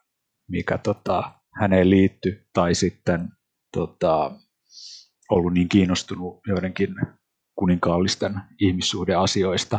mikä 0.48 0.78
tota, 0.78 1.32
häneen 1.60 1.90
liittyi, 1.90 2.46
tai 2.52 2.74
sitten 2.74 3.28
tota, 3.72 4.30
ollut 5.30 5.52
niin 5.52 5.68
kiinnostunut 5.68 6.40
joidenkin 6.46 6.94
kuninkaallisten 7.58 8.34
ihmissuhdeasioista. 8.60 9.78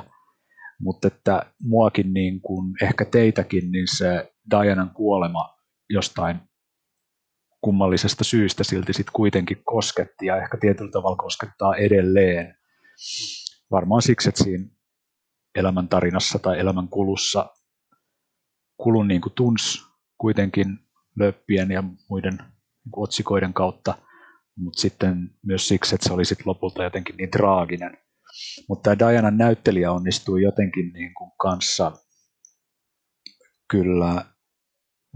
Mutta 0.80 1.08
että 1.08 1.54
muakin, 1.60 2.14
niin 2.14 2.42
kuin, 2.42 2.74
ehkä 2.82 3.06
teitäkin, 3.06 3.72
niin 3.72 3.88
se 3.98 4.34
Dianan 4.52 4.90
kuolema 4.90 5.56
jostain 5.90 6.40
kummallisesta 7.62 8.24
syystä 8.24 8.64
silti 8.64 8.94
sitten 8.94 9.14
kuitenkin 9.14 9.62
kosketti 9.64 10.26
ja 10.26 10.38
ehkä 10.38 10.58
tietyllä 10.62 10.92
tavalla 10.92 11.16
koskettaa 11.16 11.76
edelleen. 11.76 12.56
Varmaan 13.74 14.02
siksi, 14.02 14.30
että 14.30 14.44
siinä 14.44 14.66
elämäntarinassa 15.56 16.40
tai 16.40 16.60
elämänkulussa 16.60 17.50
kulun 18.78 19.08
niin 19.08 19.22
kuin 19.22 19.34
tuns 19.34 19.88
kuitenkin 20.18 20.80
löppien 21.20 21.72
ja 21.72 21.84
muiden 22.10 22.38
niin 22.38 22.92
kuin 22.92 23.04
otsikoiden 23.04 23.54
kautta, 23.54 23.98
mutta 24.56 24.82
sitten 24.82 25.30
myös 25.46 25.68
siksi, 25.68 25.96
että 25.96 26.08
se 26.08 26.14
oli 26.14 26.26
sitten 26.26 26.48
lopulta 26.48 26.84
jotenkin 26.84 27.18
niin 27.18 27.32
traaginen. 27.32 27.98
Mutta 28.70 28.96
tämä 28.96 29.12
Dianan 29.12 29.38
näyttelijä 29.38 29.92
onnistui 29.92 30.42
jotenkin 30.42 30.94
niin 30.94 31.14
kuin 31.14 31.32
kanssa 31.42 31.92
kyllä 33.72 34.26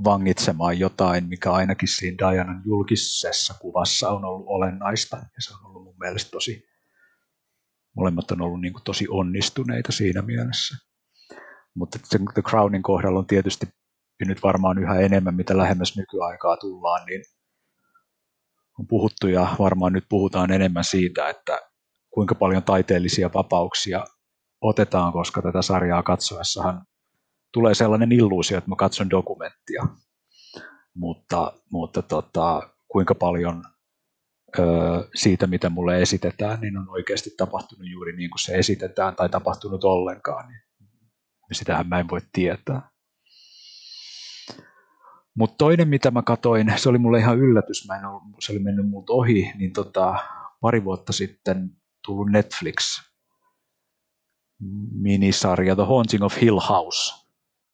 vangitsemaan 0.04 0.80
jotain, 0.80 1.30
mikä 1.30 1.52
ainakin 1.52 1.88
siinä 1.88 2.18
Dianan 2.18 2.62
julkisessa 2.66 3.54
kuvassa 3.62 4.10
on 4.10 4.26
ollut 4.26 4.46
olennaista. 4.48 5.18
Ja 5.18 5.42
se 5.42 5.54
on 5.54 5.66
ollut 5.66 5.84
mun 5.84 5.96
mielestä 6.00 6.32
tosi, 6.32 6.68
molemmat 7.98 8.32
on 8.32 8.42
ollut 8.42 8.62
niin 8.62 8.74
kuin 8.74 8.84
tosi 8.84 9.06
onnistuneita 9.10 9.92
siinä 9.92 10.22
mielessä. 10.22 10.78
Mutta 11.76 12.00
The 12.34 12.42
Crownin 12.42 12.84
kohdalla 12.84 13.20
on 13.20 13.28
tietysti 13.28 13.66
nyt 14.26 14.44
varmaan 14.44 14.78
yhä 14.78 15.00
enemmän, 15.00 15.36
mitä 15.36 15.58
lähemmäs 15.58 15.98
nykyaikaa 15.98 16.58
tullaan, 16.58 17.06
niin 17.06 17.24
on 18.80 18.88
puhuttu 18.88 19.28
ja 19.28 19.56
varmaan 19.60 19.94
nyt 19.94 20.06
puhutaan 20.10 20.52
enemmän 20.52 20.84
siitä, 20.84 21.30
että 21.30 21.60
kuinka 22.14 22.36
paljon 22.36 22.64
taiteellisia 22.64 23.30
vapauksia 23.34 24.04
otetaan, 24.62 25.14
koska 25.14 25.42
tätä 25.42 25.62
sarjaa 25.62 26.04
katsoessahan 26.04 26.86
tulee 27.54 27.74
sellainen 27.74 28.12
illuusio, 28.12 28.58
että 28.58 28.70
mä 28.70 28.76
katson 28.76 29.10
dokumenttia, 29.10 29.84
mutta, 30.96 31.54
mutta 31.72 32.02
tota, 32.02 32.70
kuinka 32.88 33.16
paljon 33.16 33.64
siitä, 35.16 35.48
mitä 35.48 35.70
mulle 35.70 36.02
esitetään, 36.02 36.62
niin 36.62 36.78
on 36.78 36.90
oikeasti 36.90 37.30
tapahtunut 37.38 37.92
juuri 37.92 38.16
niin 38.16 38.30
kuin 38.30 38.40
se 38.40 38.56
esitetään 38.56 39.16
tai 39.16 39.30
tapahtunut 39.30 39.84
ollenkaan, 39.84 40.48
niin 40.48 40.62
sitähän 41.52 41.88
mä 41.88 42.00
en 42.00 42.10
voi 42.10 42.20
tietää. 42.34 42.90
Mutta 45.36 45.56
toinen, 45.58 45.88
mitä 45.88 46.12
mä 46.12 46.22
katoin, 46.22 46.74
se 46.76 46.90
oli 46.90 46.98
mulle 46.98 47.20
ihan 47.20 47.40
yllätys, 47.40 47.88
mä 47.88 47.98
en 47.98 48.06
ollut, 48.06 48.24
se 48.40 48.52
oli 48.52 48.60
mennyt 48.60 48.90
multa 48.90 49.14
ohi, 49.14 49.52
niin 49.58 49.74
tota, 49.74 50.16
pari 50.62 50.84
vuotta 50.84 51.14
sitten 51.14 51.70
tullut 52.06 52.30
Netflix 52.30 53.02
minisarja 54.92 55.76
The 55.76 55.84
Haunting 55.84 56.24
of 56.24 56.42
Hill 56.42 56.60
House, 56.60 57.28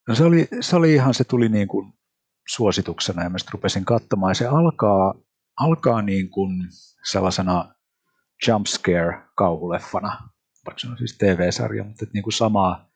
No 0.07 0.15
se 0.15 0.23
oli, 0.23 0.47
se 0.61 0.75
oli 0.75 0.93
ihan, 0.93 1.13
se 1.13 1.23
tuli 1.23 1.49
niin 1.49 1.67
kuin 1.67 1.93
suosituksena 2.47 3.23
ja 3.23 3.29
mä 3.29 3.37
rupesin 3.51 3.85
katsomaan 3.85 4.35
se 4.35 4.47
alkaa, 4.47 5.13
alkaa 5.59 6.01
niin 6.01 6.29
kuin 6.29 6.51
sellaisena 7.11 7.75
jumpscare 8.47 9.23
kauhuleffana, 9.35 10.29
vaikka 10.65 10.79
se 10.79 10.87
on 10.87 10.97
siis 10.97 11.17
TV-sarja, 11.17 11.83
mutta 11.83 12.05
niin 12.13 12.23
kuin 12.23 12.33
samaa, 12.33 12.89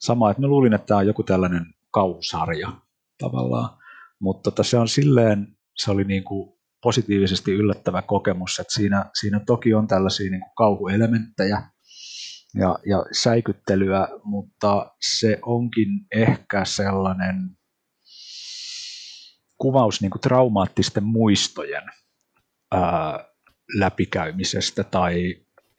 samaa, 0.00 0.30
että 0.30 0.40
mä 0.40 0.48
luulin, 0.48 0.72
että 0.72 0.86
tämä 0.86 0.98
on 0.98 1.06
joku 1.06 1.22
tällainen 1.22 1.66
kauhusarja 1.92 2.72
tavallaan, 3.18 3.78
mutta 4.20 4.50
tota, 4.50 4.62
se 4.62 4.78
on 4.78 4.88
silleen, 4.88 5.56
se 5.76 5.90
oli 5.90 6.04
niin 6.04 6.24
kuin 6.24 6.60
positiivisesti 6.82 7.52
yllättävä 7.52 8.02
kokemus, 8.02 8.58
että 8.58 8.74
siinä, 8.74 9.10
siinä 9.20 9.40
toki 9.46 9.74
on 9.74 9.86
tällaisia 9.86 10.30
niin 10.30 10.40
kuin 10.40 10.52
kauhuelementtejä, 10.56 11.62
ja, 12.54 12.78
ja 12.86 13.04
säikyttelyä, 13.12 14.08
mutta 14.24 14.94
se 15.18 15.38
onkin 15.42 15.88
ehkä 16.14 16.64
sellainen 16.64 17.36
kuvaus 19.60 20.00
niin 20.00 20.10
kuin 20.10 20.20
traumaattisten 20.20 21.04
muistojen 21.04 21.82
ää, 22.72 23.24
läpikäymisestä 23.78 24.84
tai 24.84 25.14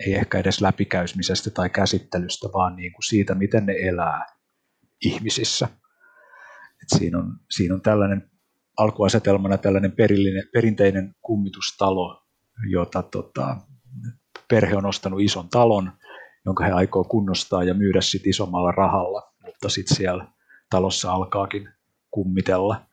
ei 0.05 0.13
ehkä 0.13 0.39
edes 0.39 0.61
läpikäymisestä 0.61 1.49
tai 1.49 1.69
käsittelystä, 1.69 2.47
vaan 2.53 2.75
niin 2.75 2.93
kuin 2.93 3.03
siitä, 3.03 3.35
miten 3.35 3.65
ne 3.65 3.73
elää 3.73 4.25
ihmisissä. 5.05 5.67
Et 6.81 6.99
siinä, 6.99 7.17
on, 7.17 7.39
siinä 7.49 7.75
on 7.75 7.81
tällainen 7.81 8.31
alkuasetelmana 8.77 9.57
tällainen 9.57 9.91
perillinen, 9.91 10.43
perinteinen 10.53 11.15
kummitustalo, 11.21 12.23
jota 12.69 13.03
tota, 13.03 13.57
perhe 14.47 14.75
on 14.75 14.85
ostanut 14.85 15.21
ison 15.21 15.49
talon, 15.49 15.91
jonka 16.45 16.65
he 16.65 16.71
aikoo 16.71 17.03
kunnostaa 17.03 17.63
ja 17.63 17.73
myydä 17.73 18.01
sitten 18.01 18.29
isommalla 18.29 18.71
rahalla, 18.71 19.33
mutta 19.45 19.69
sitten 19.69 19.97
siellä 19.97 20.27
talossa 20.69 21.11
alkaakin 21.11 21.69
kummitella. 22.11 22.90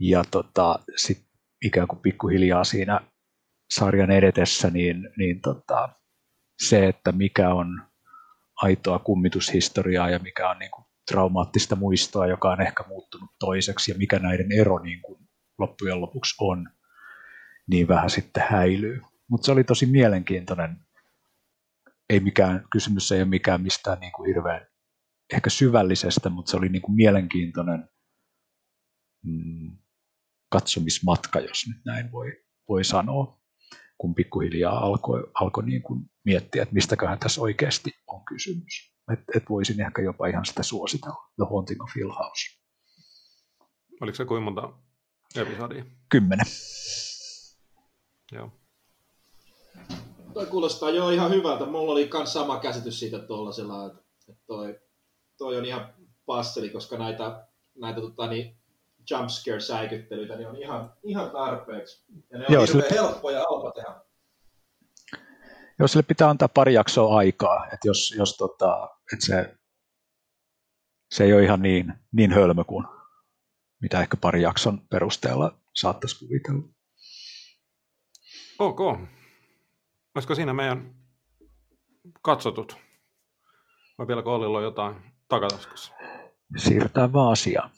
Ja 0.00 0.24
tota, 0.30 0.78
sitten 0.96 1.28
ikään 1.64 1.88
kuin 1.88 1.98
pikkuhiljaa 1.98 2.64
siinä 2.64 3.00
sarjan 3.74 4.10
edetessä, 4.10 4.70
niin, 4.70 5.08
niin 5.18 5.40
tota, 5.40 5.88
se, 6.62 6.88
että 6.88 7.12
mikä 7.12 7.54
on 7.54 7.82
aitoa 8.56 8.98
kummitushistoriaa 8.98 10.10
ja 10.10 10.18
mikä 10.18 10.50
on 10.50 10.58
niin 10.58 10.70
kuin 10.70 10.84
traumaattista 11.10 11.76
muistoa, 11.76 12.26
joka 12.26 12.50
on 12.50 12.60
ehkä 12.60 12.84
muuttunut 12.88 13.30
toiseksi 13.40 13.90
ja 13.90 13.98
mikä 13.98 14.18
näiden 14.18 14.52
ero 14.52 14.78
niin 14.78 15.02
kuin 15.02 15.28
loppujen 15.58 16.00
lopuksi 16.00 16.34
on, 16.40 16.70
niin 17.70 17.88
vähän 17.88 18.10
sitten 18.10 18.42
häilyy. 18.50 19.02
Mutta 19.28 19.46
se 19.46 19.52
oli 19.52 19.64
tosi 19.64 19.86
mielenkiintoinen 19.86 20.76
ei 22.10 22.20
mikään, 22.20 22.64
kysymys 22.72 23.12
ei 23.12 23.20
ole 23.20 23.28
mikään 23.28 23.62
mistään 23.62 24.00
niin 24.00 24.12
kuin 24.12 24.26
hirveän 24.26 24.66
ehkä 25.32 25.50
syvällisestä, 25.50 26.28
mutta 26.30 26.50
se 26.50 26.56
oli 26.56 26.68
niin 26.68 26.82
kuin 26.82 26.96
mielenkiintoinen 26.96 27.88
mm, 29.24 29.78
katsomismatka, 30.54 31.40
jos 31.40 31.66
nyt 31.68 31.84
näin 31.84 32.12
voi, 32.12 32.32
voi 32.68 32.84
sanoa, 32.84 33.40
kun 33.98 34.14
pikkuhiljaa 34.14 34.78
alkoi, 34.78 35.30
alkoi 35.34 35.64
niin 35.64 35.82
kuin 35.82 36.10
miettiä, 36.24 36.62
että 36.62 36.74
mistäköhän 36.74 37.18
tässä 37.18 37.40
oikeasti 37.40 37.90
on 38.06 38.24
kysymys. 38.24 38.94
Että 39.12 39.24
et 39.36 39.42
voisin 39.48 39.80
ehkä 39.80 40.02
jopa 40.02 40.26
ihan 40.26 40.46
sitä 40.46 40.62
suositella, 40.62 41.30
The 41.36 41.44
Haunting 41.50 41.82
of 41.82 41.90
Hill 41.96 42.10
House. 42.10 42.60
Oliko 44.00 44.16
se 44.16 44.24
kuinka 44.24 44.44
monta 44.44 44.72
episodia? 45.36 45.84
Kymmenen. 46.08 46.46
Joo. 48.32 48.52
toi 50.34 50.46
kuulostaa 50.46 50.90
jo 50.90 51.10
ihan 51.10 51.30
hyvältä. 51.30 51.66
Mulla 51.66 51.92
oli 51.92 52.10
myös 52.12 52.32
sama 52.32 52.60
käsitys 52.60 53.00
siitä 53.00 53.18
tuollaisella, 53.18 53.86
että 53.86 54.02
toi, 54.46 54.80
toi 55.38 55.56
on 55.58 55.64
ihan 55.64 55.94
passeli, 56.26 56.70
koska 56.70 56.98
näitä, 56.98 57.46
näitä 57.74 58.00
tota, 58.00 58.26
niin, 58.26 58.56
jumpscare-säikyttelyitä 59.10 60.36
niin 60.36 60.48
on 60.48 60.56
ihan, 60.56 60.92
ihan 61.02 61.30
tarpeeksi. 61.30 62.04
Ja 62.30 62.38
ne 62.38 62.46
on 62.48 62.54
Joo, 62.54 62.66
sille... 62.66 62.84
helppo 62.90 63.30
ja 63.30 63.38
halpa 63.38 63.70
tehdä. 63.70 64.00
Joo, 65.78 65.88
sille 65.88 66.02
pitää 66.02 66.28
antaa 66.28 66.48
pari 66.48 66.74
jaksoa 66.74 67.16
aikaa, 67.16 67.66
että 67.66 67.88
jos, 67.88 68.14
jos 68.18 68.36
tota, 68.36 68.90
että 69.12 69.26
se, 69.26 69.54
se 71.10 71.24
ei 71.24 71.32
ole 71.32 71.44
ihan 71.44 71.62
niin, 71.62 71.94
niin 72.12 72.32
hölmö 72.32 72.64
kuin 72.64 72.86
mitä 73.84 74.00
ehkä 74.00 74.16
pari 74.16 74.42
jakson 74.42 74.80
perusteella 74.90 75.58
saattaisi 75.74 76.18
kuvitella. 76.18 76.68
Ok. 78.58 78.80
Olisiko 80.14 80.34
siinä 80.34 80.54
meidän 80.54 80.94
katsotut? 82.22 82.76
Vai 83.98 84.06
vieläkö 84.06 84.30
Ollilla 84.30 84.58
on 84.58 84.64
jotain 84.64 84.96
takataskussa? 85.28 85.94
Siirrytään 86.56 87.12
vaan 87.12 87.32
asiaan. 87.32 87.70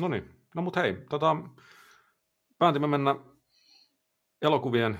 No 0.00 0.08
niin, 0.08 0.34
no 0.54 0.62
mut 0.62 0.76
hei, 0.76 0.96
tota, 1.10 1.36
päätimme 2.58 2.86
mennä 2.86 3.16
elokuvien 4.42 4.98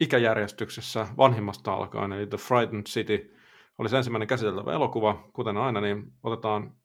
ikäjärjestyksessä 0.00 1.06
vanhimmasta 1.16 1.74
alkaen, 1.74 2.12
eli 2.12 2.26
The 2.26 2.38
Frightened 2.38 2.84
City 2.84 3.36
oli 3.78 3.88
se 3.88 3.96
ensimmäinen 3.96 4.28
käsiteltävä 4.28 4.72
elokuva, 4.72 5.28
kuten 5.32 5.56
aina, 5.56 5.80
niin 5.80 6.12
otetaan, 6.22 6.76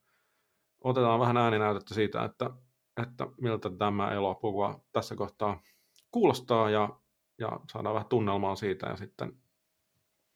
otetaan 0.84 1.20
vähän 1.20 1.38
ääninäytettä 1.38 1.94
siitä, 1.94 2.24
että, 2.24 2.50
että 3.02 3.28
miltä 3.42 3.70
tämä 3.78 4.12
elokuva 4.12 4.80
tässä 4.92 5.16
kohtaa 5.16 5.62
kuulostaa 6.12 6.70
ja, 6.70 7.00
ja 7.40 7.60
saadaan 7.72 7.96
vähän 7.96 8.10
tunnelmaa 8.10 8.56
siitä 8.56 8.88
ja 8.88 8.96
sitten 8.96 9.34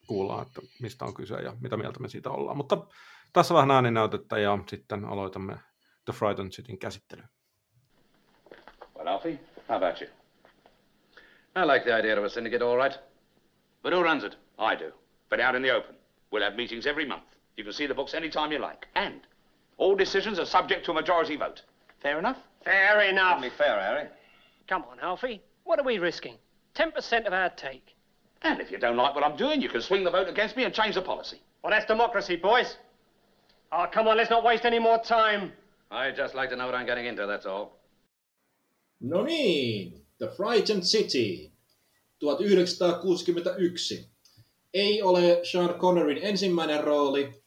kuullaan, 0.07 0.47
että 0.47 0.61
mistä 0.81 1.05
on 1.05 1.13
kyse 1.13 1.35
ja 1.35 1.53
mitä 1.61 1.77
mieltä 1.77 1.99
me 1.99 2.09
siitä 2.09 2.29
ollaan. 2.29 2.57
Mutta 2.57 2.87
tässä 3.33 3.53
vähän 3.53 3.71
ääninäytettä 3.71 4.39
ja 4.39 4.59
sitten 4.67 5.05
aloitamme 5.05 5.59
The 6.09 6.13
Frightened 6.13 6.51
Cityn 6.51 6.79
käsittely. 6.79 7.21
Well, 8.95 9.07
Alfie, 9.07 9.39
how 9.67 9.77
about 9.77 10.01
you? 10.01 10.07
I 11.55 11.63
like 11.65 11.85
the 11.85 11.93
idea 11.93 12.17
of 12.17 12.23
a 12.23 12.29
syndicate, 12.31 12.63
all 12.63 12.77
right. 12.77 12.97
But 13.83 13.93
who 13.93 14.01
runs 14.01 14.23
it? 14.23 14.35
I 14.57 14.73
do. 14.73 14.91
But 15.29 15.39
out 15.39 15.53
in 15.53 15.61
the 15.61 15.69
open. 15.69 15.93
We'll 16.31 16.41
have 16.41 16.55
meetings 16.55 16.87
every 16.87 17.05
month. 17.05 17.25
You 17.57 17.63
can 17.63 17.73
see 17.73 17.85
the 17.85 17.93
books 17.93 18.15
any 18.15 18.27
time 18.27 18.51
you 18.51 18.57
like. 18.57 18.87
And 18.95 19.21
all 19.77 19.95
decisions 19.95 20.39
are 20.39 20.47
subject 20.47 20.83
to 20.85 20.91
a 20.91 20.95
majority 20.95 21.35
vote. 21.35 21.61
Fair 22.01 22.17
enough? 22.17 22.37
Fair 22.65 23.01
enough. 23.01 23.39
Be 23.39 23.51
fair, 23.55 23.79
Harry. 23.79 24.07
Come 24.67 24.85
on, 24.89 24.99
Alfie. 25.01 25.43
What 25.63 25.77
are 25.77 25.85
we 25.85 25.99
risking? 25.99 26.37
10% 26.73 27.27
of 27.27 27.33
our 27.33 27.51
take. 27.51 27.95
And 28.41 28.59
if 28.59 28.71
you 28.71 28.79
don't 28.79 28.97
like 28.97 29.13
what 29.13 29.23
I'm 29.23 29.37
doing, 29.37 29.61
you 29.61 29.69
can 29.69 29.83
swing 29.83 30.03
the 30.03 30.09
vote 30.09 30.27
against 30.27 30.57
me 30.57 30.63
and 30.63 30.73
change 30.73 30.95
the 30.95 31.03
policy. 31.03 31.39
Well, 31.61 31.69
that's 31.69 31.85
democracy, 31.85 32.35
boys. 32.35 32.77
Oh, 33.71 33.85
come 33.91 34.07
on, 34.07 34.17
let's 34.17 34.31
not 34.31 34.43
waste 34.43 34.65
any 34.65 34.79
more 34.79 34.97
time. 34.97 35.53
I'd 35.91 36.17
just 36.17 36.35
like 36.35 36.49
to 36.49 36.55
know 36.55 36.67
what 36.67 36.75
I'm 36.75 36.85
getting 36.85 37.07
into, 37.07 37.25
that's 37.27 37.45
all. 37.45 37.79
No 38.99 39.23
niin, 39.23 40.05
The 40.17 40.27
Frightened 40.27 40.83
City, 40.83 41.51
1961. 42.19 44.09
Ei 44.73 45.01
ole 45.01 45.39
Sean 45.43 45.73
Connerin 45.73 46.19
ensimmäinen 46.21 46.83
rooli, 46.83 47.43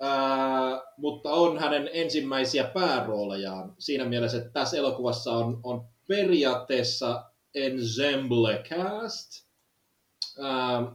ää, 0.00 0.82
mutta 0.96 1.30
on 1.30 1.58
hänen 1.58 1.90
ensimmäisiä 1.92 2.64
pääroolejaan. 2.64 3.74
Siinä 3.78 4.04
mielessä, 4.04 4.38
että 4.38 4.50
tässä 4.50 4.76
elokuvassa 4.76 5.32
on, 5.32 5.60
on 5.62 5.84
periaatteessa 6.08 7.24
ensemble 7.54 8.64
cast, 8.68 9.46
ää, 10.38 10.92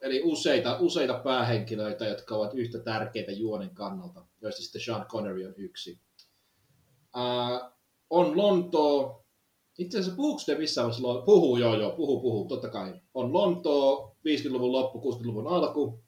eli 0.00 0.22
useita, 0.24 0.78
useita 0.80 1.14
päähenkilöitä, 1.14 2.04
jotka 2.04 2.36
ovat 2.36 2.54
yhtä 2.54 2.78
tärkeitä 2.78 3.32
juonen 3.32 3.70
kannalta, 3.70 4.24
joista 4.44 4.62
sitten 4.62 4.80
Sean 4.80 5.06
Connery 5.06 5.46
on 5.46 5.54
yksi. 5.56 6.00
Ää, 7.14 7.72
on 8.10 8.36
Lontoo, 8.36 9.24
itse 9.78 9.98
asiassa 9.98 10.16
puhuuko 10.16 10.42
te 10.46 10.54
missään 10.54 10.86
vaiheessa, 10.86 11.24
puhuu 11.24 11.56
joo 11.56 11.74
joo, 11.74 11.90
puhuu 11.90 12.20
puhuu, 12.20 12.48
totta 12.48 12.68
kai. 12.68 13.00
On 13.14 13.32
Lontoo, 13.32 14.16
50-luvun 14.28 14.72
loppu, 14.72 15.12
60-luvun 15.12 15.46
alku, 15.46 16.04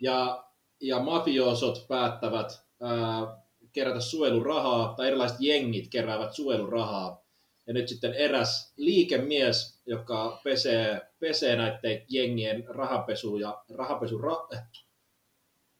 ja, 0.00 0.44
ja 0.80 1.00
mafiosot 1.00 1.86
päättävät 1.88 2.60
ää, 2.80 3.42
kerätä 3.72 4.00
suojelurahaa, 4.00 4.94
tai 4.94 5.06
erilaiset 5.06 5.36
jengit 5.40 5.88
keräävät 5.88 6.32
suojelurahaa, 6.32 7.24
ja 7.66 7.74
nyt 7.74 7.88
sitten 7.88 8.14
eräs 8.14 8.72
liikemies, 8.76 9.82
joka 9.86 10.40
pesee, 10.44 11.00
pesee 11.18 11.56
näiden 11.56 12.04
jengien 12.08 12.64
rahapesu 12.68 13.36
ja 13.36 13.62
rahapesu... 13.74 14.18
Ra... 14.18 14.48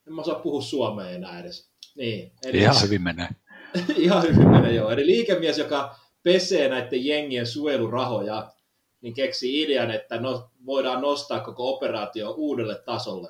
En 0.08 0.14
mä 0.14 0.20
osaa 0.20 0.34
puhua 0.38 0.62
suomea 0.62 1.10
enää 1.10 1.40
edes. 1.40 1.70
Niin, 1.96 2.32
eli 2.44 2.58
Ihan 2.58 2.82
hyvin 2.82 3.02
menee. 3.02 3.28
Ihan 3.96 4.22
hyvin 4.22 4.48
menee, 4.48 4.74
joo. 4.74 4.90
Eli 4.90 5.06
liikemies, 5.06 5.58
joka 5.58 5.98
pesee 6.22 6.68
näiden 6.68 7.04
jengien 7.04 7.46
suojelurahoja, 7.46 8.52
niin 9.00 9.14
keksi 9.14 9.62
idean, 9.62 9.90
että 9.90 10.20
no, 10.20 10.50
voidaan 10.66 11.00
nostaa 11.00 11.40
koko 11.40 11.74
operaatio 11.74 12.30
uudelle 12.30 12.82
tasolle. 12.84 13.28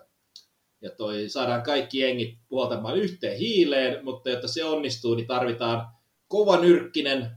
Ja 0.81 0.91
toi, 0.91 1.29
saadaan 1.29 1.63
kaikki 1.63 1.99
jengit 1.99 2.39
puoltamaan 2.49 2.99
yhteen 2.99 3.39
hiileen, 3.39 4.05
mutta 4.05 4.31
jotta 4.31 4.49
se 4.49 4.65
onnistuu, 4.65 5.15
niin 5.15 5.27
tarvitaan 5.27 5.87
kovanyrkkinen 6.29 7.31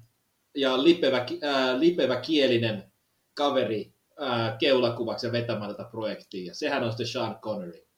ja 0.56 0.84
lipevä, 0.84 1.26
ää, 1.42 1.80
lipevä 1.80 2.22
kielinen 2.22 2.92
kaveri 3.34 3.94
ää, 4.20 4.58
keulakuvaksi 4.60 5.28
ja 5.28 5.32
vetämään 5.32 5.72
tätä 5.72 5.90
projektia. 5.92 6.46
Ja 6.46 6.56
sehän 6.56 6.84
on 6.84 6.92
sitten 6.92 7.08
Sean 7.08 7.40
Connery. 7.40 7.91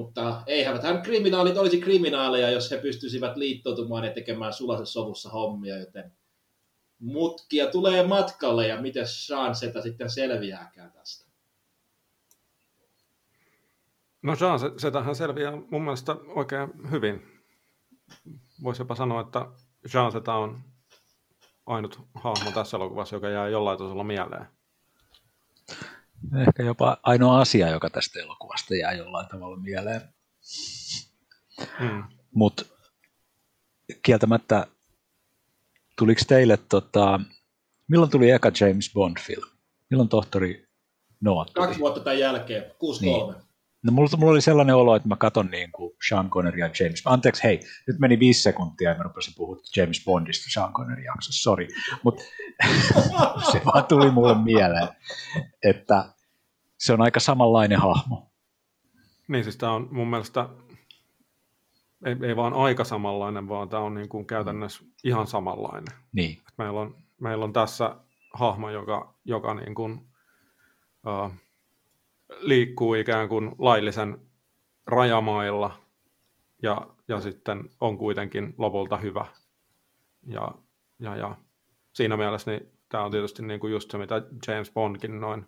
Mutta 0.00 0.42
eihän 0.46 0.82
hän 0.82 1.02
kriminaalit 1.02 1.56
olisi 1.56 1.80
kriminaaleja, 1.80 2.50
jos 2.50 2.70
he 2.70 2.78
pystyisivät 2.78 3.36
liittoutumaan 3.36 4.04
ja 4.04 4.12
tekemään 4.12 4.52
sulaisessa 4.52 4.92
sovussa 4.92 5.30
hommia, 5.30 5.78
joten 5.78 6.12
mutkia 6.98 7.66
tulee 7.66 8.06
matkalle 8.06 8.66
ja 8.66 8.82
miten 8.82 9.08
Sean 9.08 9.54
Seta 9.54 9.82
sitten 9.82 10.10
selviääkään 10.10 10.92
tästä? 10.92 11.30
No 14.22 14.36
Sean 14.36 14.58
Setahan 14.76 15.14
selviää 15.14 15.52
mun 15.70 15.82
mielestä 15.82 16.16
oikein 16.26 16.90
hyvin. 16.90 17.42
Voisi 18.62 18.82
jopa 18.82 18.94
sanoa, 18.94 19.20
että 19.20 19.46
Sean 19.86 20.12
Seta 20.12 20.34
on 20.34 20.58
ainut 21.66 22.00
hahmo 22.14 22.50
tässä 22.54 22.76
elokuvassa, 22.76 23.16
joka 23.16 23.28
jää 23.28 23.48
jollain 23.48 23.78
tasolla 23.78 24.04
mieleen. 24.04 24.46
Ehkä 26.48 26.62
jopa 26.62 26.96
ainoa 27.02 27.40
asia, 27.40 27.68
joka 27.68 27.90
tästä 27.90 28.20
elokuvasta 28.20 28.74
jää 28.74 28.92
jollain 28.92 29.28
tavalla 29.28 29.56
mieleen. 29.56 30.00
Mm. 31.80 32.04
Mutta 32.34 32.64
kieltämättä, 34.02 34.66
tuliko 35.98 36.20
teille, 36.28 36.56
tota, 36.56 37.20
milloin 37.88 38.10
tuli 38.10 38.30
eka 38.30 38.52
James 38.60 38.92
Bond-film? 38.94 39.50
Milloin 39.90 40.08
tohtori 40.08 40.68
Noah 41.20 41.46
tuli? 41.46 41.66
Kaksi 41.66 41.80
vuotta 41.80 42.00
tämän 42.00 42.18
jälkeen, 42.18 42.62
6-3. 42.62 42.66
Niin. 43.00 43.34
No 43.82 43.92
mulla, 43.92 44.08
mulla 44.16 44.32
oli 44.32 44.40
sellainen 44.40 44.76
olo, 44.76 44.96
että 44.96 45.08
mä 45.08 45.16
katon 45.16 45.46
niin 45.50 45.72
kuin 45.72 45.92
Sean 46.08 46.30
Connery 46.30 46.58
ja 46.58 46.70
James 46.80 47.02
Anteeksi, 47.04 47.44
hei, 47.44 47.60
nyt 47.86 47.98
meni 47.98 48.18
viisi 48.18 48.42
sekuntia 48.42 48.90
ja 48.90 48.96
mä 48.96 49.02
rupesin 49.02 49.34
puhua 49.36 49.56
James 49.76 50.04
Bondista 50.04 50.50
Sean 50.50 50.72
Connery 50.72 51.02
jaksossa, 51.02 51.42
sorry. 51.42 51.68
Mutta 52.04 52.22
se 53.52 53.62
vaan 53.64 53.84
tuli 53.84 54.10
mulle 54.10 54.42
mieleen, 54.42 54.88
että 55.62 56.04
se 56.78 56.92
on 56.92 57.00
aika 57.00 57.20
samanlainen 57.20 57.78
hahmo. 57.78 58.30
Niin, 59.28 59.44
siis 59.44 59.56
tämä 59.56 59.72
on 59.72 59.88
mun 59.90 60.10
mielestä 60.10 60.48
ei, 62.04 62.16
ei 62.22 62.36
vaan 62.36 62.54
aika 62.54 62.84
samanlainen, 62.84 63.48
vaan 63.48 63.68
tämä 63.68 63.82
on 63.82 63.94
niin 63.94 64.08
kuin 64.08 64.26
käytännössä 64.26 64.84
ihan 65.04 65.26
samanlainen. 65.26 65.98
Niin. 66.12 66.38
Meillä 66.58 66.80
on, 66.80 66.96
meillä 67.20 67.44
on 67.44 67.52
tässä 67.52 67.96
hahmo, 68.34 68.70
joka, 68.70 69.14
joka 69.24 69.54
niin 69.54 69.74
kuin, 69.74 69.92
uh, 71.06 71.32
liikkuu 72.38 72.94
ikään 72.94 73.28
kuin 73.28 73.52
laillisen 73.58 74.18
rajamailla 74.86 75.80
ja, 76.62 76.86
ja 77.08 77.20
sitten 77.20 77.70
on 77.80 77.98
kuitenkin 77.98 78.54
lopulta 78.58 78.96
hyvä. 78.96 79.26
Ja, 80.26 80.52
ja, 80.98 81.16
ja 81.16 81.36
siinä 81.92 82.16
mielessä 82.16 82.50
niin 82.50 82.72
tämä 82.88 83.04
on 83.04 83.10
tietysti 83.10 83.42
niin 83.42 83.60
kuin 83.60 83.72
just 83.72 83.90
se, 83.90 83.98
mitä 83.98 84.22
James 84.48 84.72
Bondkin 84.72 85.20
noin 85.20 85.46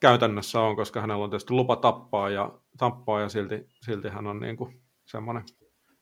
käytännössä 0.00 0.60
on, 0.60 0.76
koska 0.76 1.00
hänellä 1.00 1.24
on 1.24 1.30
tietysti 1.30 1.54
lupa 1.54 1.76
tappaa 1.76 2.30
ja, 2.30 2.58
tappaa 2.78 3.20
ja 3.20 3.28
silti, 3.28 3.68
silti 3.82 4.08
hän 4.08 4.26
on 4.26 4.40
niin 4.40 4.56
kuin 4.56 4.82
semmoinen 5.04 5.44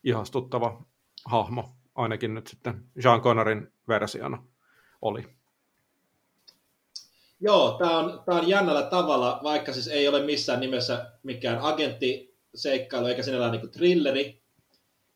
ihastuttava 0.03 0.85
hahmo, 1.25 1.69
ainakin 1.95 2.33
nyt 2.33 2.47
sitten 2.47 2.83
Jean 3.03 3.21
Connerin 3.21 3.73
versiona 3.87 4.43
oli. 5.01 5.36
Joo, 7.39 7.75
tämä 7.79 7.97
on, 7.97 8.23
tää 8.25 8.35
on 8.35 8.47
jännällä 8.47 8.83
tavalla, 8.83 9.39
vaikka 9.43 9.73
siis 9.73 9.87
ei 9.87 10.07
ole 10.07 10.23
missään 10.23 10.59
nimessä 10.59 11.11
mikään 11.23 11.59
agenttiseikkailu 11.61 13.05
eikä 13.05 13.23
sinällään 13.23 13.51
niin 13.51 13.71
thrilleri, 13.71 14.41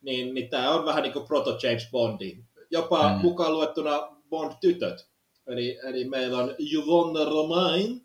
niin, 0.02 0.34
niin 0.34 0.50
tämä 0.50 0.72
on 0.72 0.86
vähän 0.86 1.04
niin 1.04 1.14
kuin 1.14 1.28
proto 1.28 1.60
James 1.64 1.88
Bondi. 1.92 2.38
Jopa 2.72 3.10
mm. 3.14 3.22
mukaan 3.22 3.54
luettuna 3.54 4.18
Bond-tytöt 4.30 5.12
Eli, 5.48 5.80
eli 5.84 6.10
meillä 6.10 6.38
on 6.38 6.56
Juvonne 6.60 7.26
Romain, 7.26 8.02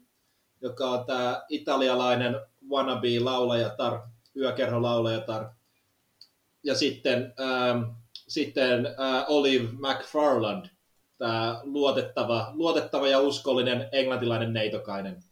joka 0.61 0.91
on 0.91 1.07
tämä 1.07 1.45
italialainen 1.49 2.37
wannabe-laulajatar, 2.71 4.01
yökerholaulajatar. 4.37 5.49
Ja 6.63 6.75
sitten, 6.75 7.35
ähm, 7.41 7.83
sitten 8.29 8.87
äh, 8.87 9.25
Olive 9.29 9.69
McFarland, 9.73 10.67
tämä 11.19 11.61
luotettava, 11.63 12.51
luotettava 12.55 13.09
ja 13.09 13.21
uskollinen 13.21 13.89
englantilainen 13.93 14.53
neitokainen, 14.53 15.23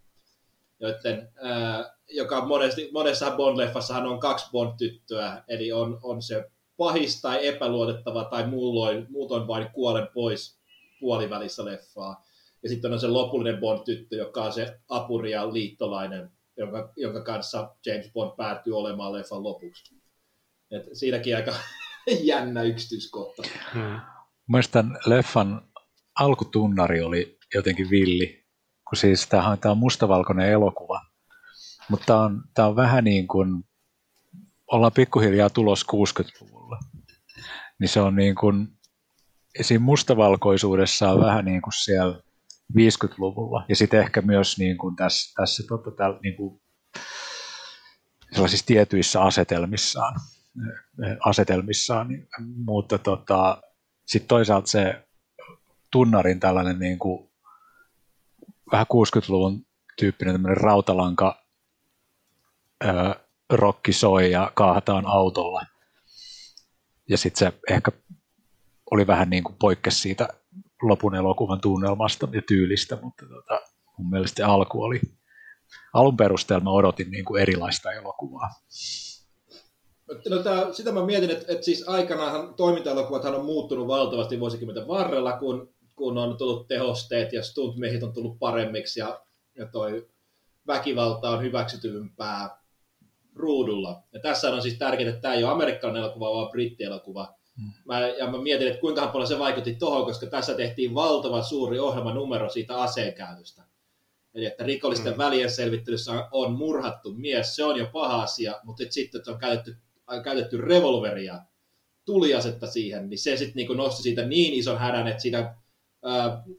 joiden, 0.81 1.29
äh, 1.47 1.91
joka 2.09 2.45
monesti, 2.45 2.91
monessa 2.93 3.31
Bond-leffassahan 3.31 4.07
on 4.07 4.21
kaksi 4.21 4.51
Bond-tyttöä, 4.51 5.45
eli 5.49 5.73
on, 5.73 5.99
on 6.03 6.23
se 6.23 6.51
pahis 6.77 7.21
tai 7.21 7.47
epäluotettava 7.47 8.25
tai 8.25 8.47
muulloin, 8.47 9.07
muutoin 9.11 9.47
vain 9.47 9.71
kuolen 9.73 10.09
pois 10.15 10.59
puolivälissä 11.01 11.65
leffaa. 11.65 12.25
Ja 12.63 12.69
sitten 12.69 12.93
on 12.93 13.01
se 13.01 13.07
lopullinen 13.07 13.61
Bond-tyttö, 13.61 14.17
joka 14.17 14.45
on 14.45 14.53
se 14.53 14.81
apuri 14.89 15.31
ja 15.31 15.53
liittolainen, 15.53 16.31
jonka, 16.57 16.93
jonka 16.97 17.21
kanssa 17.21 17.75
James 17.87 18.11
Bond 18.13 18.33
päätyy 18.37 18.79
olemaan 18.79 19.13
leffan 19.13 19.43
lopuksi. 19.43 19.95
Et 20.71 20.83
siinäkin 20.93 21.37
aika 21.37 21.55
jännä 22.21 22.63
yksityiskohta. 22.63 23.43
Hmm. 23.75 24.01
Mielestäni 24.49 24.91
leffan 25.07 25.63
alkutunnari 26.21 27.03
oli 27.03 27.39
jotenkin 27.55 27.91
villi, 27.91 28.45
kun 28.89 28.97
siis 28.97 29.29
tämä 29.29 29.57
on 29.65 29.79
mustavalkoinen 29.79 30.49
elokuva, 30.49 31.01
mutta 31.89 32.07
tämä 32.07 32.21
on, 32.21 32.45
tämä 32.55 32.69
on 32.69 32.77
vähän 32.77 33.05
niin 33.05 33.29
kuin, 33.29 33.65
ollaan 34.73 34.93
pikkuhiljaa 34.93 35.51
tulos 35.51 35.87
60-luvulla, 35.93 36.79
niin 37.79 37.89
se 37.89 38.01
on 38.01 38.17
niin 38.17 38.35
kuin, 38.35 38.69
siinä 39.61 39.85
mustavalkoisuudessa 39.85 41.11
on 41.11 41.21
vähän 41.21 41.45
niin 41.45 41.63
kuin 41.63 41.73
siellä 41.73 42.21
50-luvulla, 42.79 43.65
ja 43.69 43.77
sitten 43.77 44.01
ehkä 44.01 44.21
myös 44.21 44.59
niin 44.59 44.79
kuin 44.79 44.97
tässä, 44.97 45.33
tässä 45.35 45.63
totta, 45.69 45.91
täällä, 45.91 46.19
niin 46.23 46.37
kuin 46.37 46.61
sellaisissa 48.33 48.67
tietyissä 48.67 49.23
asetelmissaan, 49.23 50.15
asetelmissaan 51.25 52.09
niin, 52.09 52.29
mutta 52.57 52.99
tota, 52.99 53.63
sitten 54.07 54.29
toisaalta 54.29 54.67
se 54.67 55.05
tunnarin 55.95 56.41
tällainen 56.41 56.79
niin 56.79 56.99
kuin, 56.99 57.31
vähän 58.73 58.87
60-luvun 58.95 59.67
tyyppinen 59.99 60.35
tämmöinen 60.35 60.57
rautalanka 60.57 61.45
ö, 62.85 62.89
rokki 63.53 63.93
soi 63.93 64.31
ja 64.31 64.53
kaahataan 64.55 65.07
autolla. 65.07 65.63
Ja 67.09 67.19
sitten 67.19 67.39
se 67.39 67.53
ehkä 67.71 67.91
oli 68.91 69.07
vähän 69.07 69.31
niin 69.31 69.45
kuin 69.45 69.57
poikkesi 69.61 69.99
siitä 69.99 70.29
lopun 70.83 71.15
elokuvan 71.15 71.61
tunnelmasta 71.61 72.29
ja 72.33 72.43
tyylistä, 72.43 72.99
mutta 73.03 73.27
tota, 73.29 73.61
mun 73.99 74.11
mielestä 74.11 74.37
se 74.37 74.43
alku 74.43 74.83
oli, 74.83 75.01
alun 75.93 76.17
perusteella 76.17 76.71
odotin 76.71 77.11
niin 77.11 77.25
kuin 77.25 77.43
erilaista 77.43 77.93
elokuvaa. 77.93 78.51
No, 80.31 80.43
tää, 80.43 80.73
sitä 80.73 80.93
mä 80.93 81.07
mietin, 81.07 81.31
että, 81.31 81.53
että 81.53 81.65
siis 81.65 81.89
aikanaan 81.89 82.55
toimintaelokuvathan 82.55 83.35
on 83.35 83.45
muuttunut 83.45 83.89
valtavasti 83.89 84.41
vuosikymmenten 84.41 84.89
varrella, 84.89 85.33
kun, 85.33 85.74
kun 85.97 86.19
on 86.19 86.37
tullut 86.37 86.69
tehosteet 86.69 87.33
ja 87.33 87.43
stuntmiehit 87.43 88.03
on 88.03 88.13
tullut 88.13 88.39
paremmiksi 88.39 89.01
ja, 89.01 89.21
ja 89.59 89.67
toi 89.67 90.09
väkivalta 90.67 91.31
on 91.31 91.43
hyväksytympää 91.43 92.65
ruudulla. 93.35 94.03
Ja 94.13 94.21
tässä 94.21 94.55
on 94.55 94.63
siis 94.63 94.79
tärkeää, 94.79 95.09
että 95.09 95.21
tämä 95.21 95.35
ei 95.35 95.45
ole 95.45 95.53
amerikkalainen 95.53 96.03
elokuva, 96.03 96.35
vaan 96.35 96.51
brittielokuva. 96.51 97.35
Hmm. 97.61 97.73
Mä, 97.85 98.01
ja 98.01 98.31
mä 98.31 98.39
mietin, 98.39 98.69
että 98.69 98.81
kuinka 98.81 99.07
paljon 99.07 99.29
se 99.29 99.39
vaikutti 99.39 99.75
tuohon, 99.75 100.05
koska 100.05 100.27
tässä 100.27 100.55
tehtiin 100.55 100.95
valtava 100.95 101.43
suuri 101.43 101.79
ohjelmanumero 101.79 102.49
siitä 102.49 102.77
aseenkäytöstä. 102.77 103.63
Eli 104.35 104.47
että 104.47 104.65
rikollisten 104.65 105.13
mm. 105.13 105.19
välien 105.19 105.51
selvittelyssä 105.51 106.29
on 106.33 106.53
murhattu 106.53 107.13
mies, 107.13 107.57
se 107.57 107.65
on 107.65 107.77
jo 107.77 107.87
paha 107.93 108.23
asia, 108.23 108.61
mutta 108.65 108.85
sitten, 108.91 109.19
että 109.19 109.31
on 109.31 109.39
käytetty, 109.39 109.77
käytetty 110.25 110.57
revolveria, 110.57 111.39
tuliasetta 112.05 112.67
siihen, 112.67 113.11
niin 113.11 113.19
se 113.19 113.37
sitten 113.37 113.67
niin 113.67 113.77
nosti 113.77 114.03
siitä 114.03 114.27
niin 114.27 114.55
ison 114.55 114.79
hädän, 114.79 115.09
että 115.09 115.23
siinä 115.23 115.55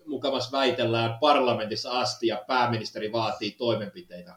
mukavassa 0.06 0.58
väitellään 0.58 1.20
parlamentissa 1.20 1.92
asti 1.92 2.28
ja 2.28 2.44
pääministeri 2.48 3.12
vaatii 3.12 3.52
toimenpiteitä. 3.52 4.36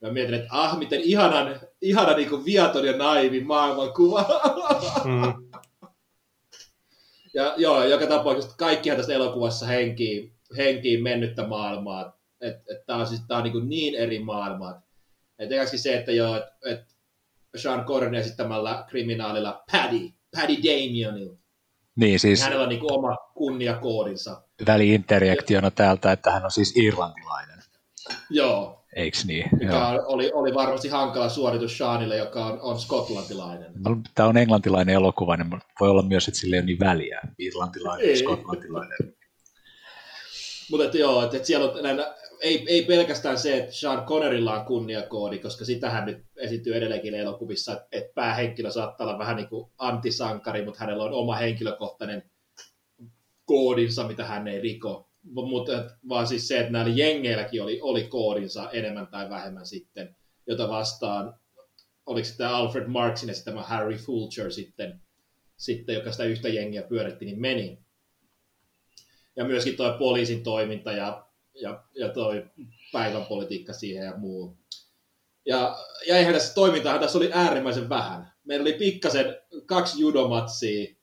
Mä 0.00 0.10
mietin, 0.10 0.34
että 0.34 0.48
ah, 0.50 0.78
miten 0.78 1.00
ihanan, 1.00 1.60
ihana 1.82 2.16
niin 2.16 2.28
kuin 2.28 2.44
viaton 2.44 2.86
ja 2.86 2.96
naivi 2.96 3.44
maailmankuva. 3.44 4.26
Mm. 5.04 5.50
Ja 7.34 7.54
joo, 7.56 7.84
joka 7.84 8.06
tapauksessa 8.06 8.56
kaikkihan 8.56 8.96
tässä 8.96 9.14
elokuvassa 9.14 9.66
henkii, 9.66 10.34
henkii 10.56 11.02
mennyttä 11.02 11.46
maailmaa. 11.46 12.20
Että 12.40 12.74
et, 12.74 12.86
tämä 12.86 12.98
on, 12.98 13.06
siis, 13.06 13.20
tää 13.28 13.38
on 13.38 13.44
niin, 13.44 13.68
niin 13.68 13.94
eri 13.94 14.18
maailmaa. 14.18 14.82
Että 15.38 15.76
se, 15.76 15.96
että 15.96 16.12
joo, 16.12 16.36
että 16.36 16.50
et 16.64 16.80
Sean 17.56 17.84
Connery 17.84 18.16
esittämällä 18.16 18.84
kriminaalilla 18.88 19.64
Paddy, 19.72 20.10
Paddy 20.36 20.56
Damienilla. 20.56 21.39
Niin, 21.96 22.20
siis... 22.20 22.42
Hänellä 22.42 22.62
on 22.62 22.68
niin 22.68 22.80
kuin 22.80 22.92
oma 22.92 23.16
kunniakoodinsa. 23.34 24.42
Väliinterjektiona 24.66 25.70
täältä, 25.70 26.12
että 26.12 26.30
hän 26.30 26.44
on 26.44 26.50
siis 26.50 26.76
irlantilainen. 26.76 27.58
Joo, 28.30 28.80
Eiks 28.96 29.24
niin? 29.24 29.48
Mikä 29.52 29.72
Joo. 29.72 30.04
oli, 30.06 30.30
oli 30.34 30.54
varmasti 30.54 30.88
hankala 30.88 31.28
suoritus 31.28 31.78
Seanille, 31.78 32.16
joka 32.16 32.46
on, 32.46 32.60
on 32.60 32.80
skotlantilainen. 32.80 33.72
Tämä 34.14 34.28
on 34.28 34.36
englantilainen 34.36 34.94
elokuva, 34.94 35.36
niin 35.36 35.50
voi 35.80 35.90
olla 35.90 36.02
myös, 36.02 36.28
että 36.28 36.40
sillä 36.40 36.56
ei 36.56 36.60
ole 36.60 36.66
niin 36.66 36.80
väliä, 36.80 37.20
irlantilainen 37.38 38.10
ja 38.10 38.16
skotlantilainen. 38.16 38.98
Mutta 40.70 40.98
joo, 40.98 41.24
että 41.24 41.36
et 41.36 41.44
siellä 41.44 41.70
on 41.70 41.82
näin, 41.82 41.98
ei, 42.42 42.64
ei 42.68 42.84
pelkästään 42.84 43.38
se, 43.38 43.56
että 43.56 43.72
Sean 43.72 44.06
Connerilla 44.06 44.60
on 44.60 44.66
kunniakoodi, 44.66 45.38
koska 45.38 45.64
sitähän 45.64 46.06
nyt 46.06 46.24
esiintyy 46.36 46.74
edelleenkin 46.74 47.14
elokuvissa, 47.14 47.86
että 47.92 48.12
päähenkilö 48.14 48.70
saattaa 48.70 49.06
olla 49.06 49.18
vähän 49.18 49.36
niin 49.36 49.48
kuin 49.48 49.70
antisankari, 49.78 50.64
mutta 50.64 50.80
hänellä 50.80 51.04
on 51.04 51.12
oma 51.12 51.36
henkilökohtainen 51.36 52.30
koodinsa, 53.44 54.08
mitä 54.08 54.24
hän 54.24 54.48
ei 54.48 54.60
riko 54.60 55.10
mutta 55.22 55.72
vaan 56.08 56.26
siis 56.26 56.48
se, 56.48 56.60
että 56.60 56.72
näillä 56.72 56.94
jengeilläkin 56.94 57.62
oli, 57.62 57.80
oli 57.82 58.04
koodinsa 58.04 58.70
enemmän 58.70 59.06
tai 59.06 59.30
vähemmän 59.30 59.66
sitten, 59.66 60.16
jota 60.46 60.68
vastaan, 60.68 61.34
oliko 62.06 62.28
tämä 62.36 62.56
Alfred 62.56 62.86
Marksin 62.86 63.28
ja 63.28 63.34
tämä 63.44 63.62
Harry 63.62 63.96
Fulcher 63.96 64.52
sitten, 64.52 65.00
sitten, 65.56 65.94
joka 65.94 66.12
sitä 66.12 66.24
yhtä 66.24 66.48
jengiä 66.48 66.82
pyöritti, 66.82 67.24
niin 67.24 67.40
meni. 67.40 67.78
Ja 69.36 69.44
myöskin 69.44 69.76
tuo 69.76 69.96
poliisin 69.98 70.42
toiminta 70.42 70.92
ja, 70.92 71.26
ja, 71.54 71.84
ja 71.94 72.08
tuo 72.08 72.32
päivänpolitiikka 72.92 73.72
siihen 73.72 74.04
ja 74.04 74.16
muu. 74.16 74.56
Ja, 75.46 75.76
ja 76.08 76.16
eihän 76.16 76.34
tässä 76.34 76.54
toimintaa, 76.54 76.98
tässä 76.98 77.18
oli 77.18 77.30
äärimmäisen 77.32 77.88
vähän. 77.88 78.32
Meillä 78.44 78.62
oli 78.62 78.72
pikkasen 78.72 79.36
kaksi 79.66 80.00
judomatsia, 80.00 80.94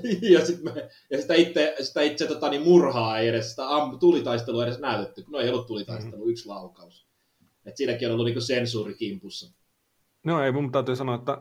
ja, 0.34 0.46
sit 0.46 0.62
me, 0.62 0.90
ja 1.10 1.20
sitä 1.20 1.34
itse, 1.34 1.76
sitä 1.80 2.02
itse 2.02 2.26
tota, 2.26 2.50
niin 2.50 2.62
murhaa 2.62 3.18
ei 3.18 3.28
edes, 3.28 3.50
sitä 3.50 3.76
am, 3.76 3.98
tulitaistelua 3.98 4.64
edes 4.64 4.78
näytetty, 4.78 5.22
kun 5.22 5.32
no 5.32 5.38
ei 5.38 5.48
ollut 5.48 5.66
tulitaistelu, 5.66 6.24
mm. 6.24 6.30
yksi 6.30 6.48
laukaus. 6.48 7.06
Et 7.66 7.76
siinäkin 7.76 8.08
on 8.08 8.14
ollut 8.14 8.26
niinku 8.26 8.40
sensuuri 8.40 8.94
kimpussa. 8.94 9.52
No 10.24 10.44
ei, 10.44 10.52
mun 10.52 10.72
täytyy 10.72 10.96
sanoa, 10.96 11.14
että 11.14 11.38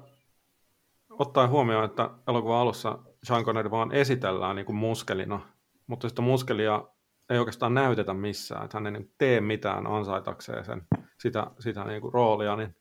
ottaa 1.10 1.47
huomioon, 1.47 1.86
että 1.86 2.10
elokuvan 2.28 2.58
alussa 2.58 3.00
Sean 3.24 3.45
Connery 3.45 3.71
vaan 3.71 3.91
esitellään 3.91 4.56
niin 4.56 4.65
kuin 4.65 4.76
muskelina, 4.76 5.50
mutta 5.88 6.10
sitä 6.10 6.21
muskelia 6.21 6.88
ei 7.30 7.40
oikeastaan 7.40 7.74
näytetä 7.74 8.14
missään, 8.14 8.66
että 8.66 8.78
hän 8.78 8.86
ei 8.86 8.92
niin 8.92 9.14
tee 9.18 9.42
mitään 9.42 9.88
ansaitakseen 9.88 10.66
sen, 10.66 10.82
sitä, 11.20 11.48
sitä 11.60 11.84
niin 11.84 12.02
kuin 12.02 12.14
roolia, 12.14 12.56
niin, 12.56 12.76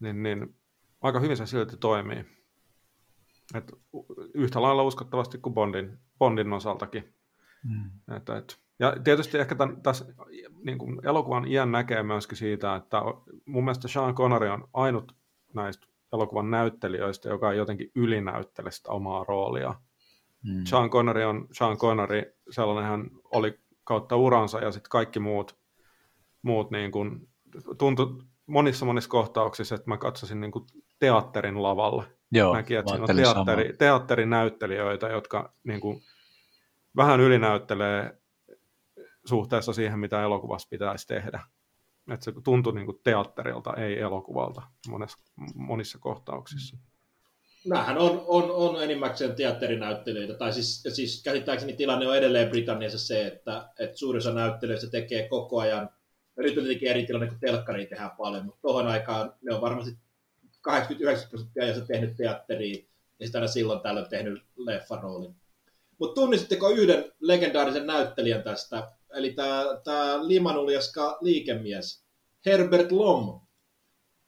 niin, 0.00 0.22
niin 0.22 0.56
aika 1.00 1.20
hyvin 1.20 1.36
se 1.36 1.46
silti 1.46 1.76
toimii. 1.76 2.24
Et 3.54 3.72
yhtä 4.34 4.62
lailla 4.62 4.82
uskottavasti 4.82 5.38
kuin 5.38 5.54
Bondin, 5.54 5.98
Bondin 6.18 6.52
osaltakin. 6.52 7.14
Mm. 7.64 8.16
Et, 8.16 8.28
et. 8.28 8.58
Ja 8.78 8.96
tietysti 9.04 9.38
ehkä 9.38 9.54
tämän, 9.54 9.82
tässä 9.82 10.04
niin 10.64 10.78
kuin 10.78 11.06
elokuvan 11.06 11.48
iän 11.48 11.72
näkee 11.72 12.02
myöskin 12.02 12.38
siitä, 12.38 12.76
että 12.76 13.02
mun 13.46 13.64
mielestä 13.64 13.88
Sean 13.88 14.14
Connery 14.14 14.48
on 14.48 14.68
ainut 14.72 15.16
näistä 15.54 15.86
elokuvan 16.12 16.50
näyttelijöistä, 16.50 17.28
joka 17.28 17.52
ei 17.52 17.58
jotenkin 17.58 17.90
ylinäyttele 17.94 18.70
sitä 18.70 18.90
omaa 18.90 19.24
roolia. 19.28 19.74
Mm. 20.44 20.64
Sean 20.64 20.90
Connery 20.90 21.24
on 21.24 21.48
Sean 21.52 21.76
Connery, 21.76 22.22
sellainen 22.50 22.90
hän 22.90 23.10
oli 23.32 23.60
kautta 23.84 24.16
uransa 24.16 24.58
ja 24.58 24.72
sitten 24.72 24.90
kaikki 24.90 25.20
muut, 25.20 25.58
muut 26.42 26.70
niin 26.70 26.92
kuin, 26.92 27.28
tuntui 27.78 28.22
monissa 28.46 28.86
monissa 28.86 29.10
kohtauksissa, 29.10 29.74
että 29.74 29.90
mä 29.90 29.96
katsoisin 29.96 30.40
niin 30.40 30.52
kuin 30.52 30.66
teatterin 30.98 31.62
lavalle 31.62 32.04
Joo, 32.32 32.54
näki, 32.54 32.74
että 32.74 32.92
siinä 32.92 33.04
on 33.08 33.16
teatteri, 33.16 33.76
teatterinäyttelijöitä, 33.78 35.08
jotka 35.08 35.52
niin 35.64 35.80
kuin, 35.80 36.00
vähän 36.96 37.20
ylinäyttelee 37.20 38.18
suhteessa 39.24 39.72
siihen, 39.72 39.98
mitä 39.98 40.22
elokuvassa 40.22 40.68
pitäisi 40.70 41.06
tehdä. 41.06 41.40
Että 42.10 42.24
se 42.24 42.32
tuntui 42.44 42.74
niin 42.74 42.86
kuin 42.86 43.00
teatterilta, 43.04 43.74
ei 43.74 44.00
elokuvalta 44.00 44.62
monessa, 44.88 45.18
monissa 45.54 45.98
kohtauksissa. 45.98 46.76
Nämähän 47.66 47.98
on, 47.98 48.24
on, 48.26 48.50
on 48.50 48.82
enimmäkseen 48.82 49.34
teatterinäyttelyitä, 49.34 50.34
tai 50.34 50.52
siis, 50.52 50.82
siis 50.88 51.22
käsittääkseni 51.22 51.72
tilanne 51.72 52.08
on 52.08 52.16
edelleen 52.16 52.48
Britanniassa 52.48 52.98
se, 52.98 53.26
että, 53.26 53.68
että 53.78 53.96
suurin 53.96 54.18
osa 54.18 54.32
näyttelyistä 54.32 54.86
tekee 54.90 55.28
koko 55.28 55.60
ajan, 55.60 55.90
ja 56.36 56.42
nyt 56.42 56.58
on 56.58 56.64
tietenkin 56.64 56.88
eri 56.88 57.06
tilanne, 57.06 57.28
kun 57.28 57.40
telkkariin 57.40 57.88
tehdään 57.88 58.10
paljon, 58.10 58.44
mutta 58.44 58.60
tuohon 58.62 58.86
aikaan 58.86 59.34
ne 59.42 59.54
on 59.54 59.60
varmasti 59.60 59.96
80-90 60.68 61.28
prosenttia 61.30 61.62
ajasta 61.62 61.86
tehnyt 61.86 62.16
teatteriin, 62.16 62.88
ja 63.20 63.26
sitten 63.26 63.40
aina 63.40 63.52
silloin 63.52 63.80
tällöin 63.80 64.08
tehnyt 64.08 64.42
leffaroolin. 64.56 65.34
Mutta 65.98 66.20
tunnistitteko 66.20 66.70
yhden 66.70 67.12
legendaarisen 67.20 67.86
näyttelijän 67.86 68.42
tästä, 68.42 68.92
eli 69.14 69.34
tämä 69.84 70.28
limanuljaska 70.28 71.18
liikemies, 71.20 72.04
Herbert 72.46 72.92
Lom. 72.92 73.43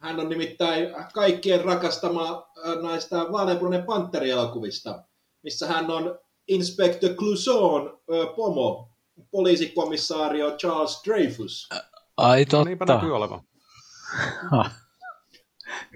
Hän 0.07 0.21
on 0.21 0.29
nimittäin 0.29 0.89
kaikkien 1.15 1.65
rakastama 1.65 2.49
näistä 2.83 3.17
vaaleanpunainen 3.33 3.87
panterielokuvista, 3.87 5.03
missä 5.43 5.67
hän 5.67 5.91
on 5.91 6.19
Inspector 6.49 7.11
Clouseau'n 7.11 7.89
äh, 7.89 8.37
pomo, 8.37 8.91
poliisikomissaario 9.31 10.51
Charles 10.51 11.03
Dreyfus. 11.07 11.69
Ai 12.17 12.45
totta. 12.45 12.57
No, 12.57 12.65
niinpä 12.65 12.85
näkyy 12.85 13.17
olevan. 13.17 13.41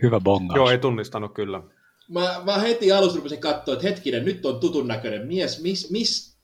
Hyvä 0.02 0.20
bongaus. 0.20 0.56
Joo, 0.56 0.70
ei 0.70 0.78
tunnistanut 0.78 1.34
kyllä. 1.34 1.62
Mä, 2.08 2.42
mä 2.44 2.58
heti 2.58 2.92
alussa 2.92 3.16
rupesin 3.16 3.40
katsoa, 3.40 3.74
että 3.74 3.86
hetkinen, 3.88 4.24
nyt 4.24 4.46
on 4.46 4.60
tutun 4.60 4.88
näköinen 4.88 5.26
mies, 5.26 5.62
mis, 5.62 5.90
mis, 5.90 6.38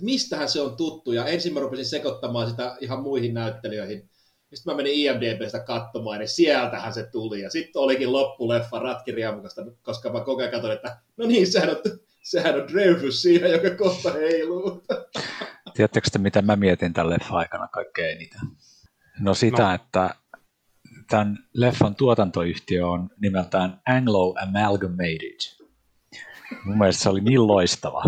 mistähän 0.00 0.48
se 0.48 0.60
on 0.60 0.76
tuttu, 0.76 1.12
ja 1.12 1.26
ensin 1.26 1.54
mä 1.54 1.60
rupesin 1.60 1.86
sekoittamaan 1.86 2.50
sitä 2.50 2.76
ihan 2.80 3.02
muihin 3.02 3.34
näyttelijöihin. 3.34 4.10
Sitten 4.54 4.72
mä 4.72 4.76
menin 4.76 4.94
IMDBstä 4.94 5.60
katsomaan, 5.60 6.18
niin 6.18 6.28
sieltähän 6.28 6.94
se 6.94 7.02
tuli. 7.02 7.40
Ja 7.40 7.50
sitten 7.50 7.82
olikin 7.82 8.12
loppuleffa 8.12 8.78
ratkiriamukasta, 8.78 9.62
koska 9.82 10.12
mä 10.12 10.20
koko 10.20 10.40
ajan 10.40 10.50
katsoin, 10.50 10.72
että 10.72 10.98
no 11.16 11.26
niin, 11.26 11.52
sehän 11.52 11.70
on, 11.70 11.76
sehän 12.22 12.54
on 12.54 12.68
Dreyfus 12.68 13.22
siinä, 13.22 13.46
joka 13.46 13.70
kohta 13.70 14.12
heiluu. 14.12 14.82
Tiedättekö 15.74 16.10
te, 16.12 16.18
mitä 16.18 16.42
mä 16.42 16.56
mietin 16.56 16.92
tämän 16.92 17.10
leffan 17.10 17.38
aikana 17.38 17.68
kaikkein 17.68 18.16
eniten? 18.16 18.40
No 19.20 19.34
sitä, 19.34 19.62
no. 19.62 19.74
että 19.74 20.14
tämän 21.10 21.38
leffan 21.54 21.94
tuotantoyhtiö 21.94 22.86
on 22.86 23.10
nimeltään 23.20 23.80
Anglo 23.86 24.34
Amalgamated. 24.42 25.68
Mun 26.64 26.78
mielestä 26.78 27.02
se 27.02 27.08
oli 27.08 27.20
niin 27.20 27.46
loistava. 27.46 28.02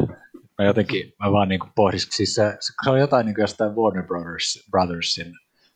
Mä 0.59 0.65
jotenkin, 0.65 1.15
mä 1.19 1.33
vaan 1.33 1.49
niin 1.49 1.61
pohdiskin, 1.75 2.17
siis 2.17 2.35
se, 2.35 2.57
se 2.61 2.91
on 2.91 2.99
jotain 2.99 3.27
niin 3.27 3.35
kuin 3.35 3.43
jostain 3.43 3.77
Warner 3.77 4.07
Brothers, 4.07 4.67
Brothersin 4.71 5.35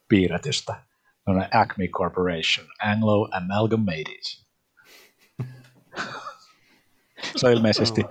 piirretystä. 0.08 0.74
Acme 1.60 1.88
Corporation, 1.88 2.66
Anglo 2.82 3.28
Amalgamated. 3.32 4.22
se 7.36 7.46
on 7.46 7.52
ilmeisesti 7.52 8.02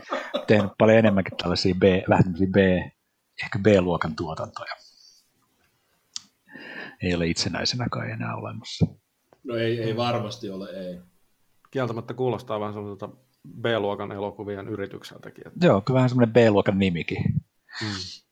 tehnyt 0.48 0.72
paljon 0.78 0.98
enemmänkin 0.98 1.38
tällaisia 1.38 1.76
B, 1.76 1.84
vähän 2.10 2.34
B, 2.52 2.56
ehkä 3.43 3.60
B-luokan 3.60 4.16
tuotantoja. 4.16 4.76
Ei 7.04 7.16
ole 7.16 7.28
itsenäisenä 7.28 7.88
kai 7.91 8.12
enää 8.12 8.36
olemassa. 8.36 8.86
No 9.43 9.56
ei, 9.56 9.82
ei 9.82 9.98
varmasti 9.98 10.50
ole, 10.50 10.70
ei. 10.70 11.00
Kieltämättä 11.72 12.14
kuulostaa 12.14 12.60
vähän 12.60 12.74
sellaiselta 12.74 13.10
B-luokan 13.62 14.12
elokuvien 14.12 14.68
yritykseltäkin. 14.68 15.43
Joo, 15.62 15.82
kyllä 15.82 15.96
vähän 15.96 16.10
semmoinen 16.10 16.34
B-luokan 16.34 16.80
nimikin. 16.80 17.24
Hmm. 17.80 18.24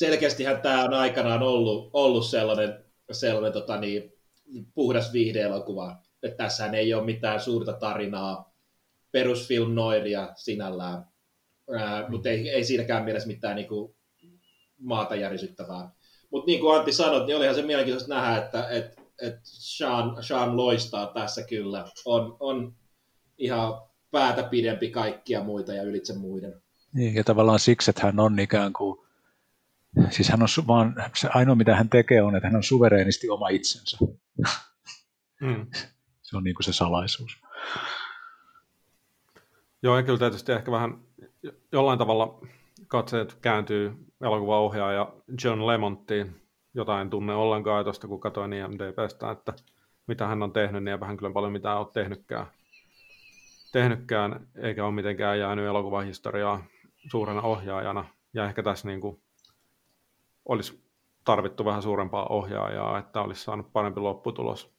Selkeästihän 0.00 0.62
tämä 0.62 0.84
on 0.84 0.94
aikanaan 0.94 1.42
ollut, 1.42 1.90
ollut 1.92 2.26
sellainen, 2.26 2.84
sellainen 3.12 3.52
tota 3.52 3.76
niin, 3.76 4.12
puhdas 4.74 5.12
viihdeelokuva. 5.12 5.96
Että 6.22 6.44
tässähän 6.44 6.74
ei 6.74 6.94
ole 6.94 7.04
mitään 7.04 7.40
suurta 7.40 7.72
tarinaa, 7.72 8.54
perusfilm 9.12 9.74
noiria 9.74 10.28
sinällään, 10.34 11.04
Ää, 11.78 12.08
mutta 12.08 12.28
ei, 12.28 12.48
ei 12.48 12.64
siinäkään 12.64 13.04
mielessä 13.04 13.26
mitään 13.26 13.56
niin 13.56 13.68
kuin, 13.68 13.94
maata 14.78 15.14
järisyttävää. 15.14 15.90
Mutta 16.30 16.46
niin 16.46 16.60
kuin 16.60 16.76
Antti 16.76 16.92
sanoi, 16.92 17.26
niin 17.26 17.36
olihan 17.36 17.54
se 17.54 17.62
mielenkiintoista 17.62 18.14
nähdä, 18.14 18.36
että, 18.36 18.68
että 18.68 19.02
että 19.22 19.40
Sean, 19.42 20.24
Sean 20.24 20.56
loistaa 20.56 21.06
tässä 21.06 21.42
kyllä. 21.42 21.84
On, 22.04 22.36
on 22.40 22.74
ihan 23.38 23.82
päätä 24.10 24.42
pidempi 24.42 24.90
kaikkia 24.90 25.44
muita 25.44 25.72
ja 25.72 25.82
ylitse 25.82 26.14
muiden. 26.14 26.62
Niin, 26.92 27.14
ja 27.14 27.24
tavallaan 27.24 27.58
siksi, 27.58 27.90
että 27.90 28.02
hän 28.02 28.20
on 28.20 28.38
ikään 28.38 28.72
kuin, 28.72 29.09
siis 30.10 30.28
hän 30.28 30.42
on 30.42 30.66
vaan, 30.66 30.94
se 31.14 31.28
ainoa 31.34 31.54
mitä 31.54 31.76
hän 31.76 31.88
tekee 31.88 32.22
on, 32.22 32.36
että 32.36 32.48
hän 32.48 32.56
on 32.56 32.62
suvereenisti 32.62 33.28
oma 33.28 33.48
itsensä. 33.48 33.98
Mm. 35.40 35.66
Se 36.22 36.36
on 36.36 36.44
niin 36.44 36.54
kuin 36.54 36.64
se 36.64 36.72
salaisuus. 36.72 37.42
Joo, 39.82 39.96
ja 39.96 40.02
kyllä 40.02 40.18
tietysti 40.18 40.52
ehkä 40.52 40.70
vähän 40.72 40.98
jollain 41.72 41.98
tavalla 41.98 42.40
katseet 42.88 43.38
kääntyy 43.42 43.92
elokuvaohjaaja 44.20 45.12
John 45.44 45.66
Lemonttiin, 45.66 46.42
jota 46.74 47.00
en 47.00 47.10
tunne 47.10 47.34
ollenkaan 47.34 47.84
tuosta, 47.84 48.08
kun 48.08 48.20
katsoin 48.20 48.52
IMDBstä, 48.52 49.30
että 49.30 49.52
mitä 50.06 50.26
hän 50.26 50.42
on 50.42 50.52
tehnyt, 50.52 50.84
niin 50.84 51.00
vähän 51.00 51.16
kyllä 51.16 51.32
paljon 51.32 51.52
mitään 51.52 51.78
ole 51.78 51.86
tehnytkään. 51.92 52.46
tehnytkään, 53.72 54.46
eikä 54.56 54.84
ole 54.84 54.94
mitenkään 54.94 55.38
jäänyt 55.38 55.66
elokuvahistoriaa 55.66 56.64
suurena 57.10 57.42
ohjaajana. 57.42 58.04
Ja 58.34 58.44
ehkä 58.44 58.62
tässä 58.62 58.88
niin 58.88 59.00
kuin 59.00 59.22
olisi 60.44 60.84
tarvittu 61.24 61.64
vähän 61.64 61.82
suurempaa 61.82 62.26
ohjaajaa, 62.26 62.98
että 62.98 63.20
olisi 63.20 63.44
saanut 63.44 63.72
parempi 63.72 64.00
lopputulos. 64.00 64.74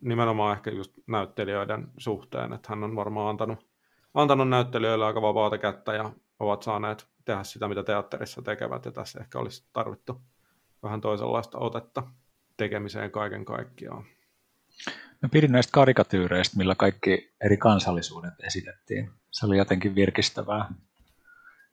Nimenomaan 0.00 0.56
ehkä 0.56 0.70
just 0.70 0.92
näyttelijöiden 1.06 1.88
suhteen, 1.98 2.52
että 2.52 2.66
hän 2.68 2.84
on 2.84 2.96
varmaan 2.96 3.30
antanut, 3.30 3.66
antanut 4.14 4.48
näyttelijöille 4.48 5.04
aika 5.04 5.22
vapaata 5.22 5.58
kättä 5.58 5.94
ja 5.94 6.12
ovat 6.38 6.62
saaneet 6.62 7.06
tehdä 7.24 7.44
sitä, 7.44 7.68
mitä 7.68 7.82
teatterissa 7.82 8.42
tekevät, 8.42 8.84
ja 8.84 8.92
tässä 8.92 9.20
ehkä 9.20 9.38
olisi 9.38 9.68
tarvittu 9.72 10.20
vähän 10.82 11.00
toisenlaista 11.00 11.58
otetta 11.58 12.02
tekemiseen 12.56 13.10
kaiken 13.10 13.44
kaikkiaan. 13.44 14.04
Mä 15.22 15.28
pidin 15.32 15.52
näistä 15.52 15.72
karikatyyreistä, 15.72 16.56
millä 16.56 16.74
kaikki 16.74 17.34
eri 17.44 17.56
kansallisuudet 17.56 18.34
esitettiin. 18.46 19.10
Se 19.30 19.46
oli 19.46 19.58
jotenkin 19.58 19.94
virkistävää. 19.94 20.68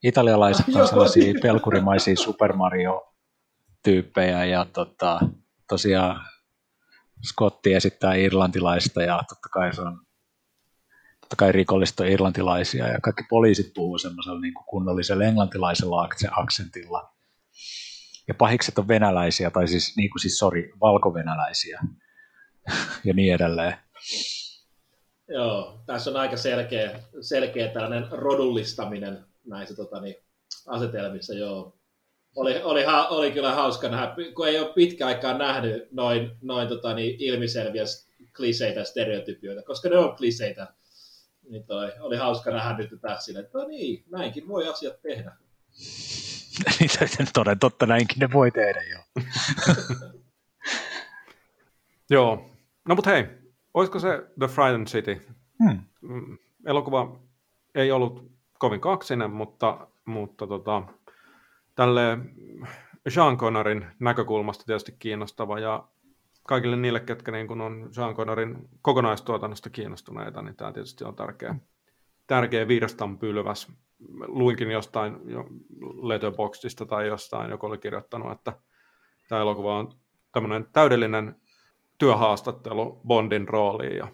Italialaiset 0.07 0.65
on 0.75 0.87
sellaisia 0.87 1.33
pelkurimaisia 1.41 2.15
Super 2.15 2.53
Mario-tyyppejä 2.53 4.45
ja 4.45 4.65
tota, 4.65 5.19
tosiaan 5.69 6.25
Scotti 7.27 7.73
esittää 7.73 8.15
irlantilaista 8.15 9.03
ja 9.03 9.23
totta 9.29 9.49
kai 9.51 9.75
se 9.75 9.81
on 9.81 9.99
totta 11.21 11.35
kai 11.35 11.51
rikollista 11.51 12.05
irlantilaisia 12.05 12.87
ja 12.87 12.99
kaikki 13.01 13.23
poliisit 13.29 13.71
puhuu 13.75 13.97
semmoisella 13.97 14.39
niin 14.39 14.53
kunnollisella 14.69 15.23
englantilaisella 15.23 16.09
aksentilla 16.31 17.13
ja 18.27 18.33
pahikset 18.33 18.77
on 18.77 18.87
venäläisiä, 18.87 19.51
tai 19.51 19.67
siis, 19.67 19.97
niin 19.97 20.09
kuin 20.09 20.19
siis, 20.21 20.37
sorry, 20.37 20.69
valkovenäläisiä 20.81 21.81
ja 23.05 23.13
niin 23.13 23.33
edelleen. 23.33 23.77
Joo, 25.27 25.83
tässä 25.85 26.09
on 26.09 26.17
aika 26.17 26.37
selkeä, 26.37 26.99
selkeä 27.21 27.67
tällainen 27.67 28.11
rodullistaminen 28.11 29.25
näissä 29.47 29.75
tota, 29.75 30.01
niin, 30.01 30.15
asetelmissa, 30.67 31.33
joo. 31.33 31.77
Oli, 32.35 32.61
oli, 32.61 32.83
ha, 32.83 33.07
oli 33.07 33.31
kyllä 33.31 33.55
hauska 33.55 33.89
nähdä, 33.89 34.15
kun 34.35 34.47
ei 34.47 34.59
ole 34.59 34.73
pitkä 34.73 35.07
aikaa 35.07 35.37
nähnyt 35.37 35.91
noin, 35.91 36.31
noin 36.41 36.67
tota, 36.67 36.93
niin, 36.93 37.15
ilmiselviä 37.19 37.83
kliseitä 38.35 38.83
stereotypioita, 38.83 39.63
koska 39.63 39.89
ne 39.89 39.97
on 39.97 40.15
kliseitä. 40.15 40.67
Niin 41.49 41.63
toi, 41.63 41.91
oli 41.99 42.17
hauska 42.17 42.51
nähdä 42.51 42.77
nyt 42.77 43.01
tässä 43.01 43.39
että 43.39 43.57
no 43.57 43.67
niin, 43.67 44.03
näinkin 44.11 44.47
voi 44.47 44.67
asiat 44.67 45.01
tehdä. 45.01 45.31
Niin 46.79 47.27
toden 47.33 47.59
totta 47.59 47.85
näinkin 47.85 48.19
ne 48.19 48.29
voi 48.33 48.51
tehdä 48.51 48.81
jo. 48.91 49.23
Joo. 52.09 52.49
No 52.87 52.95
mutta 52.95 53.09
hei, 53.09 53.25
olisiko 53.73 53.99
se 53.99 54.23
The 54.39 54.47
Frightened 54.47 54.87
City? 54.87 55.21
Hmm. 55.63 55.79
Mm, 56.01 56.37
elokuva 56.65 57.19
ei 57.75 57.91
ollut 57.91 58.31
kovin 58.59 58.81
kaksinen, 58.81 59.31
mutta, 59.31 59.87
mutta 60.05 60.47
tota, 60.47 60.83
tälle 61.75 62.17
Sean 63.09 63.37
Connerin 63.37 63.85
näkökulmasta 63.99 64.65
tietysti 64.65 64.95
kiinnostava 64.99 65.59
ja 65.59 65.87
kaikille 66.43 66.75
niille, 66.75 66.99
ketkä 66.99 67.31
niin 67.31 67.47
kun 67.47 67.61
on 67.61 67.89
Sean 67.91 68.15
Connerin 68.15 68.69
kokonaistuotannosta 68.81 69.69
kiinnostuneita, 69.69 70.41
niin 70.41 70.55
tämä 70.55 70.71
tietysti 70.71 71.03
on 71.03 71.15
tärkeä, 71.15 71.55
tärkeä 72.27 72.67
virstanpylväs 72.67 73.71
luinkin 74.27 74.71
jostain 74.71 75.17
jo 75.25 75.45
Letterboxdista 76.01 76.85
tai 76.85 77.07
jostain, 77.07 77.51
joku 77.51 77.65
oli 77.65 77.77
kirjoittanut, 77.77 78.31
että 78.31 78.53
tämä 79.29 79.41
elokuva 79.41 79.79
on 79.79 79.93
tämmöinen 80.31 80.67
täydellinen 80.73 81.35
työhaastattelu 81.97 83.01
Bondin 83.07 83.47
rooliin 83.47 83.97
ja 83.97 84.07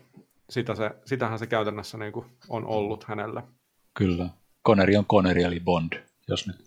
sitä 0.49 0.75
se, 0.75 0.91
sitähän 1.05 1.39
se 1.39 1.47
käytännössä 1.47 1.97
niin 1.97 2.13
on 2.49 2.65
ollut 2.65 3.03
hänelle. 3.03 3.43
Kyllä. 3.93 4.29
Connery 4.65 4.95
on 4.95 5.05
Connery 5.05 5.41
eli 5.41 5.59
Bond. 5.59 5.93
Jos 6.27 6.47
nyt 6.47 6.57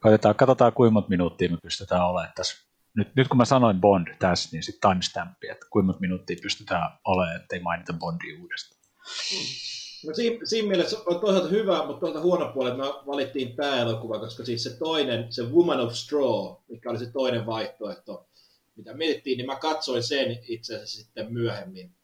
katsotaan, 0.00 0.34
katsotaan 0.34 0.72
kuinka 0.72 0.92
monta 0.92 1.08
minuuttia 1.08 1.50
me 1.50 1.58
pystytään 1.62 2.06
olemaan 2.06 2.32
tässä. 2.36 2.68
Nyt, 2.94 3.16
nyt 3.16 3.28
kun 3.28 3.36
mä 3.36 3.44
sanoin 3.44 3.80
Bond 3.80 4.08
tässä, 4.18 4.48
niin 4.52 4.62
sitten 4.62 4.90
timestampi, 4.90 5.48
että 5.48 5.66
kuinka 5.70 5.86
monta 5.86 6.00
minuuttia 6.00 6.36
pystytään 6.42 6.98
olemaan, 7.04 7.36
ettei 7.36 7.60
mainita 7.60 7.92
Bondia 7.92 8.40
uudestaan. 8.40 8.80
No 10.06 10.14
siinä, 10.14 10.38
siinä 10.44 10.68
mielessä 10.68 10.96
on 11.06 11.20
toisaalta 11.20 11.48
hyvä, 11.48 11.86
mutta 11.86 12.00
toisaalta 12.00 12.26
huono 12.26 12.52
puoli, 12.52 12.70
että 12.70 12.82
me 12.82 12.88
valittiin 13.06 13.56
tämä 13.56 13.76
elokuva, 13.76 14.18
koska 14.18 14.44
siis 14.44 14.62
se 14.62 14.78
toinen, 14.78 15.32
se 15.32 15.42
Woman 15.42 15.80
of 15.80 15.92
Straw, 15.92 16.54
mikä 16.68 16.90
oli 16.90 16.98
se 16.98 17.12
toinen 17.12 17.46
vaihtoehto, 17.46 18.28
mitä 18.76 18.94
mietittiin, 18.94 19.38
niin 19.38 19.46
mä 19.46 19.56
katsoin 19.56 20.02
sen 20.02 20.38
itse 20.48 20.74
asiassa 20.74 20.96
sitten 20.96 21.32
myöhemmin. 21.32 21.94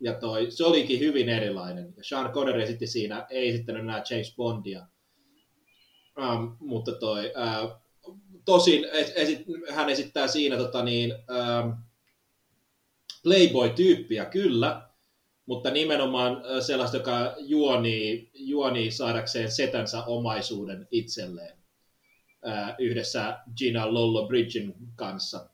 Ja 0.00 0.14
toi, 0.14 0.50
se 0.50 0.64
olikin 0.64 1.00
hyvin 1.00 1.28
erilainen. 1.28 1.94
Sean 2.02 2.32
Connery 2.32 2.62
esitti 2.62 2.86
siinä, 2.86 3.26
ei 3.30 3.48
esittänyt 3.48 3.82
enää 3.82 4.02
James 4.10 4.36
Bondia. 4.36 4.86
Um, 6.18 6.56
mutta 6.60 6.92
toi, 6.92 7.32
uh, 7.36 7.72
tosin 8.44 8.86
esit, 9.14 9.46
hän 9.70 9.88
esittää 9.88 10.28
siinä 10.28 10.56
tota 10.56 10.84
niin, 10.84 11.12
um, 11.12 11.76
Playboy-tyyppiä, 13.22 14.24
kyllä, 14.24 14.88
mutta 15.46 15.70
nimenomaan 15.70 16.42
sellaista, 16.60 16.96
joka 16.96 17.34
juoni, 17.38 18.30
juoni 18.34 18.90
saadakseen 18.90 19.50
setänsä 19.50 20.04
omaisuuden 20.04 20.88
itselleen 20.90 21.56
yhdessä 22.78 23.38
Gina 23.56 23.94
Lollo 23.94 24.26
Bridgen 24.26 24.74
kanssa. 24.96 25.50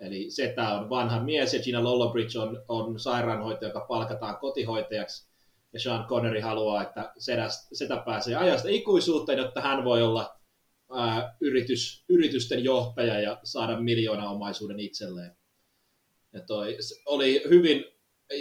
Eli 0.00 0.30
setä 0.30 0.68
on 0.68 0.90
vanha 0.90 1.20
mies 1.22 1.54
ja 1.54 1.62
Gina 1.62 1.84
Lollo 1.84 2.12
Bridge 2.12 2.38
on, 2.38 2.62
on 2.68 3.00
sairaanhoitaja, 3.00 3.68
joka 3.68 3.86
palkataan 3.88 4.36
kotihoitajaksi. 4.36 5.30
Ja 5.72 5.80
Sean 5.80 6.04
Connery 6.04 6.40
haluaa, 6.40 6.82
että 6.82 7.12
setä, 7.18 7.48
setä 7.72 8.02
pääsee 8.06 8.36
ajasta 8.36 8.68
ikuisuuteen, 8.68 9.38
jotta 9.38 9.60
hän 9.60 9.84
voi 9.84 10.02
olla 10.02 10.36
ää, 10.96 11.36
yritys, 11.40 12.04
yritysten 12.08 12.64
johtaja 12.64 13.20
ja 13.20 13.40
saada 13.44 13.80
miljoona 13.80 14.30
omaisuuden 14.30 14.80
itselleen. 14.80 15.36
Ja 16.32 16.40
toi, 16.40 16.78
oli 17.06 17.42
hyvin 17.48 17.84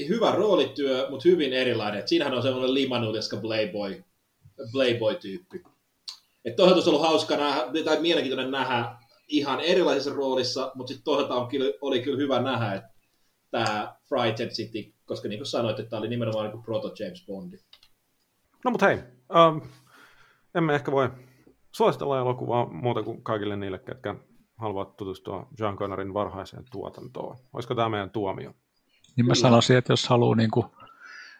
hyvä 0.07 0.31
roolityö, 0.31 1.07
mutta 1.09 1.29
hyvin 1.29 1.53
erilainen. 1.53 2.07
Siinähän 2.07 2.33
on 2.33 2.41
semmoinen 2.41 2.73
limanuljaska 2.73 3.37
playboy, 3.37 4.03
playboy-tyyppi. 4.71 5.63
Että 6.45 6.55
toisaalta 6.57 6.75
olisi 6.75 6.89
ollut 6.89 7.01
hauska 7.01 7.37
nähdä, 7.37 7.83
tai 7.85 8.01
mielenkiintoinen 8.01 8.51
nähdä 8.51 8.95
ihan 9.29 9.59
erilaisessa 9.59 10.13
roolissa, 10.13 10.71
mutta 10.75 10.93
sitten 10.93 11.03
toisaalta 11.03 11.35
on 11.35 11.47
kyllä, 11.47 11.73
oli 11.81 12.01
kyllä 12.01 12.17
hyvä 12.17 12.41
nähdä, 12.41 12.73
että 12.73 12.89
tämä 13.51 13.95
Frightened 14.09 14.51
City, 14.51 14.93
koska 15.05 15.27
niin 15.27 15.39
kuin 15.39 15.47
sanoit, 15.47 15.79
että 15.79 15.89
tämä 15.89 15.99
oli 15.99 16.09
nimenomaan 16.09 16.45
niin 16.45 16.51
kuin 16.51 16.63
proto 16.63 16.93
James 16.99 17.25
Bondi. 17.27 17.57
No 18.65 18.71
mutta 18.71 18.85
hei, 18.85 18.97
um, 19.47 19.61
emme 20.55 20.75
ehkä 20.75 20.91
voi 20.91 21.09
suositella 21.71 22.19
elokuvaa 22.19 22.65
muuta 22.65 23.03
kuin 23.03 23.23
kaikille 23.23 23.55
niille, 23.55 23.79
ketkä 23.79 24.15
haluavat 24.57 24.97
tutustua 24.97 25.47
John 25.59 25.77
Connorin 25.77 26.13
varhaiseen 26.13 26.63
tuotantoon. 26.71 27.37
Olisiko 27.53 27.75
tämä 27.75 27.89
meidän 27.89 28.09
tuomio? 28.09 28.53
Niin 29.17 29.25
mä 29.25 29.35
sanoisin, 29.35 29.77
että 29.77 29.93
jos 29.93 30.09
haluaa 30.09 30.35
niin 30.35 30.51
kuin, 30.51 30.65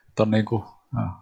että 0.10 0.24
on 0.24 0.32
niin 0.32 0.46
kuin, 0.46 0.64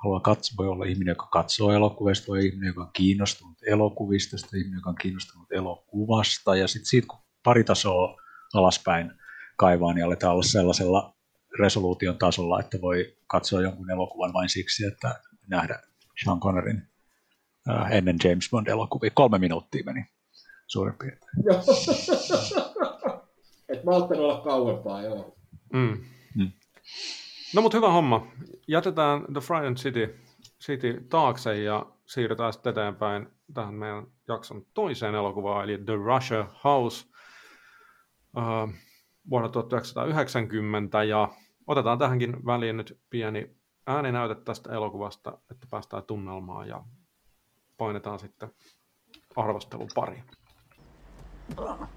haluaa 0.03 0.19
katsoa, 0.19 0.57
voi 0.57 0.67
olla 0.67 0.85
ihminen, 0.85 1.11
joka 1.11 1.27
katsoo 1.31 1.71
elokuvista, 1.71 2.27
voi 2.27 2.45
ihminen, 2.45 2.67
joka 2.67 2.81
on 2.81 2.89
kiinnostunut 2.93 3.57
elokuvista, 3.67 4.37
sitten 4.37 4.59
ihminen, 4.59 4.77
joka 4.77 4.89
on 4.89 4.95
kiinnostunut 5.01 5.51
elokuvasta, 5.51 6.55
ja 6.55 6.67
sitten 6.67 6.85
siitä 6.85 7.07
kun 7.07 7.19
pari 7.43 7.63
tasoa 7.63 8.15
alaspäin 8.53 9.11
kaivaa, 9.57 9.93
niin 9.93 10.05
aletaan 10.05 10.33
olla 10.33 10.43
sellaisella 10.43 11.17
resoluution 11.59 12.17
tasolla, 12.17 12.59
että 12.59 12.81
voi 12.81 13.17
katsoa 13.27 13.61
jonkun 13.61 13.91
elokuvan 13.91 14.33
vain 14.33 14.49
siksi, 14.49 14.85
että 14.85 15.21
nähdä 15.47 15.79
Sean 16.23 16.39
Connerin 16.39 16.81
äh, 17.69 17.91
ennen 17.91 18.17
James 18.23 18.49
Bond-elokuvia. 18.51 19.11
Kolme 19.13 19.39
minuuttia 19.39 19.83
meni 19.85 20.05
suurin 20.67 20.95
piirtein. 20.99 21.31
Et 23.69 23.83
malttanut 23.83 24.23
olla 24.23 24.41
kauempaa, 24.41 25.03
joo. 25.03 25.37
Mm. 25.73 26.03
Mm. 26.35 26.51
No 27.55 27.61
mutta 27.61 27.77
hyvä 27.77 27.91
homma. 27.91 28.27
Jätetään 28.67 29.25
The 29.33 29.41
Frightened 29.41 29.75
City, 29.77 30.19
City 30.61 31.05
taakse 31.09 31.63
ja 31.63 31.85
siirrytään 32.05 32.53
sitten 32.53 32.71
eteenpäin 32.71 33.27
tähän 33.53 33.73
meidän 33.73 34.07
jakson 34.27 34.65
toiseen 34.73 35.15
elokuvaan, 35.15 35.63
eli 35.63 35.77
The 35.77 35.95
Russia 35.95 36.47
House 36.63 37.07
uh, 38.37 38.73
vuonna 39.29 39.49
1990. 39.49 41.03
Ja 41.03 41.29
otetaan 41.67 41.97
tähänkin 41.97 42.45
väliin 42.45 42.77
nyt 42.77 42.99
pieni 43.09 43.55
ääninäyte 43.87 44.35
tästä 44.35 44.73
elokuvasta, 44.73 45.37
että 45.51 45.67
päästään 45.71 46.03
tunnelmaan 46.03 46.67
ja 46.67 46.83
painetaan 47.77 48.19
sitten 48.19 48.49
arvostelun 49.35 49.89
pariin. 49.95 50.23
Oh, 51.57 51.87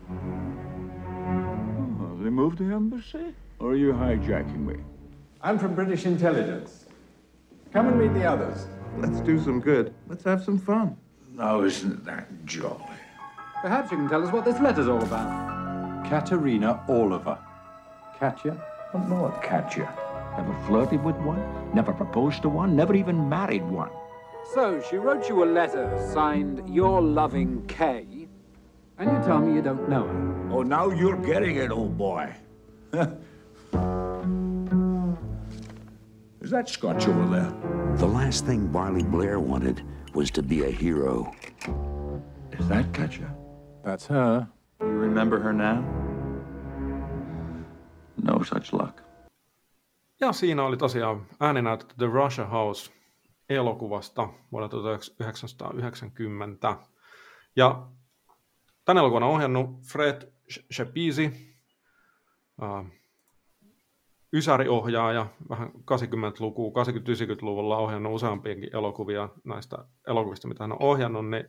they 2.20 2.30
moved 2.30 2.56
the 2.56 2.74
embassy? 2.74 3.34
Or 3.58 3.68
are 3.68 3.78
you 3.78 3.98
hijacking 3.98 4.66
me? 4.66 4.99
I'm 5.42 5.58
from 5.58 5.74
British 5.74 6.04
intelligence. 6.04 6.84
Come 7.72 7.88
and 7.88 7.98
meet 7.98 8.12
the 8.12 8.24
others. 8.26 8.66
Let's 8.98 9.20
do 9.20 9.40
some 9.42 9.58
good. 9.60 9.94
Let's 10.06 10.24
have 10.24 10.44
some 10.44 10.58
fun. 10.58 10.98
Now, 11.32 11.62
isn't 11.62 12.04
that 12.04 12.28
jolly? 12.44 12.84
Perhaps 13.62 13.90
you 13.90 13.96
can 13.96 14.08
tell 14.08 14.22
us 14.22 14.32
what 14.32 14.44
this 14.44 14.60
letter's 14.60 14.86
all 14.88 15.02
about. 15.02 16.04
Katerina 16.06 16.84
Oliver. 16.88 17.38
Katya? 18.18 18.52
I 18.52 18.92
don't 18.92 19.08
know 19.08 19.22
what 19.22 19.42
Katya. 19.42 19.88
Never 20.36 20.54
flirted 20.66 21.02
with 21.02 21.16
one, 21.16 21.42
never 21.74 21.94
proposed 21.94 22.42
to 22.42 22.50
one, 22.50 22.76
never 22.76 22.94
even 22.94 23.26
married 23.26 23.64
one. 23.64 23.90
So, 24.52 24.82
she 24.90 24.96
wrote 24.96 25.26
you 25.28 25.42
a 25.42 25.46
letter 25.46 26.10
signed 26.12 26.68
Your 26.68 27.00
Loving 27.00 27.64
K, 27.66 28.28
and 28.98 29.10
you 29.10 29.18
tell 29.24 29.40
me 29.40 29.54
you 29.54 29.62
don't 29.62 29.88
know 29.88 30.06
her. 30.06 30.48
Oh, 30.52 30.62
now 30.62 30.90
you're 30.90 31.16
getting 31.16 31.56
it, 31.56 31.70
old 31.70 31.96
boy. 31.96 32.34
Is 36.50 36.54
that 36.54 36.68
Scotch 36.68 37.06
over 37.06 37.26
there? 37.30 37.52
The 37.98 38.06
last 38.06 38.44
thing 38.44 38.66
Barley 38.66 39.04
Blair 39.04 39.38
wanted 39.38 39.84
was 40.14 40.32
to 40.32 40.42
be 40.42 40.64
a 40.64 40.70
hero. 40.70 41.32
Is 42.58 42.66
that 42.68 42.92
Katja? 42.92 43.30
That's 43.84 44.08
her. 44.08 44.48
You 44.80 44.88
remember 44.88 45.38
her 45.38 45.52
now? 45.52 45.84
No 48.22 48.42
such 48.42 48.72
luck. 48.72 49.00
Ja 50.20 50.32
siinä 50.32 50.64
oli 50.64 50.76
tosiaan 50.76 51.26
ääninäytetty 51.40 51.94
The 51.98 52.06
Russia 52.06 52.46
House 52.46 52.92
elokuvasta 53.48 54.28
vuonna 54.52 54.68
1990. 54.68 56.76
Ja 57.56 57.86
tämän 58.84 59.00
elokuvan 59.00 59.22
on 59.22 59.30
ohjannut 59.30 59.70
Fred 59.92 60.22
Shepisi, 60.72 61.56
uh, 62.62 62.86
ysäriohjaaja, 64.32 65.26
vähän 65.48 65.68
80-lukua, 65.68 66.84
80-90-luvulla 66.84 67.78
ohjannut 67.78 68.14
useampiakin 68.14 68.76
elokuvia 68.76 69.28
näistä 69.44 69.78
elokuvista, 70.06 70.48
mitä 70.48 70.64
hän 70.64 70.72
on 70.72 70.82
ohjannut, 70.82 71.30
niin 71.30 71.44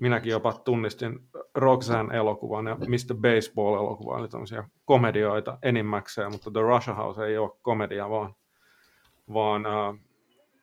minäkin 0.00 0.30
jopa 0.30 0.52
tunnistin 0.52 1.20
Roxanne-elokuvan 1.54 2.66
ja 2.66 2.74
Mr. 2.74 3.14
Baseball-elokuvan, 3.14 4.20
eli 4.20 4.28
tämmöisiä 4.28 4.68
komedioita 4.84 5.58
enimmäkseen, 5.62 6.32
mutta 6.32 6.50
The 6.50 6.60
Russia 6.60 6.94
House 6.94 7.26
ei 7.26 7.38
ole 7.38 7.50
komedia, 7.62 8.10
vaan, 8.10 8.34
vaan 9.32 9.66
uh, 9.66 9.98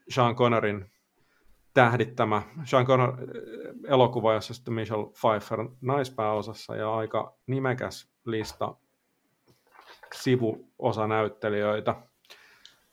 Sean 0.09 0.35
Connerin 0.35 0.91
tähdittämä 1.73 2.41
Sean 2.63 2.85
Connor 2.85 3.17
elokuva, 3.87 4.33
jossa 4.33 4.53
sitten 4.53 4.73
Michelle 4.73 5.11
Pfeiffer 5.21 5.59
naispääosassa 5.81 6.75
ja 6.75 6.95
aika 6.95 7.35
nimekäs 7.47 8.09
lista 8.25 8.75
sivuosanäyttelijöitä. 10.13 11.95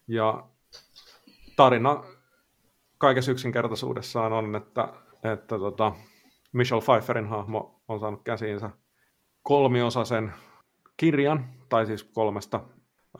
Ja 0.08 0.44
tarina 1.56 2.04
kaikessa 2.98 3.32
yksinkertaisuudessaan 3.32 4.32
on, 4.32 4.56
että, 4.56 4.88
että 5.32 5.58
tota, 5.58 5.92
Michelle 6.52 6.82
Pfeifferin 6.84 7.28
hahmo 7.28 7.82
on 7.88 8.00
saanut 8.00 8.22
käsiinsä 8.24 8.70
kolmiosaisen 9.42 10.32
kirjan, 10.96 11.48
tai 11.68 11.86
siis 11.86 12.04
kolmesta 12.04 12.60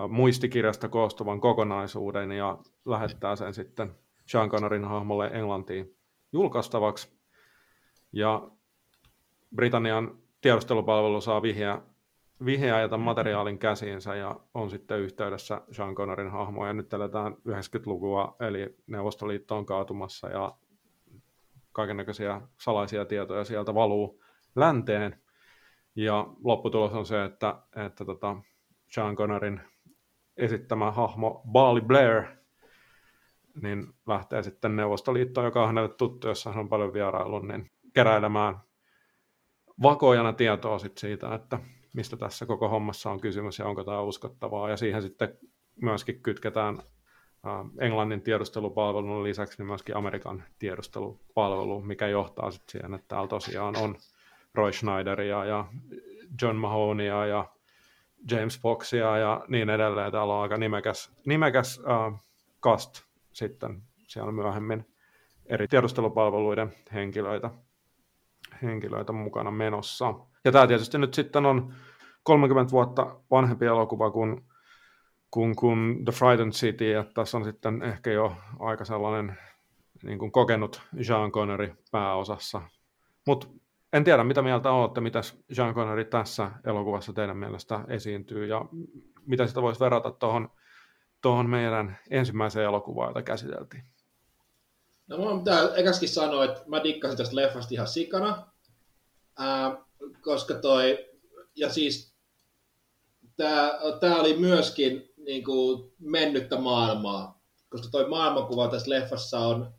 muistikirjasta 0.09 0.89
koostuvan 0.89 1.41
kokonaisuuden, 1.41 2.33
ja 2.33 2.59
lähettää 2.85 3.37
sen 3.37 3.55
sitten 3.55 3.95
Sean 4.27 4.51
Connerin 4.51 4.85
hahmolle 4.85 5.27
Englantiin 5.27 5.97
julkaistavaksi. 6.33 7.19
Ja 8.13 8.51
Britannian 9.55 10.19
tiedustelupalvelu 10.41 11.21
saa 11.21 11.43
vihjeä 11.43 11.83
vihjaa 12.45 12.89
tämän 12.89 13.05
materiaalin 13.05 13.59
käsiinsä 13.59 14.15
ja 14.15 14.41
on 14.55 14.71
sitten 14.71 15.01
yhteydessä 15.01 15.61
Sean 15.71 15.95
Connerin 15.95 16.31
hahmoa. 16.31 16.67
Ja 16.67 16.73
nyt 16.73 16.93
eletään 16.93 17.33
90-lukua, 17.33 18.37
eli 18.41 18.77
Neuvostoliitto 18.87 19.57
on 19.57 19.67
kaatumassa 19.67 20.29
ja 20.29 20.53
kaikenlaisia 21.73 22.41
salaisia 22.61 23.05
tietoja 23.05 23.45
sieltä 23.45 23.75
valuu 23.75 24.23
länteen. 24.57 25.23
Ja 25.97 26.27
lopputulos 26.45 26.93
on 26.93 27.07
se, 27.07 27.25
että, 27.25 27.63
että 27.87 28.05
tota 28.05 28.37
Sean 28.89 29.17
Connerin 29.17 29.61
esittämä 30.37 30.91
hahmo 30.91 31.43
Bali 31.53 31.81
Blair 31.81 32.23
niin 33.63 33.87
lähtee 34.07 34.43
sitten 34.43 34.77
Neuvostoliittoon, 34.77 35.45
joka 35.45 35.61
on 35.61 35.67
hänelle 35.67 35.89
tuttu, 35.89 36.29
jossa 36.29 36.51
hän 36.51 36.61
on 36.61 36.69
paljon 36.69 36.93
vieraillut, 36.93 37.43
niin 37.43 37.71
keräilemään 37.95 38.61
vakojana 39.83 40.33
tietoa 40.33 40.79
sit 40.79 40.99
siitä, 40.99 41.35
että 41.35 41.59
mistä 41.93 42.17
tässä 42.17 42.47
koko 42.47 42.69
hommassa 42.69 43.11
on 43.11 43.21
kysymys 43.21 43.59
ja 43.59 43.67
onko 43.67 43.85
tämä 43.85 44.01
uskottavaa. 44.01 44.71
Ja 44.71 44.77
siihen 44.77 45.03
sitten 45.03 45.39
myöskin 45.83 46.23
kytketään 46.23 46.79
Englannin 47.79 48.23
tiedustelupalvelun 48.23 49.25
lisäksi 49.25 49.59
niin 49.59 49.67
myöskin 49.67 49.97
Amerikan 49.97 50.45
tiedustelupalvelu, 50.59 51.81
mikä 51.81 52.07
johtaa 52.07 52.51
sitten 52.51 52.73
siihen, 52.73 52.95
että 52.95 53.09
täällä 53.09 53.29
tosiaan 53.29 53.77
on 53.77 53.97
Roy 54.55 54.73
Schneideria 54.73 55.45
ja 55.45 55.65
John 56.43 56.57
Mahoneya 56.57 57.27
ja 57.27 57.49
James 58.31 58.61
Foxia 58.61 59.19
ja 59.19 59.45
niin 59.49 59.71
edelleen. 59.71 60.13
Täällä 60.13 60.35
on 60.35 60.43
aika 60.43 60.57
nimekäs, 60.57 61.13
nimekäs 61.27 61.79
uh, 61.79 62.19
cast 62.63 63.03
sitten 63.33 63.83
siellä 64.09 64.33
myöhemmin 64.33 64.87
eri 65.47 65.69
tiedustelupalveluiden 65.69 66.73
henkilöitä, 66.93 67.51
henkilöitä 68.63 69.13
mukana 69.13 69.51
menossa. 69.51 70.15
Ja 70.45 70.53
tämä 70.53 70.67
tietysti 70.67 70.99
nyt 70.99 71.15
sitten 71.15 71.47
on 71.47 71.75
30 72.23 72.73
vuotta 72.73 73.17
vanhempi 73.31 73.67
elokuva 73.67 74.11
kuin, 74.11 74.45
kuin, 75.31 75.57
kuin 75.57 76.05
The 76.05 76.13
Frightened 76.13 76.53
City, 76.53 76.95
että 76.95 77.13
tässä 77.15 77.39
on 77.39 77.45
sitten 77.45 77.83
ehkä 77.83 78.11
jo 78.13 78.37
aika 78.59 78.85
sellainen 78.85 79.39
niin 80.03 80.19
kuin 80.19 80.33
kokenut 80.33 80.83
Jean 81.09 81.33
Connery 81.33 81.75
pääosassa. 81.91 82.63
Mutta 83.27 83.47
en 83.93 84.05
tiedä, 84.05 84.25
mitä 84.25 84.43
mieltä 84.43 84.71
olette, 84.71 85.01
mitä 85.01 85.21
Jean 85.57 85.75
Connery 85.75 86.05
tässä 86.05 86.51
elokuvassa 86.65 87.13
teidän 87.13 87.37
mielestä 87.37 87.81
esiintyy, 87.89 88.47
ja 88.47 88.65
mitä 89.27 89.47
sitä 89.47 89.63
voisi 89.63 89.81
verrata 89.81 90.11
tuohon 90.11 90.49
tuohon 91.23 91.51
meidän 91.51 91.99
ensimmäiseen 92.11 92.67
elokuvaan, 92.67 93.11
jota 93.11 93.23
käsiteltiin. 93.23 93.85
No 95.07 95.17
mun 95.19 95.39
pitää 95.39 95.93
sanoa, 96.07 96.45
että 96.45 96.63
mä 96.67 96.85
dikkasin 96.85 97.19
tästä 97.19 97.37
leffasta 97.37 97.75
ihan 97.75 97.89
sikana, 97.89 98.52
koska 100.21 100.55
toi, 100.55 101.09
ja 101.57 101.69
siis 101.73 102.15
tää 104.01 104.17
oli 104.21 104.37
myöskin 104.37 105.13
niin 105.17 105.45
kuin 105.45 105.93
mennyttä 105.99 106.57
maailmaa, 106.57 107.43
koska 107.69 107.89
toi 107.91 108.09
maailmankuva 108.09 108.69
tässä 108.69 108.91
leffassa 108.91 109.39
on, 109.39 109.75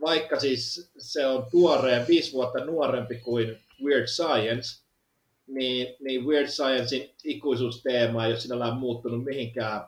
vaikka 0.00 0.40
siis 0.40 0.92
se 0.98 1.26
on 1.26 1.46
tuoreen, 1.50 2.06
viisi 2.08 2.32
vuotta 2.32 2.64
nuorempi 2.64 3.20
kuin 3.20 3.58
Weird 3.84 4.06
Science, 4.06 4.82
niin, 5.46 5.96
niin 6.00 6.24
Weird 6.24 6.48
Sciencein 6.48 7.14
ikuisuusteema 7.24 8.26
ei 8.26 8.32
ole 8.32 8.40
sinällään 8.40 8.76
muuttunut 8.76 9.24
mihinkään, 9.24 9.80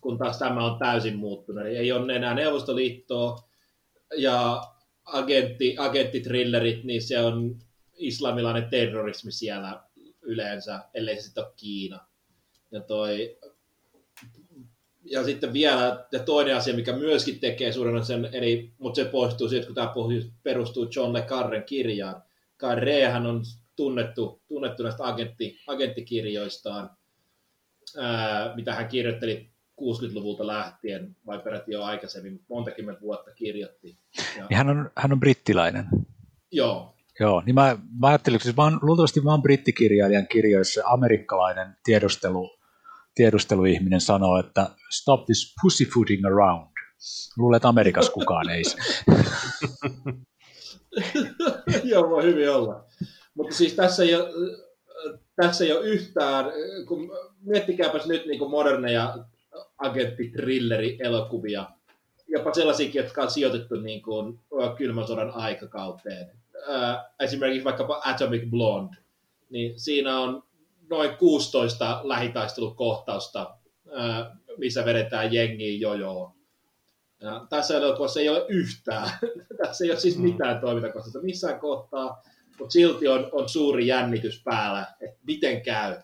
kun 0.00 0.18
taas 0.18 0.38
tämä 0.38 0.66
on 0.66 0.78
täysin 0.78 1.16
muuttunut. 1.16 1.66
Eli 1.66 1.76
ei 1.76 1.92
ole 1.92 2.16
enää 2.16 2.34
Neuvostoliittoa, 2.34 3.48
ja 4.16 4.62
agentti, 5.04 5.76
agenttitrillerit, 5.78 6.84
niin 6.84 7.02
se 7.02 7.20
on 7.20 7.58
islamilainen 7.98 8.70
terrorismi 8.70 9.32
siellä 9.32 9.82
yleensä, 10.22 10.80
ellei 10.94 11.16
se 11.16 11.22
sitten 11.22 11.44
ole 11.44 11.52
Kiina. 11.56 12.00
Ja, 12.70 12.80
toi, 12.80 13.38
ja 15.04 15.24
sitten 15.24 15.52
vielä 15.52 16.06
ja 16.12 16.18
toinen 16.18 16.56
asia, 16.56 16.74
mikä 16.74 16.92
myöskin 16.96 17.40
tekee 17.40 17.72
suuren 17.72 18.04
sen, 18.04 18.28
eli, 18.32 18.72
mutta 18.78 19.02
se 19.02 19.08
poistuu 19.08 19.48
siitä, 19.48 19.66
kun 19.66 19.74
tämä 19.74 19.94
perustuu 20.42 20.88
John 20.96 21.12
Le 21.12 21.22
Carren 21.22 21.64
kirjaan. 21.64 22.22
Carrehan 22.58 23.26
on 23.26 23.42
tunnettu, 23.76 24.40
tunnettu 24.48 24.82
näistä 24.82 25.06
agentti, 25.06 25.60
agenttikirjoistaan, 25.66 26.90
ää, 27.98 28.54
mitä 28.56 28.74
hän 28.74 28.88
kirjoitteli 28.88 29.50
60-luvulta 29.80 30.46
lähtien, 30.46 31.16
vai 31.26 31.38
peräti 31.38 31.72
jo 31.72 31.82
aikaisemmin, 31.82 32.40
montakymmentä 32.48 33.00
vuotta 33.00 33.30
kirjoitti. 33.30 33.96
Ja... 34.36 34.46
Niin 34.48 34.56
hän, 34.56 34.68
on, 34.68 34.90
hän 34.96 35.12
on 35.12 35.20
brittiläinen. 35.20 35.86
Joo. 36.50 36.97
Joo, 37.20 37.42
niin 37.46 37.54
mä, 37.54 37.76
mä 38.00 38.06
ajattelin, 38.06 38.40
siis 38.40 38.56
vaan, 38.56 38.78
luultavasti 38.82 39.24
vaan 39.24 39.42
brittikirjailijan 39.42 40.26
kirjoissa 40.28 40.82
amerikkalainen 40.86 41.76
tiedustelu, 41.84 42.50
tiedusteluihminen 43.14 44.00
sanoo, 44.00 44.38
että 44.38 44.70
stop 44.90 45.26
this 45.26 45.54
pussyfooting 45.62 46.26
around. 46.26 46.66
Luulen, 47.36 47.56
että 47.56 47.68
Amerikassa 47.68 48.12
kukaan 48.12 48.50
ei. 48.50 48.62
Joo, 51.90 52.10
voi 52.10 52.22
hyvin 52.22 52.50
olla. 52.50 52.84
Mutta 53.34 53.54
siis 53.54 53.74
tässä 53.74 54.02
ei 54.02 54.14
ole, 54.14 54.28
tässä 55.36 55.64
ei 55.64 55.72
ole 55.72 55.86
yhtään, 55.86 56.44
kun 56.88 57.10
miettikääpäs 57.40 58.06
nyt 58.06 58.26
niin 58.26 58.38
kuin 58.38 58.50
moderneja 58.50 59.24
agenttitriller-elokuvia, 59.78 61.66
jopa 62.28 62.54
sellaisiakin, 62.54 63.02
jotka 63.02 63.22
on 63.22 63.30
sijoitettu 63.30 63.74
niin 63.74 64.02
kuin 64.02 64.40
kylmän 64.76 65.06
sodan 65.06 65.30
aikakauteen. 65.30 66.30
Esimerkiksi 67.20 67.64
vaikkapa 67.64 68.02
Atomic 68.04 68.50
Blonde, 68.50 68.96
niin 69.50 69.80
siinä 69.80 70.18
on 70.18 70.42
noin 70.90 71.16
16 71.16 72.00
lähitaistelukohtausta, 72.04 73.56
missä 74.56 74.84
vedetään 74.84 75.32
jengiin 75.32 75.80
jojoon. 75.80 76.32
Ja 77.20 77.46
tässä 77.50 77.76
elokuvassa 77.76 78.20
ei 78.20 78.28
ole 78.28 78.46
yhtään. 78.48 79.10
tässä 79.62 79.84
ei 79.84 79.90
ole 79.90 80.00
siis 80.00 80.16
mm. 80.18 80.22
mitään 80.22 80.60
toimintakohtausta 80.60 81.22
missään 81.22 81.60
kohtaa, 81.60 82.22
mutta 82.58 82.72
silti 82.72 83.08
on, 83.08 83.28
on 83.32 83.48
suuri 83.48 83.86
jännitys 83.86 84.42
päällä, 84.44 84.86
että 85.00 85.18
miten 85.26 85.62
käy 85.62 85.96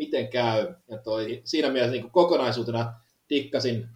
miten 0.00 0.28
käy. 0.28 0.74
Ja 0.88 0.98
toi, 0.98 1.40
siinä 1.44 1.70
mielessä 1.70 1.92
niin 1.92 2.10
kokonaisuutena 2.10 2.92
tikkasin 3.28 3.88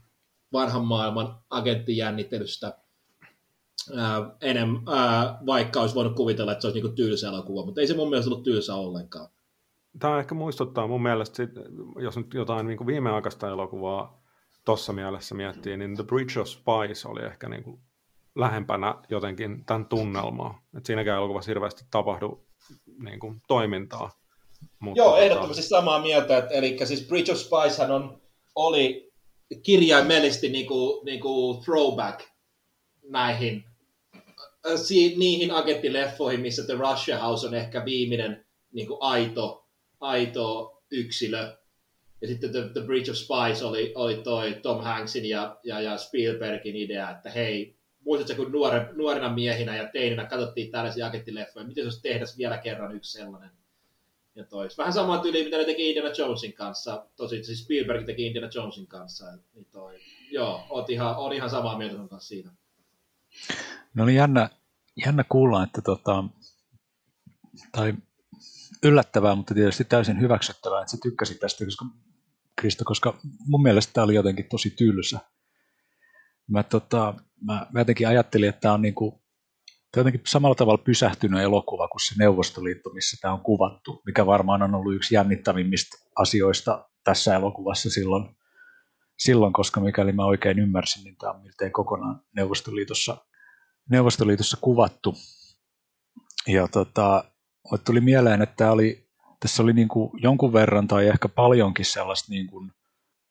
vanhan 0.53 0.84
maailman 0.84 1.38
agenttijännittelystä 1.51 2.78
ää, 3.97 4.37
enem, 4.41 4.68
ää, 4.87 5.39
vaikka 5.47 5.80
olisi 5.80 5.95
voinut 5.95 6.16
kuvitella, 6.16 6.53
että 6.53 6.62
se 6.62 6.68
olisi 6.68 6.80
niin 6.80 6.95
tylsä 6.95 7.28
elokuva, 7.28 7.64
mutta 7.64 7.80
ei 7.80 7.87
se 7.87 7.97
mun 7.97 8.09
mielestä 8.09 8.30
ollut 8.30 8.45
tylsä 8.45 8.74
ollenkaan. 8.74 9.28
Tämä 9.99 10.18
ehkä 10.18 10.35
muistuttaa 10.35 10.87
mun 10.87 11.03
mielestä, 11.03 11.43
jos 11.99 12.16
nyt 12.16 12.35
jotain 12.35 12.66
niin 12.66 12.87
viimeaikaista 12.87 13.49
elokuvaa 13.49 14.22
tuossa 14.64 14.93
mielessä 14.93 15.35
miettii, 15.35 15.76
niin 15.76 15.97
The 15.97 16.05
Bridge 16.05 16.41
of 16.41 16.49
Spies 16.49 17.07
oli 17.07 17.22
ehkä 17.22 17.49
niin 17.49 17.62
kuin 17.62 17.80
lähempänä 18.35 18.95
jotenkin 19.09 19.64
tämän 19.64 19.87
tunnelmaa. 19.87 20.62
Että 20.76 20.87
siinäkään 20.87 21.18
elokuvassa 21.18 21.51
hirveästi 21.51 21.85
tapahdu 21.91 22.47
niin 22.99 23.20
kuin 23.20 23.43
toimintaa. 23.49 24.11
Mutta 24.78 25.03
Joo, 25.03 25.16
tota- 25.16 25.18
ehdottomasti 25.18 25.62
tota... 25.62 25.68
samaa 25.68 26.03
mieltä. 26.03 26.39
Että, 26.39 26.55
eli 26.55 26.78
siis 26.85 27.07
Bridge 27.09 27.32
of 27.32 27.39
Spies 27.39 27.80
on, 27.80 28.20
oli 28.55 29.12
kirjaimellisesti 29.62 30.49
niinku, 30.49 31.03
niinku 31.05 31.61
throwback 31.64 32.20
näihin 33.09 33.64
si, 34.76 35.14
niihin 35.16 35.50
agenttileffoihin, 35.50 36.40
missä 36.40 36.66
The 36.66 36.74
Russia 36.74 37.18
House 37.18 37.46
on 37.46 37.54
ehkä 37.54 37.84
viimeinen 37.84 38.46
niinku 38.72 38.96
aito, 39.00 39.66
aito 40.00 40.82
yksilö. 40.90 41.56
Ja 42.20 42.28
sitten 42.28 42.50
The, 42.50 42.68
The 42.72 42.80
Bridge 42.80 43.10
of 43.10 43.16
Spies 43.16 43.62
oli, 43.62 43.92
oli 43.94 44.14
toi 44.14 44.54
Tom 44.62 44.80
Hanksin 44.80 45.24
ja, 45.28 45.56
ja, 45.64 45.80
ja 45.80 45.98
Spielbergin 45.98 46.76
idea, 46.76 47.10
että 47.10 47.30
hei, 47.30 47.76
muistatko 48.04 48.42
kun 48.42 48.52
nuore, 48.52 48.88
nuorena 48.92 49.32
miehinä 49.32 49.76
ja 49.76 49.88
teininä 49.92 50.24
katsottiin 50.24 50.70
tällaisia 50.70 51.06
agenttileffoja, 51.06 51.66
miten 51.66 51.84
se 51.84 51.86
olisi 51.86 52.02
tehdä 52.02 52.24
vielä 52.38 52.58
kerran 52.58 52.96
yksi 52.96 53.12
sellainen 53.12 53.50
ja 54.34 54.44
tois. 54.44 54.78
Vähän 54.78 54.92
sama 54.92 55.18
tyyli, 55.18 55.44
mitä 55.44 55.56
ne 55.56 55.64
teki 55.64 55.88
Indiana 55.88 56.14
Jonesin 56.18 56.52
kanssa. 56.52 57.06
Tosi, 57.16 57.44
siis 57.44 57.64
Spielberg 57.64 58.06
teki 58.06 58.26
Indiana 58.26 58.50
Jonesin 58.54 58.86
kanssa. 58.86 59.24
Niin 59.54 59.66
toi. 59.72 59.94
Joo, 60.30 60.64
oot 60.70 60.90
ihan, 60.90 61.32
ihan 61.32 61.50
samaa 61.50 61.78
mieltä 61.78 61.96
sun 61.96 62.08
kanssa 62.08 62.28
siitä. 62.28 62.48
No 63.95 64.05
oli 64.05 64.14
jännä, 64.14 64.51
jännä 65.07 65.24
kuulla, 65.28 65.62
että 65.62 65.82
tota, 65.82 66.24
tai 67.72 67.95
yllättävää, 68.82 69.35
mutta 69.35 69.55
tietysti 69.55 69.85
täysin 69.85 70.20
hyväksyttävää, 70.20 70.80
että 70.80 70.91
sä 70.91 70.99
tykkäsit 71.03 71.41
tästä, 71.41 71.64
koska, 71.64 71.85
Kristo, 72.57 72.85
koska 72.85 73.18
mun 73.47 73.62
mielestä 73.62 73.93
tämä 73.93 74.05
oli 74.05 74.14
jotenkin 74.14 74.49
tosi 74.51 74.70
tylsä. 74.70 75.18
Mä, 76.51 76.62
tota, 76.62 77.14
mä, 77.41 77.66
mä 77.72 77.80
jotenkin 77.80 78.09
ajattelin, 78.09 78.49
että 78.49 78.61
tämä 78.61 78.74
on 78.74 78.82
Tämä 78.82 80.01
on 80.01 80.07
jotenkin 80.07 80.20
samalla 80.26 80.55
tavalla 80.55 80.85
pysähtynyt 80.85 81.41
elokuva 81.41 81.89
kuin 81.89 82.01
se 82.01 82.14
Neuvostoliitto, 82.18 82.91
missä 82.91 83.16
tämä 83.20 83.35
on 83.35 83.41
kuvattu, 83.41 84.03
mikä 84.07 84.26
varmaan 84.26 84.62
on 84.62 84.74
ollut 84.74 84.95
yksi 84.95 85.14
jännittävimmistä 85.14 85.97
asioista 86.16 86.89
tässä 87.05 87.35
elokuvassa 87.35 87.91
silloin, 87.91 88.37
silloin 89.18 89.52
koska 89.52 89.80
mikäli 89.80 90.12
mä 90.12 90.24
oikein 90.24 90.58
ymmärsin, 90.58 91.04
niin 91.04 91.16
tämä 91.16 91.32
on 91.32 91.42
miltei 91.42 91.70
kokonaan 91.70 92.20
Neuvostoliitossa, 92.36 93.16
Neuvostoliitossa 93.90 94.56
kuvattu. 94.60 95.14
Ja 96.46 96.68
tota, 96.68 97.24
tuli 97.84 98.00
mieleen, 98.00 98.42
että 98.42 98.54
tämä 98.56 98.70
oli, 98.70 99.08
tässä 99.40 99.62
oli 99.62 99.72
niin 99.72 99.88
kuin 99.88 100.10
jonkun 100.22 100.52
verran 100.52 100.88
tai 100.88 101.08
ehkä 101.08 101.28
paljonkin 101.28 101.86
sellaista 101.86 102.32
niin 102.32 102.46
kuin, 102.46 102.72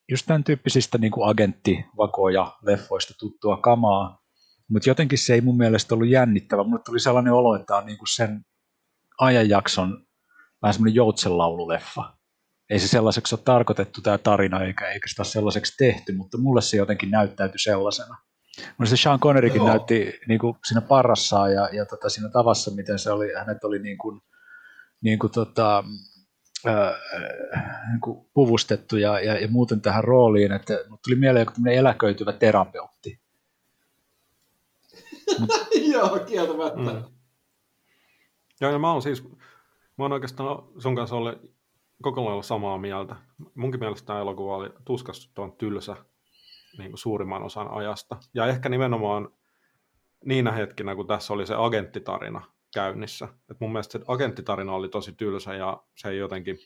just 0.09 0.25
tämän 0.25 0.43
tyyppisistä 0.43 0.97
niin 0.97 1.11
kuin 1.11 1.29
agenttivakoja 1.29 2.57
leffoista 2.61 3.13
tuttua 3.19 3.57
kamaa, 3.57 4.23
mutta 4.69 4.89
jotenkin 4.89 5.17
se 5.17 5.33
ei 5.33 5.41
mun 5.41 5.57
mielestä 5.57 5.95
ollut 5.95 6.09
jännittävä. 6.09 6.63
Mulle 6.63 6.81
tuli 6.85 6.99
sellainen 6.99 7.33
olo, 7.33 7.55
että 7.55 7.77
on 7.77 7.85
niinku 7.85 8.05
sen 8.05 8.45
ajanjakson 9.19 10.05
vähän 10.61 10.73
semmoinen 10.73 10.95
joutsenlaululeffa. 10.95 12.17
Ei 12.73 12.79
se 12.79 12.87
sellaiseksi 12.87 13.35
ole 13.35 13.41
tarkoitettu 13.45 14.01
tämä 14.01 14.17
tarina, 14.17 14.63
eikä, 14.63 14.87
eikä 14.87 15.07
sitä 15.07 15.21
ole 15.21 15.27
sellaiseksi 15.27 15.77
tehty, 15.77 16.11
mutta 16.11 16.37
mulle 16.37 16.61
se 16.61 16.77
jotenkin 16.77 17.11
näyttäytyi 17.11 17.59
sellaisena. 17.59 18.17
Mun 18.77 18.87
se 18.87 18.97
Sean 18.97 19.19
Connerykin 19.19 19.57
Joo. 19.57 19.67
näytti 19.67 20.19
niin 20.27 20.39
kuin 20.39 20.57
siinä 20.65 20.81
parrassaan 20.81 21.53
ja, 21.53 21.69
ja 21.71 21.85
tota, 21.85 22.09
siinä 22.09 22.29
tavassa, 22.29 22.71
miten 22.71 22.99
se 22.99 23.11
oli, 23.11 23.33
hänet 23.37 23.63
oli 23.63 23.79
niin 23.79 23.97
kuin, 23.97 24.21
niin 25.01 25.19
kuin 25.19 25.31
tota, 25.31 25.83
niin 27.91 28.01
kuin 28.01 28.25
puvustettu 28.33 28.97
ja, 28.97 29.19
ja, 29.19 29.39
ja, 29.39 29.47
muuten 29.47 29.81
tähän 29.81 30.03
rooliin, 30.03 30.51
että 30.51 30.73
tuli 31.03 31.15
mieleen 31.15 31.45
joku 31.45 31.69
eläköityvä 31.71 32.33
terapeutti. 32.33 33.19
Joo, 35.93 36.19
kieltämättä. 36.19 36.79
Mm. 36.79 37.03
Joo, 38.61 38.71
ja 38.71 38.79
mä 38.79 38.91
oon 38.91 39.01
siis, 39.01 39.23
mä 39.97 40.03
oon 40.03 40.11
oikeastaan 40.11 40.63
sun 40.79 40.95
kanssa 40.95 41.15
ollut 41.15 41.53
koko 42.01 42.25
lailla 42.25 42.43
samaa 42.43 42.77
mieltä. 42.77 43.15
Munkin 43.55 43.79
mielestä 43.79 44.05
tämä 44.05 44.19
elokuva 44.19 44.57
oli 44.57 44.69
tuon 45.33 45.51
tylsä 45.51 45.95
niin 46.77 46.91
kuin 46.91 46.97
suurimman 46.97 47.43
osan 47.43 47.71
ajasta. 47.71 48.17
Ja 48.33 48.45
ehkä 48.45 48.69
nimenomaan 48.69 49.29
niinä 50.25 50.51
hetkinä, 50.51 50.95
kun 50.95 51.07
tässä 51.07 51.33
oli 51.33 51.45
se 51.45 51.55
agenttitarina 51.57 52.41
käynnissä. 52.73 53.27
Et 53.51 53.59
mun 53.59 53.71
mielestä 53.71 53.99
se 53.99 54.05
agenttitarina 54.07 54.73
oli 54.73 54.89
tosi 54.89 55.13
tylsä 55.13 55.53
ja 55.53 55.83
se 55.95 56.09
ei 56.09 56.17
jotenkin 56.17 56.57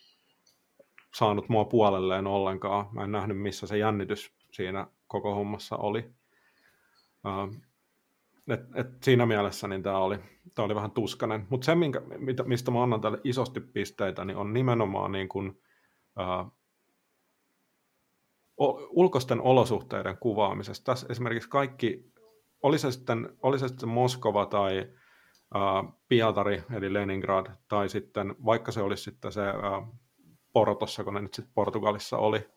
saanut 1.15 1.49
mua 1.49 1.65
puolelleen 1.65 2.28
ollenkaan. 2.28 2.88
Mä 2.91 3.03
en 3.03 3.11
nähnyt, 3.11 3.41
missä 3.41 3.67
se 3.67 3.78
jännitys 3.78 4.34
siinä 4.51 4.88
koko 5.07 5.36
hommassa 5.36 5.78
oli. 5.78 6.11
Uh, 7.25 7.55
et, 8.48 8.62
et 8.76 9.04
siinä 9.04 9.26
mielessä 9.26 9.68
niin 9.68 9.84
tämä 9.84 9.98
oli, 9.98 10.20
tää 10.56 10.66
oli 10.66 10.76
vähän 10.76 10.91
tuskanen. 10.91 11.48
Mutta 11.50 11.66
se, 11.66 11.76
minkä, 11.76 12.02
mistä 12.45 12.72
mä 12.72 12.84
annan 12.84 13.02
tälle 13.02 13.22
isosti 13.24 13.60
pisteitä, 13.60 14.26
niin 14.26 14.38
on 14.38 14.54
nimenomaan 14.54 15.12
niin 15.12 15.30
kun, 15.30 15.62
uh, 16.20 16.58
ulkoisten 18.89 19.41
olosuhteiden 19.41 20.18
kuvaamisesta. 20.18 20.86
Tässä 20.86 21.08
esimerkiksi 21.10 21.50
kaikki, 21.50 22.12
oli 22.64 22.80
se 22.80 22.91
sitten, 22.91 23.38
oli 23.41 23.60
se 23.60 23.68
sitten 23.68 23.89
Moskova 23.89 24.45
tai 24.45 24.88
uh, 25.56 25.93
Pietari, 26.08 26.64
eli 26.74 26.93
Leningrad, 26.93 27.45
tai 27.68 27.89
sitten 27.89 28.36
vaikka 28.45 28.72
se 28.72 28.82
olisi 28.82 29.04
sitten 29.04 29.32
se 29.32 29.41
uh, 29.41 29.95
Portossa, 30.54 31.04
kun 31.04 31.14
ne 31.14 31.22
nyt 31.22 31.34
sitten 31.34 31.54
Portugalissa 31.54 32.18
oli, 32.18 32.48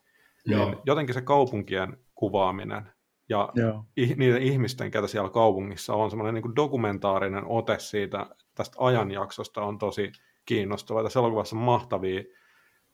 Joo. 0.47 0.65
niin 0.65 0.79
jotenkin 0.87 1.15
se 1.15 1.23
kaupunkien 1.23 1.97
kuvaaminen 2.15 2.93
ja 3.31 3.49
Joo. 3.55 3.85
niiden 4.17 4.43
ihmisten, 4.43 4.91
ketä 4.91 5.07
siellä 5.07 5.31
kaupungissa 5.31 5.95
on, 5.95 6.11
semmoinen 6.11 6.35
niin 6.35 6.57
dokumentaarinen 6.57 7.45
ote 7.47 7.79
siitä, 7.79 8.27
tästä 8.55 8.77
ajanjaksosta 8.81 9.63
on 9.63 9.79
tosi 9.79 10.13
kiinnostava. 10.47 11.03
Tässä 11.03 11.21
elokuvassa 11.21 11.57
on 11.57 11.63
mahtavia 11.63 12.23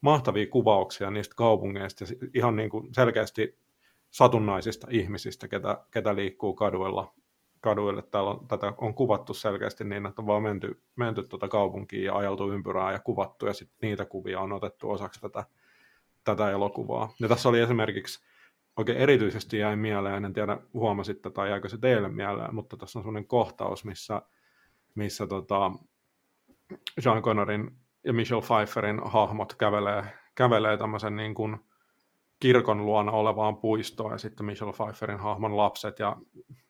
mahtavia 0.01 0.47
kuvauksia 0.47 1.11
niistä 1.11 1.35
kaupungeista 1.37 2.05
ja 2.05 2.29
ihan 2.35 2.57
niin 2.57 2.71
kuin 2.71 2.95
selkeästi 2.95 3.59
satunnaisista 4.11 4.87
ihmisistä, 4.91 5.49
ketä, 5.49 5.85
ketä 5.91 6.17
liikkuu 6.17 6.55
kaduilla. 6.55 7.15
kaduille. 7.61 8.03
Täällä 8.03 8.31
on, 8.31 8.49
tätä 8.49 8.73
on 8.79 8.95
kuvattu 8.95 9.35
selkeästi 9.35 9.85
niin, 9.85 10.07
että 10.07 10.23
on 10.23 10.27
vaan 10.27 10.43
menty, 10.43 10.83
menty 10.97 11.23
tuota 11.23 11.49
kaupunkiin 11.49 12.05
ja 12.05 12.17
ajeltu 12.17 12.53
ympyrää 12.53 12.93
ja 12.93 12.99
kuvattu, 12.99 13.47
ja 13.47 13.53
sitten 13.53 13.77
niitä 13.83 14.05
kuvia 14.05 14.41
on 14.41 14.53
otettu 14.53 14.91
osaksi 14.91 15.21
tätä, 15.21 15.45
tätä 16.25 16.51
elokuvaa. 16.51 17.13
Ja 17.21 17.29
tässä 17.29 17.49
oli 17.49 17.61
esimerkiksi, 17.61 18.25
oikein 18.77 18.99
erityisesti 18.99 19.59
jäi 19.59 19.77
mieleen, 19.77 20.25
en 20.25 20.33
tiedä 20.33 20.59
huomasitte 20.75 21.31
tai 21.31 21.51
jäikö 21.51 21.69
se 21.69 21.79
teille 21.79 22.09
mieleen, 22.09 22.55
mutta 22.55 22.77
tässä 22.77 22.99
on 22.99 23.03
sellainen 23.03 23.27
kohtaus, 23.27 23.85
missä, 23.85 24.23
missä 24.95 25.27
tota, 25.27 25.73
Jean 27.05 27.23
Connorin 27.23 27.71
ja 28.05 28.13
Michelle 28.13 28.43
Pfeifferin 28.43 29.01
hahmot 29.05 29.55
kävelee, 29.55 30.05
kävelee 30.35 30.77
tämmöisen 30.77 31.17
niin 31.17 31.35
kuin 31.35 31.57
kirkon 32.41 32.87
luona 32.87 33.13
olevaan 33.13 33.57
puistoon 33.57 34.13
ja 34.13 34.19
sitten 34.19 34.47
Michelle 34.47 34.73
Pfeifferin 34.73 35.19
hahmon 35.19 35.57
lapset 35.57 35.99
ja 35.99 36.17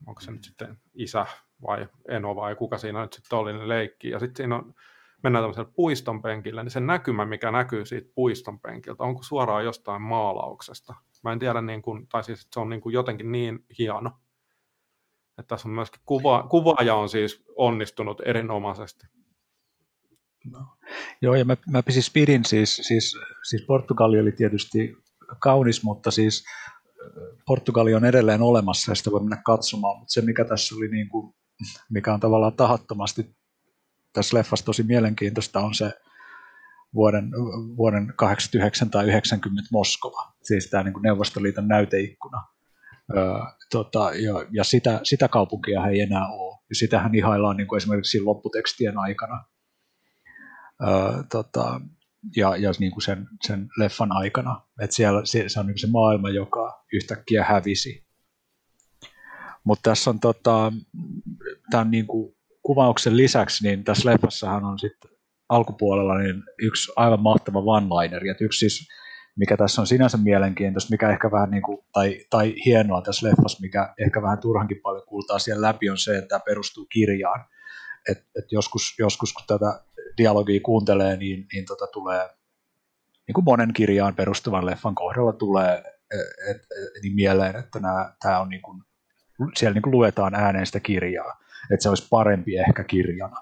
onko 0.06 0.20
se 0.20 0.30
nyt 0.30 0.44
sitten 0.44 0.78
isä 0.94 1.26
vai 1.66 1.88
eno 2.08 2.36
vai 2.36 2.56
kuka 2.56 2.78
siinä 2.78 3.02
nyt 3.02 3.12
sitten 3.12 3.38
oli 3.38 3.52
ne 3.52 3.68
leikki 3.68 4.10
ja 4.10 4.18
sitten 4.18 4.36
siinä 4.36 4.56
on, 4.56 4.74
mennään 5.22 5.42
tämmöiselle 5.42 5.70
puiston 5.76 6.22
penkille, 6.22 6.62
niin 6.62 6.70
se 6.70 6.80
näkymä, 6.80 7.24
mikä 7.24 7.50
näkyy 7.50 7.86
siitä 7.86 8.10
puiston 8.14 8.60
penkiltä, 8.60 9.04
onko 9.04 9.22
suoraan 9.22 9.64
jostain 9.64 10.02
maalauksesta. 10.02 10.94
Mä 11.26 11.32
en 11.32 11.38
tiedä, 11.38 11.60
niin 11.60 11.82
kuin, 11.82 12.06
tai 12.08 12.24
siis 12.24 12.48
se 12.52 12.60
on 12.60 12.68
niin 12.68 12.80
kuin 12.80 12.92
jotenkin 12.92 13.32
niin 13.32 13.64
hieno, 13.78 14.10
että 15.38 15.48
tässä 15.48 15.68
on 15.68 15.74
myöskin 15.74 16.00
kuva, 16.06 16.46
kuvaaja 16.50 16.94
on 16.94 17.08
siis 17.08 17.44
onnistunut 17.56 18.22
erinomaisesti. 18.24 19.06
No. 20.52 20.58
Joo, 21.22 21.34
ja 21.34 21.44
mä, 21.44 21.56
mä 21.70 21.82
siis 21.88 22.10
pidin 22.10 22.44
siis, 22.44 22.76
siis, 22.76 23.18
siis 23.48 23.64
Portugali 23.66 24.20
oli 24.20 24.32
tietysti 24.32 24.96
kaunis, 25.40 25.82
mutta 25.82 26.10
siis 26.10 26.44
Portugali 27.46 27.94
on 27.94 28.04
edelleen 28.04 28.42
olemassa 28.42 28.92
ja 28.92 28.94
sitä 28.94 29.10
voi 29.10 29.20
mennä 29.20 29.42
katsomaan, 29.44 29.98
mutta 29.98 30.12
se 30.12 30.20
mikä 30.20 30.44
tässä 30.44 30.74
oli 30.74 30.88
niin 30.88 31.08
kuin, 31.08 31.34
mikä 31.90 32.14
on 32.14 32.20
tavallaan 32.20 32.56
tahattomasti 32.56 33.36
tässä 34.12 34.36
leffassa 34.36 34.66
tosi 34.66 34.82
mielenkiintoista 34.82 35.60
on 35.60 35.74
se 35.74 35.92
vuoden, 36.94 37.30
vuoden 37.76 38.12
89 38.16 38.90
tai 38.90 39.06
90 39.06 39.68
Moskova, 39.72 40.35
siis 40.46 40.70
tämä 40.70 40.82
niin 40.82 41.02
Neuvostoliiton 41.02 41.68
näyteikkuna. 41.68 42.42
Öö, 43.16 43.24
tota, 43.70 44.10
ja, 44.14 44.34
ja 44.50 44.64
sitä, 44.64 45.00
sitä 45.02 45.28
kaupunkia 45.28 45.86
ei 45.86 46.00
enää 46.00 46.28
ole. 46.28 46.58
Ja 46.68 46.74
sitähän 46.74 47.14
ihaillaan 47.14 47.56
niin 47.56 47.68
kuin 47.68 47.76
esimerkiksi 47.76 48.20
lopputekstien 48.20 48.98
aikana 48.98 49.44
tota, 51.30 51.80
ja, 52.36 52.56
ja 52.56 52.72
niin 52.78 52.92
kuin 52.92 53.02
sen, 53.02 53.28
sen 53.46 53.68
leffan 53.78 54.12
aikana. 54.12 54.62
että 54.82 54.96
siellä, 54.96 55.20
se, 55.24 55.48
se 55.48 55.60
on 55.60 55.66
niin 55.66 55.78
se 55.78 55.86
maailma, 55.86 56.30
joka 56.30 56.84
yhtäkkiä 56.92 57.44
hävisi. 57.44 58.06
Mutta 59.64 59.90
tässä 59.90 60.10
on 60.10 60.20
tota, 60.20 60.72
tämän 61.70 61.90
niin 61.90 62.06
kuin 62.06 62.36
kuvauksen 62.62 63.16
lisäksi, 63.16 63.68
niin 63.68 63.84
tässä 63.84 64.10
leffassahan 64.10 64.64
on 64.64 64.78
sitten 64.78 65.10
alkupuolella 65.48 66.18
niin 66.18 66.42
yksi 66.58 66.92
aivan 66.96 67.22
mahtava 67.22 67.58
one-liner, 67.58 68.22
yksi 68.40 68.58
siis, 68.58 68.88
mikä 69.36 69.56
tässä 69.56 69.80
on 69.80 69.86
sinänsä 69.86 70.18
mielenkiintoista, 70.18 70.90
mikä 70.90 71.10
ehkä 71.10 71.30
vähän 71.30 71.50
niin 71.50 71.62
kuin, 71.62 71.78
tai, 71.92 72.20
tai 72.30 72.54
hienoa 72.64 73.02
tässä 73.02 73.28
leffassa, 73.28 73.58
mikä 73.60 73.94
ehkä 74.06 74.22
vähän 74.22 74.38
turhankin 74.38 74.80
paljon 74.82 75.06
kuultaa 75.06 75.38
siellä 75.38 75.66
läpi, 75.66 75.90
on 75.90 75.98
se, 75.98 76.18
että 76.18 76.28
tämä 76.28 76.40
perustuu 76.40 76.86
kirjaan. 76.92 77.44
Et, 78.10 78.18
et 78.18 78.52
joskus, 78.52 78.94
joskus, 78.98 79.32
kun 79.32 79.44
tätä 79.46 79.84
dialogia 80.18 80.60
kuuntelee, 80.60 81.16
niin, 81.16 81.46
niin 81.52 81.64
tota 81.66 81.86
tulee 81.86 82.28
niin 83.26 83.34
kuin 83.34 83.44
monen 83.44 83.72
kirjaan 83.72 84.14
perustuvan 84.14 84.66
leffan 84.66 84.94
kohdalla 84.94 85.32
tulee 85.32 85.82
et, 86.10 86.50
et, 86.50 87.02
niin 87.02 87.14
mieleen, 87.14 87.56
että 87.56 87.80
tämä 88.22 88.40
on 88.40 88.48
niin 88.48 88.62
kuin, 88.62 88.82
siellä 89.56 89.74
niin 89.74 89.82
kuin 89.82 89.90
luetaan 89.90 90.34
ääneen 90.34 90.66
sitä 90.66 90.80
kirjaa, 90.80 91.40
että 91.72 91.82
se 91.82 91.88
olisi 91.88 92.06
parempi 92.10 92.56
ehkä 92.56 92.84
kirjana. 92.84 93.36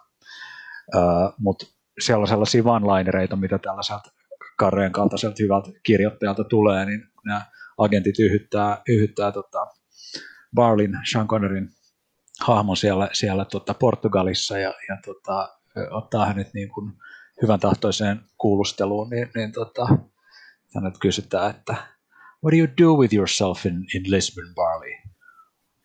Uh, 0.96 1.34
Mutta 1.38 1.66
siellä 2.00 2.22
on 2.22 2.28
sellaisia 2.28 2.62
one-linereita, 2.62 3.36
mitä 3.36 3.58
tällaiselta 3.58 4.10
Karreen 4.56 4.92
kaltaiselta 4.92 5.36
hyvältä 5.42 5.70
kirjoittajalta 5.82 6.44
tulee, 6.44 6.86
niin 6.86 7.02
nämä 7.24 7.46
agentit 7.78 8.18
yhyttää, 8.18 8.82
yhyttää 8.88 9.32
tota 9.32 9.66
Barlin, 10.54 10.98
Sean 11.10 11.28
Connerin 11.28 11.68
hahmon 12.40 12.76
siellä, 12.76 13.08
siellä 13.12 13.44
tota 13.44 13.74
Portugalissa 13.74 14.58
ja, 14.58 14.74
ja 14.88 14.96
tota, 15.04 15.58
ottaa 15.90 16.26
hänet 16.26 16.54
niin 16.54 16.68
kuin 16.68 16.92
hyvän 17.42 17.60
tahtoiseen 17.60 18.20
kuulusteluun, 18.38 19.10
niin, 19.10 19.30
niin 19.34 19.52
tota, 19.52 19.86
hänet 20.74 20.98
kysytään, 21.00 21.50
että 21.50 21.72
what 22.44 22.52
do 22.52 22.56
you 22.56 22.68
do 22.80 23.00
with 23.00 23.14
yourself 23.14 23.66
in, 23.66 23.86
in 23.94 24.02
Lisbon, 24.10 24.54
Barley? 24.54 24.92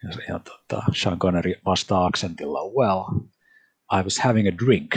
Ja, 0.03 0.09
ja 0.34 0.39
tota, 0.39 0.84
Sean 0.95 1.20
Connery 1.20 1.53
vastaa 1.65 2.05
aksentilla, 2.05 2.59
well, 2.78 3.03
I 3.99 4.03
was 4.03 4.20
having 4.20 4.47
a 4.47 4.57
drink. 4.65 4.95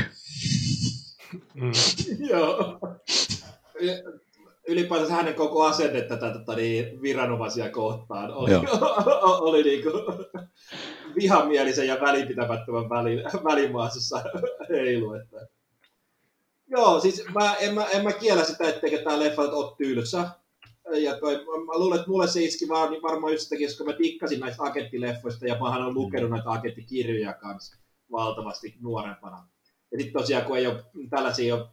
Mm. 1.55 1.73
Joo. 2.31 2.81
Ylipäätänsä 4.69 5.15
hänen 5.15 5.35
koko 5.35 5.65
asenne 5.65 6.01
tätä 6.01 6.31
tota, 6.31 6.55
niin, 6.57 7.03
viranomaisia 7.03 7.71
kohtaan 7.71 8.33
oli, 8.33 8.51
oli 9.49 9.63
niin 9.63 9.83
kuin, 9.83 9.95
vihamielisen 11.15 11.87
ja 11.87 11.99
välinpitämättömän 12.01 12.89
välin, 12.89 13.19
välimaassa 13.45 14.23
heilu. 14.69 15.15
Että. 15.15 15.47
Joo, 16.67 17.01
siis 17.01 17.25
mä, 17.35 17.55
en, 17.55 17.75
mä, 17.75 17.85
en 17.85 18.05
mä 18.05 18.13
kiellä 18.13 18.45
sitä, 18.45 18.69
etteikö 18.69 19.03
tämä 19.03 19.19
leffa 19.19 19.43
ole 19.43 19.75
tylsä. 19.79 20.31
Ja 20.93 21.19
toi, 21.21 21.35
mä 21.35 21.79
luulen, 21.79 21.99
että 21.99 22.11
mulle 22.11 22.29
se 22.29 22.43
iski 22.43 22.69
vaan, 22.69 22.91
niin 22.91 23.03
varmaan 23.03 23.33
just 23.33 23.43
sitäkin, 23.43 23.69
koska 23.69 23.85
mä 23.85 23.93
tikkasin 23.93 24.41
näistä 24.41 24.63
agenttileffoista 24.63 25.47
ja 25.47 25.61
mähän 25.61 25.83
on 25.83 25.95
lukenut 25.95 26.31
näitä 26.31 26.51
agenttikirjoja 26.51 27.33
kanssa 27.33 27.77
valtavasti 28.13 28.75
nuorempana. 28.81 29.49
Ja 29.93 29.99
sitten 29.99 30.21
tosiaan, 30.21 30.45
kun 30.45 30.59
ei 30.59 30.67
ole, 30.67 30.85
tällaisia 31.11 31.55
ole 31.55 31.67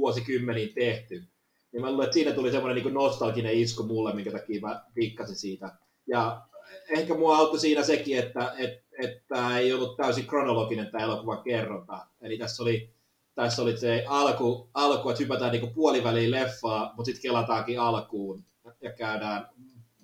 vuosikymmeniin 0.00 0.74
tehty, 0.74 1.24
niin 1.72 1.80
mä 1.80 1.90
luulen, 1.90 2.04
että 2.04 2.14
siinä 2.14 2.32
tuli 2.32 2.50
semmoinen 2.50 2.84
niin 2.84 2.94
nostalginen 2.94 3.54
isku 3.54 3.82
mulle, 3.82 4.14
minkä 4.14 4.32
takia 4.32 4.60
mä 4.60 4.84
tikkasin 4.94 5.36
siitä. 5.36 5.72
Ja 6.06 6.42
ehkä 6.88 7.14
mua 7.14 7.36
auttoi 7.36 7.60
siinä 7.60 7.82
sekin, 7.82 8.18
että, 8.18 8.54
että, 8.58 8.82
että 9.02 9.58
ei 9.58 9.72
ollut 9.72 9.96
täysin 9.96 10.26
kronologinen 10.26 10.90
tämä 10.90 11.04
elokuvan 11.04 11.42
kerronta. 11.42 12.06
Eli 12.20 12.38
tässä 12.38 12.62
oli, 12.62 12.90
tässä 13.34 13.62
oli 13.62 13.76
se 13.76 14.04
alku, 14.08 14.70
alku 14.74 15.10
että 15.10 15.22
hypätään 15.22 15.52
niin 15.52 15.74
puoliväliin 15.74 16.30
leffaa, 16.30 16.92
mutta 16.96 17.04
sitten 17.04 17.22
kelataankin 17.22 17.80
alkuun 17.80 18.44
ja 18.80 18.92
käydään 18.92 19.48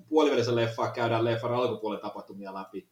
puolivälissä 0.08 0.56
leffaa, 0.56 0.90
käydään 0.90 1.24
leffan 1.24 1.54
alkupuolen 1.54 2.00
tapahtumia 2.00 2.54
läpi. 2.54 2.88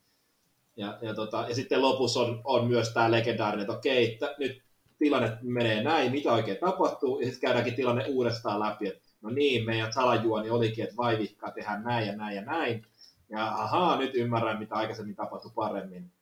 Ja, 0.77 0.99
ja, 1.03 1.15
tota, 1.15 1.45
ja 1.49 1.55
sitten 1.55 1.83
lopussa 1.83 2.21
on, 2.21 2.41
on 2.45 2.67
myös 2.67 2.91
tämä 2.91 3.11
legendaarinen, 3.11 3.61
että 3.61 3.77
okei, 3.77 4.19
t- 4.19 4.39
nyt 4.39 4.64
tilanne 4.99 5.39
menee 5.43 5.83
näin, 5.83 6.13
mitä 6.13 6.33
oikein 6.33 6.59
tapahtuu, 6.61 7.21
ja 7.21 7.27
sitten 7.27 7.41
käydäänkin 7.41 7.75
tilanne 7.75 8.05
uudestaan 8.09 8.61
läpi, 8.61 8.89
että 8.89 9.09
no 9.23 9.31
niin, 9.31 9.67
meidän 9.67 9.93
salajuoni 9.93 10.51
olikin, 10.51 10.85
että 10.85 10.97
vaivihkaa 10.97 11.51
tehdään 11.51 11.83
näin 11.83 12.07
ja 12.07 12.17
näin 12.17 12.37
ja 12.37 12.43
näin, 12.43 12.87
ja 13.29 13.49
ahaa, 13.49 13.99
nyt 13.99 14.15
ymmärrän, 14.15 14.59
mitä 14.59 14.75
aikaisemmin 14.75 15.17
tapahtui 15.17 15.51
paremmin. 15.55 16.13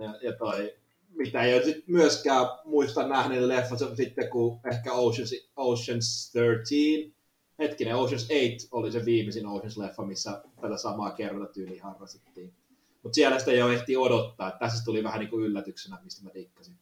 Ja, 0.00 0.18
ja 0.22 0.32
toi, 0.32 0.74
mitä 1.08 1.42
ei 1.42 1.54
ole 1.54 1.62
sit 1.62 1.88
myöskään 1.88 2.46
muista 2.64 3.08
nähnyt 3.08 3.42
leffa 3.42 3.76
sitten 3.94 4.30
kuin 4.30 4.60
ehkä 4.72 4.92
Oceans, 4.92 5.34
Oceans 5.56 6.32
13, 6.34 7.20
hetkinen, 7.58 7.96
Oceans 7.96 8.28
8 8.28 8.68
oli 8.72 8.92
se 8.92 9.04
viimeisin 9.04 9.46
Oceans-leffa, 9.46 10.06
missä 10.06 10.42
tätä 10.60 10.76
samaa 10.76 11.10
kerrontatyyliä 11.10 11.84
harrastettiin. 11.84 12.54
Mutta 13.02 13.14
siellä 13.14 13.38
sitä 13.38 13.52
jo 13.52 13.68
ehti 13.68 13.96
odottaa. 13.96 14.48
Että 14.48 14.58
tässä 14.58 14.84
tuli 14.84 15.04
vähän 15.04 15.20
niin 15.20 15.30
kuin 15.30 15.44
yllätyksenä, 15.44 15.98
mistä 16.02 16.24
mä 16.24 16.30
dikkasin. 16.34 16.74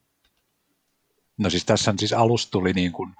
No 1.39 1.51
siis 1.51 1.65
tässä 1.65 1.95
siis 1.99 2.13
alussa 2.13 2.51
tuli 2.51 2.73
niin 2.73 2.93
kuin, 2.93 3.15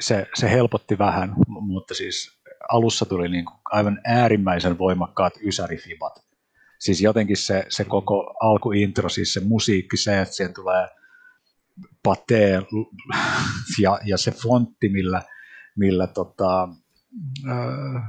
se, 0.00 0.26
se 0.34 0.50
helpotti 0.50 0.98
vähän, 0.98 1.34
mutta 1.48 1.94
siis 1.94 2.38
alussa 2.68 3.06
tuli 3.06 3.28
niin 3.28 3.44
kuin 3.44 3.58
aivan 3.64 4.00
äärimmäisen 4.04 4.78
voimakkaat 4.78 5.32
ysärifibat. 5.44 6.26
Siis 6.78 7.00
jotenkin 7.00 7.36
se, 7.36 7.66
se 7.68 7.84
koko 7.84 8.34
alkuintro, 8.40 9.08
siis 9.08 9.32
se 9.32 9.40
musiikki, 9.40 9.96
se, 9.96 10.20
että 10.20 10.34
siihen 10.34 10.54
tulee 10.54 10.88
patee 12.02 12.62
ja, 13.82 13.98
ja 14.04 14.18
se 14.18 14.30
fontti, 14.30 14.88
millä, 14.88 15.22
millä 15.76 16.06
tota, 16.06 16.68
äh, 17.48 18.02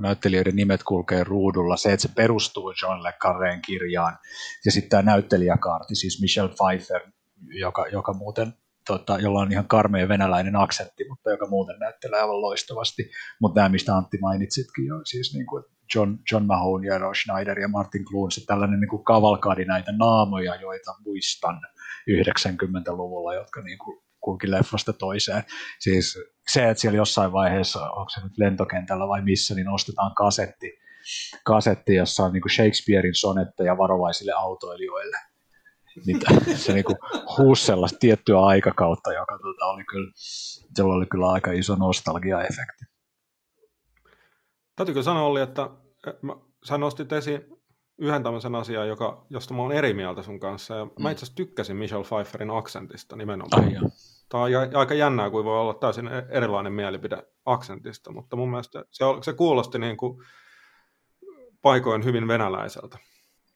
näyttelijöiden 0.00 0.56
nimet 0.56 0.82
kulkee 0.82 1.24
ruudulla, 1.24 1.76
se, 1.76 1.92
että 1.92 2.08
se 2.08 2.14
perustuu 2.14 2.74
John 2.82 3.02
Le 3.02 3.12
Carreen 3.12 3.62
kirjaan, 3.62 4.18
ja 4.64 4.72
sitten 4.72 4.90
tämä 4.90 5.02
näyttelijäkaarti, 5.02 5.94
siis 5.94 6.20
Michelle 6.20 6.54
Pfeiffer, 6.54 7.00
joka, 7.48 7.86
joka 7.86 8.12
muuten, 8.12 8.52
tota, 8.86 9.18
jolla 9.18 9.40
on 9.40 9.52
ihan 9.52 9.68
karmea 9.68 10.08
venäläinen 10.08 10.56
aksentti, 10.56 11.08
mutta 11.08 11.30
joka 11.30 11.46
muuten 11.46 11.78
näyttelee 11.78 12.20
aivan 12.20 12.40
loistavasti, 12.40 13.10
mutta 13.40 13.60
nämä, 13.60 13.68
mistä 13.68 13.96
Antti 13.96 14.18
mainitsitkin 14.20 14.86
jo, 14.86 14.94
siis 15.04 15.34
niin 15.34 15.46
kuin 15.46 15.64
John, 15.94 16.16
John 16.32 16.46
Mahone 16.46 16.86
ja 16.86 16.98
Roy 16.98 17.14
Schneider 17.14 17.58
ja 17.58 17.68
Martin 17.68 18.04
se 18.34 18.46
tällainen 18.46 18.80
niin 18.80 18.88
kuin 18.88 19.04
kavalkaadi 19.04 19.64
näitä 19.64 19.92
naamoja, 19.92 20.56
joita 20.56 20.94
muistan 21.04 21.60
90-luvulla, 22.10 23.34
jotka 23.34 23.60
niin 23.60 23.78
kuin 23.78 24.04
kulki 24.20 24.50
leffasta 24.50 24.92
toiseen. 24.92 25.42
Siis 25.80 26.18
se, 26.52 26.70
että 26.70 26.80
siellä 26.80 26.96
jossain 26.96 27.32
vaiheessa, 27.32 27.90
onko 27.90 28.08
se 28.08 28.20
nyt 28.20 28.38
lentokentällä 28.38 29.08
vai 29.08 29.22
missä, 29.22 29.54
niin 29.54 29.68
ostetaan 29.68 30.14
kasetti, 30.14 30.78
kasetti 31.44 31.94
jossa 31.94 32.24
on 32.24 32.32
niin 32.32 32.54
Shakespearein 32.54 33.14
sonetteja 33.14 33.78
varovaisille 33.78 34.32
autoilijoille. 34.32 35.16
Niin 36.06 36.20
se 36.56 36.72
niin 36.72 36.84
kuin 36.84 36.96
huusi 37.38 37.64
sellaista 37.64 37.98
tiettyä 37.98 38.40
aikakautta, 38.40 39.12
joka 39.12 39.38
tota, 39.38 39.66
oli 39.66 39.84
kyllä, 39.84 40.10
sillä 40.14 40.94
oli 40.94 41.06
kyllä 41.06 41.28
aika 41.28 41.52
iso 41.52 41.74
nostalgia-efekti. 41.74 42.84
Täytyykö 44.76 45.02
sanoa, 45.02 45.22
Olli, 45.22 45.40
että 45.40 45.70
mä, 46.22 46.36
sä 46.64 46.78
nostit 46.78 47.12
esiin 47.12 47.54
yhden 47.98 48.22
tämmöisen 48.22 48.54
asian, 48.54 48.88
joka, 48.88 49.26
josta 49.30 49.54
mä 49.54 49.62
oon 49.62 49.72
eri 49.72 49.94
mieltä 49.94 50.22
sun 50.22 50.40
kanssa. 50.40 50.74
Ja 50.74 50.84
mm. 50.84 50.90
Mä 51.02 51.10
itse 51.10 51.24
asiassa 51.24 51.36
tykkäsin 51.36 51.76
Michelle 51.76 52.04
Pfeifferin 52.04 52.50
aksentista 52.50 53.16
nimenomaan. 53.16 53.64
Ai, 53.64 53.90
Tämä 54.28 54.42
on 54.44 54.50
aika 54.74 54.94
jännää, 54.94 55.30
kuin 55.30 55.44
voi 55.44 55.60
olla 55.60 55.74
täysin 55.74 56.08
e- 56.08 56.26
erilainen 56.30 56.72
mielipide 56.72 57.22
aksentista, 57.44 58.12
mutta 58.12 58.36
mun 58.36 58.50
mielestä 58.50 58.84
se, 58.90 59.04
se 59.22 59.32
kuulosti 59.32 59.78
niin 59.78 59.96
kuin 59.96 60.22
paikoin 61.62 62.04
hyvin 62.04 62.28
venäläiseltä. 62.28 62.98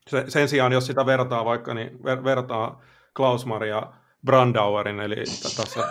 Se, 0.08 0.24
sen 0.28 0.48
sijaan, 0.48 0.72
jos 0.72 0.86
sitä 0.86 1.06
vertaa 1.06 1.44
vaikka, 1.44 1.74
niin 1.74 2.04
ver, 2.04 2.24
vertaa 2.24 2.82
Klaus-Maria 3.16 3.82
Brandauerin, 4.26 5.00
eli 5.00 5.16
tässä 5.56 5.88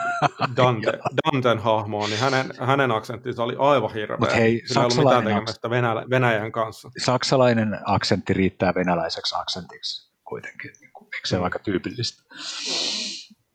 Dante, 0.58 1.00
Danten 1.26 1.60
hahmoon, 1.60 2.10
niin 2.10 2.20
hänen, 2.20 2.46
hänen 2.60 2.92
aksenttinsa 2.92 3.44
oli 3.44 3.56
aivan 3.60 3.94
hirveä. 3.94 4.18
Mut 4.18 4.36
hei, 4.36 4.62
Sillä 4.66 4.82
ei 4.82 4.86
ollut 4.86 4.98
mitään 4.98 5.24
tekemistä 5.24 5.70
Venäjä, 5.70 6.10
Venäjän 6.10 6.52
kanssa. 6.52 6.92
Saksalainen 6.98 7.80
aksentti 7.86 8.34
riittää 8.34 8.74
venäläiseksi 8.76 9.36
aksentiksi 9.38 10.12
kuitenkin. 10.24 10.72
Eikö 11.16 11.28
se 11.28 11.38
mm. 11.38 11.44
aika 11.44 11.60
tyypillistä? 11.60 12.24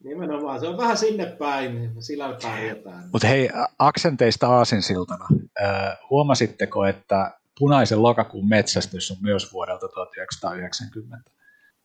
Nimenomaan, 0.05 0.61
se 0.61 0.69
on 0.69 0.77
vähän 0.77 0.97
sinne 0.97 1.27
päin, 1.27 1.75
niin 1.75 2.03
sillä 2.03 2.37
pärjätään. 2.43 3.09
Mutta 3.13 3.29
hei, 3.29 3.51
aksenteista 3.79 4.49
aasinsiltana. 4.49 5.27
Äh, 5.63 5.99
huomasitteko, 6.11 6.85
että 6.85 7.31
punaisen 7.59 8.03
lokakuun 8.03 8.49
metsästys 8.49 9.11
on 9.11 9.17
myös 9.21 9.53
vuodelta 9.53 9.89
1990? 9.89 11.31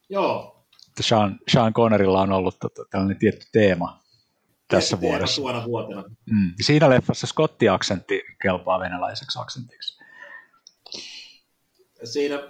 Joo. 0.09 0.65
Sean, 1.01 1.39
Sean 1.47 1.74
Connerilla 1.74 2.22
on 2.22 2.32
ollut 2.32 2.59
tota, 2.59 2.86
tällainen 2.89 3.20
tietty 3.20 3.45
teema 3.51 3.99
tässä 4.68 4.97
teema 4.97 5.11
vuodessa. 5.11 5.41
Tuona 5.41 5.65
vuotena. 5.65 6.03
Mm. 6.26 6.53
Siinä 6.61 6.89
leffassa 6.89 7.28
Scotti-aksentti 7.28 8.22
kelpaa 8.41 8.80
venäläiseksi 8.80 9.39
aksentiksi. 9.41 10.03
Siinä 12.03 12.36
äh, 12.36 12.41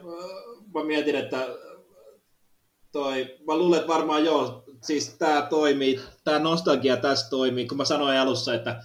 mä 0.74 0.84
mietin, 0.84 1.16
että 1.16 1.48
toi, 2.92 3.38
mä 3.48 3.58
luulen, 3.58 3.80
että 3.80 3.94
varmaan 3.94 4.26
joo, 4.26 4.64
siis 4.84 5.16
tämä 5.20 5.42
toimii, 5.42 6.02
tämä 6.24 6.40
nostalgia 6.40 6.98
tässä 6.98 7.30
toimii, 7.30 7.68
kun 7.68 7.78
mä 7.78 7.86
sanoin 7.86 8.20
alussa, 8.20 8.54
että 8.54 8.84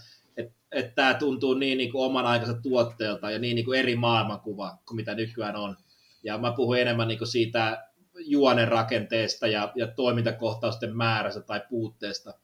että 0.72 0.94
tämä 0.94 1.14
tuntuu 1.14 1.54
niin, 1.54 1.78
niin 1.78 1.92
kuin 1.92 2.04
oman 2.04 2.26
aikansa 2.26 2.54
tuotteelta 2.62 3.30
ja 3.30 3.38
niin, 3.38 3.54
niin 3.54 3.64
kuin 3.64 3.78
eri 3.78 3.96
maailmankuva 3.96 4.78
kuin 4.86 4.96
mitä 4.96 5.14
nykyään 5.14 5.56
on. 5.56 5.76
Ja 6.22 6.38
mä 6.38 6.52
puhun 6.52 6.78
enemmän 6.78 7.08
niin 7.08 7.18
kuin 7.18 7.28
siitä 7.28 7.88
juonen 8.14 8.68
rakenteesta 8.68 9.46
ja, 9.46 9.72
ja 9.74 9.86
toimintakohtausten 9.86 10.96
määrästä 10.96 11.40
tai 11.40 11.62
puutteesta. 11.70 12.34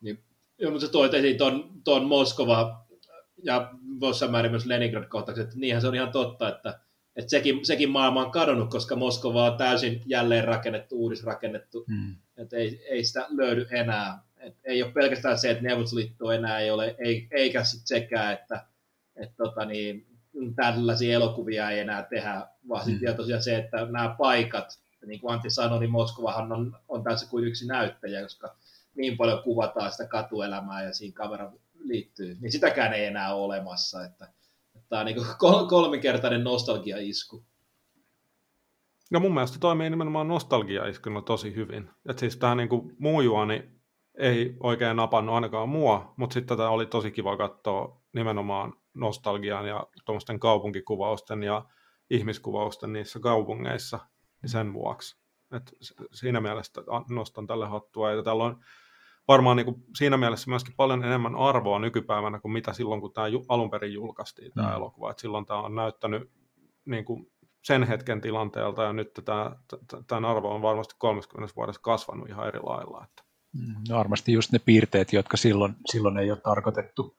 Niin, 0.00 0.24
mutta 0.64 0.86
se 0.86 0.92
toit 0.92 1.14
esiin 1.14 1.38
tuon, 1.38 1.70
tuon 1.84 2.04
Moskova 2.04 2.86
ja 3.42 3.72
jossain 4.00 4.30
määrin 4.30 4.50
myös 4.50 4.66
Leningrad-kohtaukset, 4.66 5.44
että 5.44 5.58
niinhän 5.58 5.80
se 5.80 5.88
on 5.88 5.94
ihan 5.94 6.12
totta, 6.12 6.48
että 6.48 6.80
että 7.16 7.30
sekin, 7.30 7.66
sekin 7.66 7.90
maailma 7.90 8.24
on 8.24 8.30
kadonnut, 8.30 8.70
koska 8.70 8.96
Moskova 8.96 9.52
on 9.52 9.58
täysin 9.58 10.02
jälleen 10.06 10.44
rakennettu, 10.44 10.96
uudisrakennettu, 10.96 11.84
mm. 11.88 12.16
että 12.36 12.56
ei, 12.56 12.86
ei 12.88 13.04
sitä 13.04 13.26
löydy 13.28 13.66
enää. 13.70 14.29
Et 14.40 14.56
ei 14.64 14.82
ole 14.82 14.92
pelkästään 14.92 15.38
se, 15.38 15.50
että 15.50 15.62
Neuvostoliitto 15.62 16.32
enää 16.32 16.58
ei 16.58 16.70
ole, 16.70 16.96
ei, 16.98 17.28
eikä 17.30 17.64
sit 17.64 17.82
sekään, 17.84 18.32
että 18.32 18.66
et 19.16 19.36
tota 19.36 19.64
niin, 19.64 20.06
tällaisia 20.56 21.14
elokuvia 21.14 21.70
ei 21.70 21.78
enää 21.78 22.02
tehdä, 22.02 22.46
vaan 22.68 22.86
mm. 22.86 22.90
sitten 22.90 23.16
tosiaan 23.16 23.42
se, 23.42 23.56
että 23.56 23.86
nämä 23.90 24.14
paikat, 24.18 24.80
niin 25.06 25.20
kuin 25.20 25.32
Antti 25.32 25.50
sanoi, 25.50 25.80
niin 25.80 25.90
Moskovahan 25.90 26.52
on, 26.52 26.76
on 26.88 27.04
tässä 27.04 27.30
kuin 27.30 27.44
yksi 27.44 27.66
näyttäjä, 27.66 28.22
koska 28.22 28.56
niin 28.94 29.16
paljon 29.16 29.42
kuvataan 29.42 29.92
sitä 29.92 30.06
katuelämää 30.06 30.82
ja 30.84 30.94
siinä 30.94 31.14
kamera 31.14 31.52
liittyy, 31.84 32.36
niin 32.40 32.52
sitäkään 32.52 32.92
ei 32.92 33.04
enää 33.04 33.34
ole 33.34 33.44
olemassa, 33.44 34.04
että 34.04 34.28
Tämä 34.90 35.00
on 35.00 35.06
niin 35.06 35.16
kolmikertainen 35.68 36.44
nostalgia-isku. 36.44 37.44
No 39.10 39.20
mun 39.20 39.34
mielestä 39.34 39.58
toimii 39.60 39.90
nimenomaan 39.90 40.28
nostalgia-iskuna 40.28 41.22
tosi 41.22 41.54
hyvin. 41.54 41.90
Että 42.08 42.20
siis 42.20 42.36
tämä 42.36 42.54
niin 42.54 42.68
muu 42.98 43.20
juoni 43.20 43.79
ei 44.14 44.56
oikein 44.60 44.96
napannut 44.96 45.34
ainakaan 45.34 45.68
mua, 45.68 46.14
mutta 46.16 46.34
sitten 46.34 46.56
tätä 46.56 46.70
oli 46.70 46.86
tosi 46.86 47.10
kiva 47.10 47.36
katsoa 47.36 48.00
nimenomaan 48.12 48.72
nostalgian 48.94 49.66
ja 49.66 49.86
tuommoisten 50.04 50.40
kaupunkikuvausten 50.40 51.42
ja 51.42 51.64
ihmiskuvausten 52.10 52.92
niissä 52.92 53.20
kaupungeissa 53.20 53.98
niin 54.42 54.50
sen 54.50 54.72
vuoksi. 54.72 55.20
Et 55.56 55.72
siinä 56.12 56.40
mielessä 56.40 56.82
nostan 57.08 57.46
tälle 57.46 57.66
hattua. 57.66 58.12
Ja 58.12 58.22
täällä 58.22 58.44
on 58.44 58.60
varmaan 59.28 59.56
niin 59.56 59.64
kuin 59.64 59.84
siinä 59.98 60.16
mielessä 60.16 60.50
myöskin 60.50 60.74
paljon 60.76 61.04
enemmän 61.04 61.36
arvoa 61.36 61.78
nykypäivänä 61.78 62.40
kuin 62.40 62.52
mitä 62.52 62.72
silloin, 62.72 63.00
kun 63.00 63.12
tämä 63.12 63.26
alun 63.48 63.70
perin 63.70 63.92
julkaistiin 63.92 64.52
tämä 64.52 64.68
mm. 64.68 64.74
elokuva. 64.76 65.10
Et 65.10 65.18
silloin 65.18 65.46
tämä 65.46 65.60
on 65.60 65.74
näyttänyt 65.74 66.30
niin 66.84 67.04
kuin 67.04 67.32
sen 67.62 67.82
hetken 67.82 68.20
tilanteelta 68.20 68.82
ja 68.82 68.92
nyt 68.92 69.10
tämä, 69.24 69.56
tämän 70.06 70.24
arvo 70.24 70.54
on 70.54 70.62
varmasti 70.62 70.94
30 70.98 71.54
vuodessa 71.56 71.82
kasvanut 71.82 72.28
ihan 72.28 72.48
eri 72.48 72.60
lailla. 72.62 73.04
Että. 73.04 73.29
Mm, 73.52 73.74
no 73.88 73.96
varmasti 73.96 74.32
just 74.32 74.52
ne 74.52 74.58
piirteet, 74.58 75.12
jotka 75.12 75.36
silloin, 75.36 75.76
silloin 75.90 76.18
ei 76.18 76.30
ole 76.30 76.40
tarkoitettu 76.40 77.16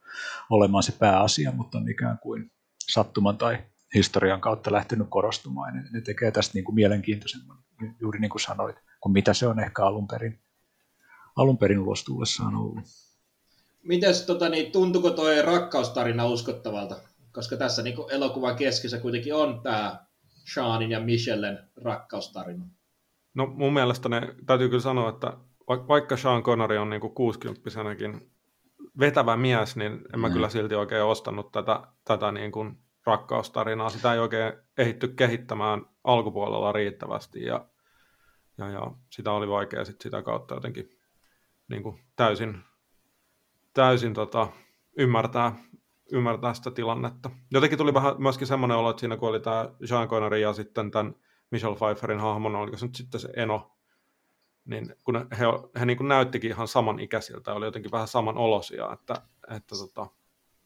olemaan 0.50 0.84
se 0.84 0.92
pääasia, 0.92 1.52
mutta 1.52 1.78
on 1.78 1.90
ikään 1.90 2.20
kuin 2.20 2.52
sattuman 2.88 3.38
tai 3.38 3.58
historian 3.96 4.42
kautta 4.42 4.72
lähtenyt 4.72 5.08
korostumaan. 5.10 5.74
Ne, 5.74 5.84
ne 5.92 6.02
tekee 6.02 6.32
tästä 6.32 6.54
niin 6.54 6.66
kuin 6.66 6.76
mielenkiintoisemman, 6.76 7.58
juuri 8.02 8.20
niin 8.20 8.32
kuin 8.32 8.42
sanoit, 8.42 8.76
kuin 9.02 9.14
mitä 9.14 9.34
se 9.34 9.48
on 9.48 9.60
ehkä 9.60 9.86
alun 9.86 10.08
perin 10.08 10.40
alun 11.36 11.58
perin 11.58 11.80
ulos 11.80 12.04
tullessaan 12.04 12.56
ollut. 12.56 12.80
Mites, 13.84 14.26
tota, 14.26 14.50
niin, 14.50 14.72
tuntuko 14.72 15.10
tuo 15.10 15.42
rakkaustarina 15.42 16.26
uskottavalta? 16.26 16.96
Koska 17.32 17.58
tässä 17.58 17.82
niin 17.82 17.96
elokuvan 18.12 18.56
keskissä 18.56 18.98
kuitenkin 18.98 19.36
on 19.36 19.62
tämä 19.64 20.06
Seanin 20.54 20.92
ja 20.92 21.00
Michellen 21.00 21.60
rakkaustarina. 21.84 22.66
No 23.34 23.46
mun 23.46 23.74
mielestä 23.74 24.10
ne, 24.10 24.36
täytyy 24.46 24.70
kyllä 24.70 24.82
sanoa, 24.82 25.10
että 25.10 25.38
vaikka 25.88 26.17
Sean 26.17 26.43
Connery 26.43 26.78
on 26.78 26.89
niin 26.89 27.01
60 27.01 27.61
vetävä 28.99 29.38
mies, 29.38 29.76
niin 29.76 30.01
en 30.13 30.19
mä 30.19 30.28
mm. 30.28 30.34
kyllä 30.34 30.49
silti 30.49 30.76
oikein 30.76 31.03
ostanut 31.03 31.51
tätä, 31.51 31.88
tätä 32.05 32.32
niin 32.32 32.51
kuin 32.51 32.78
rakkaustarinaa. 33.05 33.89
Sitä 33.89 34.13
ei 34.13 34.19
oikein 34.19 34.53
ehitty 34.78 35.07
kehittämään 35.07 35.86
alkupuolella 36.03 36.72
riittävästi 36.72 37.43
ja, 37.43 37.65
ja, 38.57 38.69
ja 38.69 38.91
sitä 39.09 39.32
oli 39.32 39.49
vaikea 39.49 39.86
sit 39.86 40.01
sitä 40.01 40.22
kautta 40.22 40.55
jotenkin 40.55 40.99
niin 41.67 41.84
kuin 41.84 41.99
täysin, 42.15 42.57
täysin 43.74 44.13
tota, 44.13 44.47
ymmärtää, 44.97 45.55
ymmärtää 46.11 46.53
sitä 46.53 46.72
tilannetta. 46.72 47.30
Jotenkin 47.51 47.78
tuli 47.78 47.93
vähän 47.93 48.15
myöskin 48.17 48.47
semmoinen 48.47 48.78
olo, 48.78 48.89
että 48.89 48.99
siinä 48.99 49.17
kun 49.17 49.30
oli 49.30 49.39
tämä 49.39 49.69
Sean 49.86 50.07
Connery 50.07 50.38
ja 50.38 50.53
sitten 50.53 50.91
tämän 50.91 51.15
Michelle 51.51 51.76
Pfeifferin 51.76 52.19
hahmon, 52.19 52.55
oliko 52.55 52.78
se 52.78 52.86
nyt 52.86 52.95
sitten 52.95 53.19
se 53.19 53.30
Eno, 53.36 53.78
niin 54.66 54.95
kun 55.03 55.28
he, 55.39 55.45
he 55.80 55.86
niin 55.86 55.97
kuin 55.97 56.07
näyttikin 56.07 56.51
ihan 56.51 56.68
saman 56.68 56.99
ikäisiltä, 56.99 57.53
oli 57.53 57.66
jotenkin 57.66 57.91
vähän 57.91 58.07
saman 58.07 58.38
olosia, 58.38 58.93
että, 58.93 59.22
että 59.55 59.76
tota... 59.76 60.07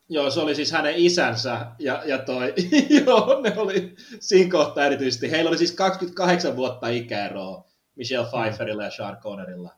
Joo, 0.09 0.29
se 0.29 0.39
oli 0.39 0.55
siis 0.55 0.71
hänen 0.71 0.93
isänsä 0.97 1.67
ja, 1.79 2.03
ja 2.05 2.17
toi, 2.17 2.53
joo, 3.05 3.41
ne 3.41 3.53
oli 3.57 3.95
siinä 4.19 4.51
kohtaa 4.51 4.85
erityisesti. 4.85 5.31
Heillä 5.31 5.49
oli 5.49 5.57
siis 5.57 5.71
28 5.71 6.55
vuotta 6.55 6.87
ikäeroa 6.87 7.65
Michelle 7.95 8.27
Pfeifferilla 8.29 8.83
ja 8.83 8.91
Sean 8.91 9.17
Connerilla. 9.17 9.71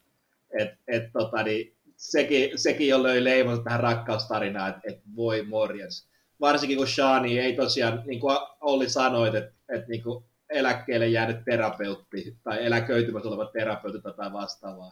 Et, 0.60 0.70
et, 0.88 1.12
tota, 1.14 1.44
niin, 1.44 1.78
sekin, 1.96 2.60
sekin 2.60 2.88
jo 2.88 3.04
löi 3.04 3.24
leimonsa 3.24 3.64
tähän 3.64 3.80
rakkaustarinaan, 3.80 4.70
että 4.70 4.82
et 4.84 5.02
voi 5.16 5.44
morjens. 5.44 6.08
Varsinkin 6.42 6.78
kun 6.78 6.88
Shani 6.88 7.40
ei 7.40 7.56
tosiaan, 7.56 8.04
niin 8.06 8.20
kuin 8.20 8.38
Olli 8.62 8.90
sanoit, 8.90 9.36
että 9.36 9.54
et, 9.70 9.88
niin 9.88 10.04
kuin 10.04 10.24
eläkkeelle 10.50 11.08
jäänyt 11.08 11.46
terapeutti 11.46 12.38
tai 12.44 12.66
eläköitymässä 12.66 13.30
oleva 13.30 13.46
terapeutti 13.46 14.02
tai 14.18 14.34
vastaavaa. 14.34 14.92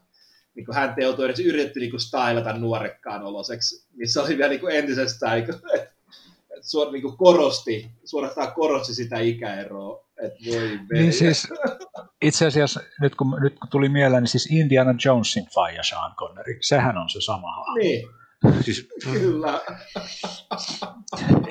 Niin 0.55 0.65
kuin 0.65 0.75
hän 0.75 0.95
teutui 0.95 1.25
edes 1.25 1.39
yritetty 1.39 1.79
niin 1.79 1.91
kuin 1.91 2.01
stylata 2.01 2.53
nuorekkaan 2.53 3.23
oloseksi, 3.23 3.87
niin 3.97 4.09
se 4.09 4.19
oli 4.19 4.37
vielä 4.37 4.49
niin 4.49 4.59
kuin 4.59 4.75
entisestään, 4.75 5.35
niin 5.35 5.45
kuin, 5.45 5.55
että 5.75 5.95
suor, 6.61 6.91
niin 6.91 7.01
kuin 7.01 7.17
korosti, 7.17 7.91
suorastaan 8.05 8.51
korosti 8.51 8.93
sitä 8.93 9.19
ikäeroa. 9.19 10.05
Että 10.21 10.39
voi 10.47 10.79
niin 10.93 11.13
siis, 11.13 11.47
itse 12.21 12.45
asiassa 12.45 12.79
nyt 13.01 13.15
kun, 13.15 13.37
nyt 13.41 13.59
kun 13.59 13.69
tuli 13.69 13.89
mieleen, 13.89 14.23
niin 14.23 14.29
siis 14.29 14.51
Indiana 14.51 14.95
Jonesin 15.05 15.47
faija 15.53 15.83
Sean 15.83 16.15
Connery, 16.15 16.57
sehän 16.61 16.97
on 16.97 17.09
se 17.09 17.21
sama 17.21 17.55
hahmo. 17.55 17.75
Niin, 17.75 18.09
Siis, 18.61 18.89
kyllä. 19.03 19.61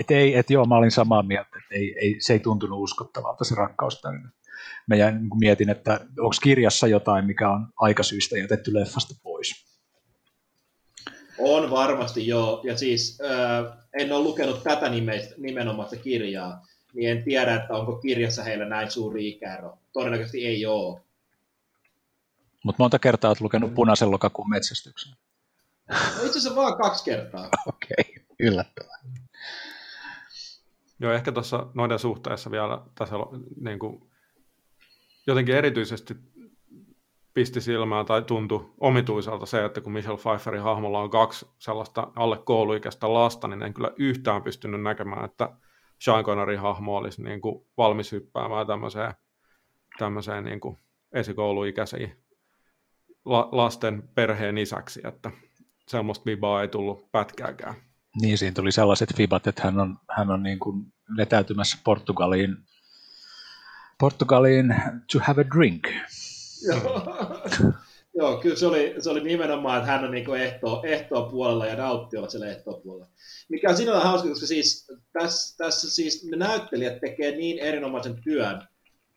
et 0.01 0.11
ei, 0.11 0.37
et 0.37 0.51
joo, 0.51 0.65
mä 0.65 0.77
olin 0.77 0.91
samaa 0.91 1.23
mieltä, 1.23 1.49
että 1.59 1.75
ei, 1.75 1.95
ei, 2.01 2.17
se 2.19 2.33
ei 2.33 2.39
tuntunut 2.39 2.81
uskottavalta 2.81 3.45
se 3.45 3.55
rakkaustarina. 3.55 4.31
Mä 4.87 4.97
jäin, 4.97 5.15
niin 5.15 5.39
mietin, 5.39 5.71
että 5.71 6.01
onko 6.19 6.37
kirjassa 6.43 6.87
jotain, 6.87 7.25
mikä 7.27 7.51
on 7.51 7.67
aikasyistä 7.77 8.39
jätetty 8.39 8.75
leffasta 8.75 9.15
pois. 9.23 9.75
On 11.39 11.71
varmasti 11.71 12.27
joo, 12.27 12.61
ja 12.65 12.79
siis 12.79 13.19
äh, 13.21 13.79
en 13.93 14.13
ole 14.13 14.25
lukenut 14.25 14.63
tätä 14.63 14.89
nimeistä, 14.89 15.35
nimenomaista 15.39 15.97
kirjaa, 15.97 16.67
niin 16.95 17.11
en 17.11 17.25
tiedä, 17.25 17.55
että 17.55 17.75
onko 17.75 17.97
kirjassa 17.97 18.43
heillä 18.43 18.65
näin 18.65 18.91
suuri 18.91 19.29
ikäero. 19.29 19.79
Todennäköisesti 19.93 20.47
ei 20.47 20.67
ole. 20.67 21.01
Mutta 22.65 22.83
monta 22.83 22.99
kertaa 22.99 23.29
olet 23.29 23.41
lukenut 23.41 23.75
punaisen 23.75 24.11
lokakuun 24.11 24.51
metsästyksen. 24.51 25.13
No 25.89 25.97
itse 26.25 26.39
asiassa 26.39 26.57
vaan 26.57 26.77
kaksi 26.77 27.05
kertaa. 27.05 27.49
Okei, 27.67 27.95
okay. 28.01 28.25
yllättävää. 28.41 28.99
Joo, 31.01 31.13
ehkä 31.13 31.33
tuossa 31.33 31.67
noiden 31.75 31.99
suhteessa 31.99 32.51
vielä 32.51 32.83
tässä 32.95 33.17
niin 33.61 33.79
kuin, 33.79 34.11
jotenkin 35.27 35.55
erityisesti 35.55 36.15
pisti 37.35 37.61
silmään 37.61 38.07
tai 38.07 38.23
tuntui 38.23 38.75
omituiselta 38.81 39.47
se, 39.47 39.65
että 39.65 39.81
kun 39.81 39.93
Michelle 39.93 40.19
Pfeifferin 40.19 40.63
hahmolla 40.63 41.01
on 41.01 41.11
kaksi 41.11 41.47
sellaista 41.59 42.13
alle 42.17 42.39
kouluikäistä 42.39 43.15
lasta, 43.15 43.49
niin 43.49 43.63
en 43.63 43.75
kyllä 43.75 43.91
yhtään 43.97 44.43
pystynyt 44.43 44.83
näkemään, 44.83 45.25
että 45.25 45.57
Sean 46.01 46.25
Connerin 46.25 46.61
hahmo 46.61 46.97
olisi 46.97 47.23
niin 47.23 47.41
kuin 47.41 47.67
valmis 47.77 48.13
hyppäämään 48.13 48.67
tämmöiseen, 48.67 49.15
tämmöiseen 49.99 50.45
niin 50.45 50.61
kuin 50.61 50.79
esikouluikäisiin 51.13 52.25
la, 53.25 53.49
lasten 53.53 54.09
perheen 54.15 54.59
isäksi, 54.59 55.01
että 55.05 55.31
semmoista 55.89 56.25
vibaa 56.27 56.63
ei 56.63 56.69
tullut 56.69 57.13
pätkääkään. 57.13 57.75
Niin, 58.21 58.39
siinä 58.39 58.55
tuli 58.55 58.73
sellaiset 58.73 59.17
fibat, 59.17 59.47
että 59.47 59.63
hän 59.63 59.81
on, 59.81 59.97
hän 60.11 60.31
on 60.31 60.43
niin 60.43 60.59
kuin 60.59 60.87
vetäytymässä 61.17 61.79
Portugaliin, 61.85 62.57
Portugaliin 64.01 64.75
to 65.13 65.19
have 65.23 65.43
a 65.43 65.45
drink. 65.57 65.89
Joo. 66.67 67.03
Joo, 68.17 68.37
kyllä 68.37 68.57
se 68.57 68.67
oli, 68.67 68.95
se 68.99 69.11
oli 69.11 69.25
nimenomaan, 69.25 69.79
että 69.79 69.91
hän 69.91 70.05
on 70.05 70.11
niin 70.11 70.37
ehtoa, 70.37 70.83
ehtoa 70.85 71.31
puolella 71.31 71.67
ja 71.67 71.77
nauttii 71.77 72.19
olla 72.19 72.29
siellä 72.29 72.47
ehtoa 72.47 72.81
puolella. 72.81 73.09
Mikä 73.49 73.71
on 73.71 73.77
sinällä 73.77 74.01
hauska, 74.01 74.29
koska 74.29 74.47
siis 74.47 74.87
tässä, 75.13 75.57
tässä 75.57 75.91
siis 75.91 76.25
ne 76.31 76.37
näyttelijät 76.37 77.01
tekee 77.01 77.37
niin 77.37 77.59
erinomaisen 77.59 78.23
työn, 78.23 78.69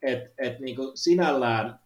että, 0.02 0.30
että 0.38 0.62
niin 0.62 0.76
sinällään 0.94 1.78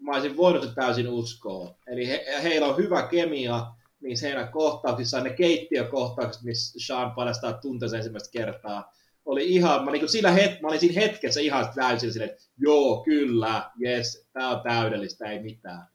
mä 0.00 0.12
olisin 0.12 0.36
voinut 0.36 0.62
se 0.62 0.74
täysin 0.74 1.08
uskoa. 1.08 1.74
Eli 1.86 2.08
he, 2.08 2.24
heillä 2.42 2.66
on 2.66 2.76
hyvä 2.76 3.02
kemia, 3.02 3.66
niin 4.04 4.16
heidän 4.22 4.48
kohtauksissa, 4.48 5.20
ne 5.20 5.30
keittiökohtaukset, 5.30 6.42
missä 6.42 6.78
Sean 6.86 7.10
paljastaa 7.10 7.52
tunteensa 7.52 7.96
ensimmäistä 7.96 8.32
kertaa, 8.32 8.92
oli 9.24 9.54
ihan, 9.54 9.84
mä, 9.84 9.90
niin 9.90 10.08
sillä 10.08 10.30
het, 10.30 10.60
mä 10.60 10.68
olin 10.68 10.80
siinä 10.80 11.00
hetkessä 11.00 11.40
ihan 11.40 11.68
täysin 11.74 12.12
silleen, 12.12 12.30
että 12.30 12.44
joo, 12.58 13.02
kyllä, 13.04 13.70
jes, 13.78 14.28
tää 14.32 14.48
on 14.48 14.60
täydellistä, 14.60 15.30
ei 15.30 15.42
mitään. 15.42 15.86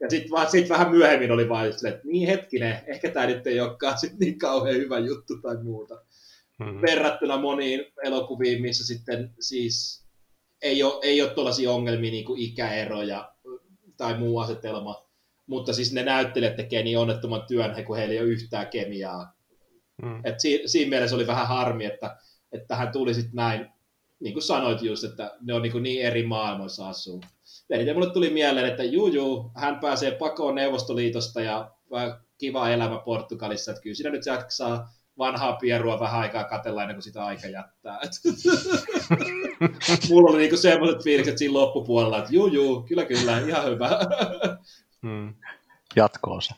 Ja 0.00 0.10
sitten 0.10 0.50
sit 0.50 0.68
vähän 0.68 0.90
myöhemmin 0.90 1.32
oli 1.32 1.48
vain 1.48 1.72
silleen, 1.72 1.94
että 1.94 2.08
niin 2.08 2.28
hetkinen, 2.28 2.78
ehkä 2.86 3.10
tämä 3.10 3.26
nyt 3.26 3.46
ei 3.46 3.60
olekaan 3.60 3.98
sit 3.98 4.18
niin 4.18 4.38
kauhean 4.38 4.76
hyvä 4.76 4.98
juttu 4.98 5.36
tai 5.42 5.56
muuta. 5.62 5.94
Mm-hmm. 6.58 6.82
Verrattuna 6.82 7.36
moniin 7.36 7.84
elokuviin, 8.04 8.62
missä 8.62 8.86
sitten 8.86 9.34
siis 9.40 10.06
ei 10.62 10.82
ole, 10.82 10.98
ei 11.02 11.22
ole 11.22 11.30
tuollaisia 11.30 11.70
ongelmia 11.70 12.10
niin 12.10 12.24
kuin 12.24 12.40
ikäeroja 12.40 13.32
tai 13.96 14.18
muu 14.18 14.38
asetelma, 14.38 15.05
mutta 15.46 15.72
siis 15.72 15.92
ne 15.92 16.02
näyttelijät 16.02 16.56
tekee 16.56 16.82
niin 16.82 16.98
onnettoman 16.98 17.42
työn, 17.48 17.84
kun 17.84 17.96
heillä 17.96 18.12
ei 18.12 18.20
ole 18.20 18.28
yhtään 18.28 18.66
kemiaa. 18.66 19.32
Mm. 20.02 20.20
Et 20.24 20.40
si, 20.40 20.62
siinä 20.66 20.88
mielessä 20.88 21.16
oli 21.16 21.26
vähän 21.26 21.48
harmi, 21.48 21.84
että, 21.84 22.16
että 22.52 22.76
hän 22.76 22.92
tuli 22.92 23.14
sitten 23.14 23.34
näin, 23.34 23.66
niin 24.20 24.32
kuin 24.32 24.42
sanoit 24.42 24.82
just, 24.82 25.04
että 25.04 25.36
ne 25.40 25.54
on 25.54 25.62
niin, 25.62 25.82
niin 25.82 26.02
eri 26.02 26.26
maailmoissa 26.26 26.88
asuu. 26.88 27.20
Ja 27.68 27.94
mulle 27.94 28.12
tuli 28.12 28.30
mieleen, 28.30 28.66
että 28.66 28.84
juu, 28.84 29.06
juu, 29.06 29.50
hän 29.54 29.80
pääsee 29.80 30.10
pakoon 30.10 30.54
Neuvostoliitosta 30.54 31.40
ja 31.40 31.70
kiva 32.38 32.68
elämä 32.68 32.98
Portugalissa, 32.98 33.70
että 33.70 33.82
kyllä 33.82 33.94
siinä 33.94 34.10
nyt 34.10 34.26
jaksaa 34.26 34.92
vanhaa 35.18 35.52
pierua 35.52 36.00
vähän 36.00 36.20
aikaa 36.20 36.44
katella 36.44 36.82
ennen 36.82 36.96
kuin 36.96 37.02
sitä 37.02 37.24
aika 37.24 37.46
jättää. 37.46 38.00
Mulla 40.10 40.30
oli 40.30 40.38
niinku 40.38 40.56
semmoiset 40.56 41.04
fiilikset 41.04 41.38
siinä 41.38 41.54
loppupuolella, 41.54 42.18
että 42.18 42.32
juu, 42.32 42.46
juu, 42.46 42.82
kyllä, 42.82 43.04
kyllä, 43.04 43.38
ihan 43.38 43.64
hyvä. 43.64 43.88
Jatkoosa. 45.96 46.54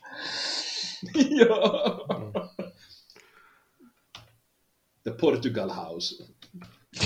Joo. 1.40 2.06
The 5.02 5.12
Portugal 5.20 5.68
House. 5.68 6.24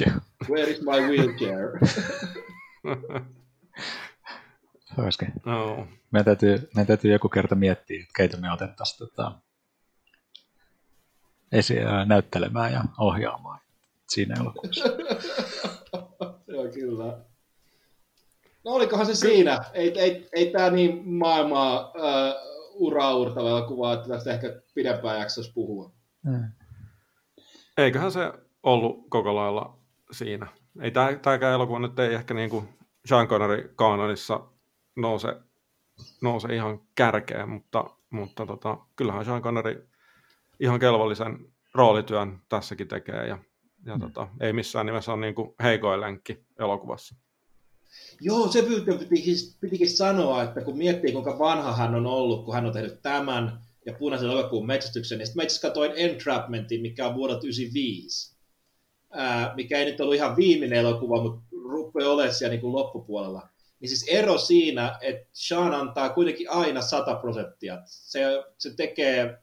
Yeah. 0.01 0.14
Where 0.51 0.70
is 0.70 0.80
my 0.83 1.01
wheelchair? 1.01 1.78
Oikein. 4.99 5.33
No. 5.47 5.89
Meidän 6.11 6.24
täytyy, 6.24 6.68
meidän 6.74 6.87
täytyy 6.87 7.12
joku 7.12 7.28
kerta 7.28 7.55
miettiä, 7.55 8.01
että 8.01 8.12
keitä 8.16 8.37
me 8.37 8.53
otettaisiin 8.53 8.99
tota, 8.99 9.33
esi- 11.53 11.74
näyttelemään 12.07 12.72
ja 12.72 12.85
ohjaamaan 12.99 13.61
siinä 14.09 14.35
elokuvassa. 14.41 14.85
Joo, 16.47 16.68
kyllä. 16.74 17.18
No 18.64 18.70
olikohan 18.72 19.06
se 19.06 19.14
siinä. 19.14 19.64
Ei, 19.72 20.00
ei, 20.00 20.28
ei 20.32 20.50
tämä 20.50 20.70
niin 20.70 21.08
maailmaa 21.08 21.90
uh, 21.90 22.52
uraurtava 22.74 23.48
elokuva, 23.48 23.92
että 23.92 24.08
tästä 24.08 24.32
ehkä 24.32 24.62
pidempään 24.74 25.20
jaksoisi 25.20 25.52
puhua. 25.52 25.92
Hmm. 26.30 26.44
Eiköhän 27.78 28.12
se 28.12 28.32
ollut 28.62 29.06
koko 29.10 29.34
lailla 29.34 29.78
siinä. 30.12 30.46
Ei 30.80 30.90
tämäkään 31.22 31.54
elokuva 31.54 31.78
nyt 31.78 31.98
ei 31.98 32.14
ehkä 32.14 32.34
niin 32.34 32.50
kuin 32.50 32.68
Sean 33.06 33.28
Connery 33.28 33.72
kanonissa 33.76 34.40
nouse, 34.96 35.36
nouse 36.22 36.54
ihan 36.54 36.80
kärkeen, 36.94 37.48
mutta, 37.48 37.84
mutta 38.10 38.46
tota, 38.46 38.78
kyllähän 38.96 39.24
Sean 39.24 39.42
Connery 39.42 39.88
ihan 40.60 40.80
kelvollisen 40.80 41.38
roolityön 41.74 42.38
tässäkin 42.48 42.88
tekee 42.88 43.26
ja, 43.26 43.38
ja 43.84 43.96
mm. 43.96 44.00
tota, 44.00 44.28
ei 44.40 44.52
missään 44.52 44.86
nimessä 44.86 45.12
ole 45.12 45.20
niin 45.20 45.34
kuin 45.34 45.54
heikoin 45.62 46.00
lenkki 46.00 46.46
elokuvassa. 46.58 47.22
Joo, 48.20 48.49
se 48.49 48.62
pitikin, 49.09 49.36
pitikin 49.61 49.90
sanoa, 49.90 50.43
että 50.43 50.61
kun 50.61 50.78
miettii 50.78 51.12
kuinka 51.12 51.38
vanha 51.38 51.76
hän 51.76 51.95
on 51.95 52.07
ollut, 52.07 52.45
kun 52.45 52.55
hän 52.55 52.66
on 52.66 52.72
tehnyt 52.72 53.03
tämän 53.03 53.61
ja 53.86 53.93
punaisen 53.93 54.30
elokuun 54.30 54.66
metsästyksen, 54.66 55.18
niin 55.18 55.26
sitten 55.26 55.40
mä 55.40 55.45
itse 55.45 55.61
katsoin 55.61 55.93
Entrapmentin, 55.97 56.82
mikä 56.82 57.07
on 57.07 57.14
vuodelta 57.14 57.40
1995, 57.40 58.36
ää, 59.12 59.55
mikä 59.57 59.78
ei 59.78 59.84
nyt 59.84 60.01
ollut 60.01 60.14
ihan 60.14 60.36
viimeinen 60.36 60.78
elokuva, 60.78 61.22
mutta 61.22 61.43
rupeaa 61.64 62.11
olemaan 62.11 62.34
siellä 62.34 62.51
niin 62.51 62.61
kuin 62.61 62.72
loppupuolella. 62.72 63.49
Niin 63.80 63.88
siis 63.88 64.05
ero 64.09 64.38
siinä, 64.38 64.99
että 65.01 65.28
Sean 65.32 65.74
antaa 65.74 66.09
kuitenkin 66.09 66.51
aina 66.51 66.82
100 66.82 67.14
prosenttia. 67.14 67.82
Se, 67.84 68.22
se 68.59 68.74
tekee 68.74 69.38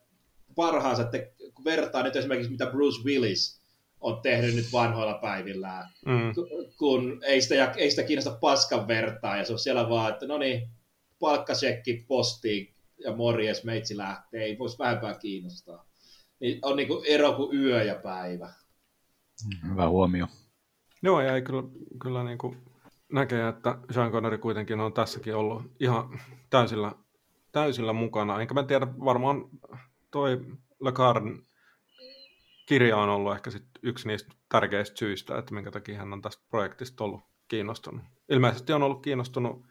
parhaansa, 0.56 1.02
että 1.04 1.18
kun 1.54 1.66
vertaa 1.66 2.04
nyt 2.04 2.16
esimerkiksi 2.16 2.52
mitä 2.52 2.66
Bruce 2.66 3.04
Willis 3.04 3.59
on 4.02 4.22
tehnyt 4.22 4.56
nyt 4.56 4.74
vanhoilla 4.74 5.14
päivillään, 5.14 5.90
mm. 6.06 6.34
kun 6.78 7.20
ei 7.24 7.42
sitä, 7.42 7.74
ei 7.78 7.90
sitä 7.90 8.04
kiinnosta 8.04 8.38
paskan 8.42 8.88
vertaa, 8.88 9.38
ja 9.38 9.46
se 9.46 9.54
on 9.54 9.60
siellä 9.60 9.90
vaan, 9.90 10.14
että 10.14 10.28
no 10.28 10.38
niin, 10.38 10.70
palkkasekki 11.20 12.06
postiin, 12.08 12.74
ja 13.04 13.16
morjes, 13.16 13.64
meitsi 13.64 13.98
lähtee, 13.98 14.44
ei 14.44 14.60
voisi 14.60 14.80
vähempää 14.80 15.14
kiinnostaa. 15.14 15.86
Niin 16.40 16.60
on 16.62 16.78
niin 16.78 16.88
kuin 16.88 17.06
ero 17.08 17.34
kuin 17.34 17.58
yö 17.58 17.84
ja 17.84 17.96
päivä. 17.96 18.54
Hyvä 19.70 19.90
huomio. 19.90 20.28
Joo, 21.02 21.22
ja 21.22 21.36
ei 21.36 21.42
kyllä, 21.42 21.64
kyllä 22.02 22.24
niin 22.24 22.38
kuin 22.38 22.58
näkee, 23.14 23.48
että 23.48 23.78
Sean 23.92 24.12
Connery 24.12 24.38
kuitenkin 24.38 24.80
on 24.80 24.94
tässäkin 24.94 25.36
ollut 25.36 25.64
ihan 25.80 26.20
täysillä, 26.50 26.92
täysillä 27.52 27.94
mukana. 27.94 28.42
Enkä 28.42 28.54
mä 28.54 28.64
tiedä, 28.64 28.88
varmaan 29.06 29.50
toi 30.12 30.46
Le 30.82 30.92
Carn 30.92 31.44
kirja 32.66 32.98
on 32.98 33.10
ollut 33.10 33.34
ehkä 33.34 33.52
sit 33.52 33.69
yksi 33.84 34.08
niistä 34.08 34.34
tärkeistä 34.50 34.98
syistä, 34.98 35.38
että 35.38 35.54
minkä 35.54 35.72
takia 35.72 35.98
hän 35.98 36.14
on 36.14 36.22
tästä 36.22 36.44
projektista 36.50 37.04
ollut 37.04 37.22
kiinnostunut. 37.48 38.02
Ilmeisesti 38.30 38.74
on 38.74 38.84
ollut 38.84 39.02
kiinnostunut 39.02 39.66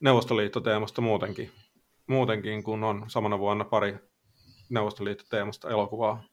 Neuvostoliittoteemasta 0.00 1.00
muutenkin, 1.00 1.50
muutenkin 2.06 2.62
kun 2.62 2.84
on 2.84 3.04
samana 3.08 3.38
vuonna 3.38 3.64
pari 3.64 3.98
Neuvostoliittoteemasta 4.70 5.70
elokuvaa 5.70 6.24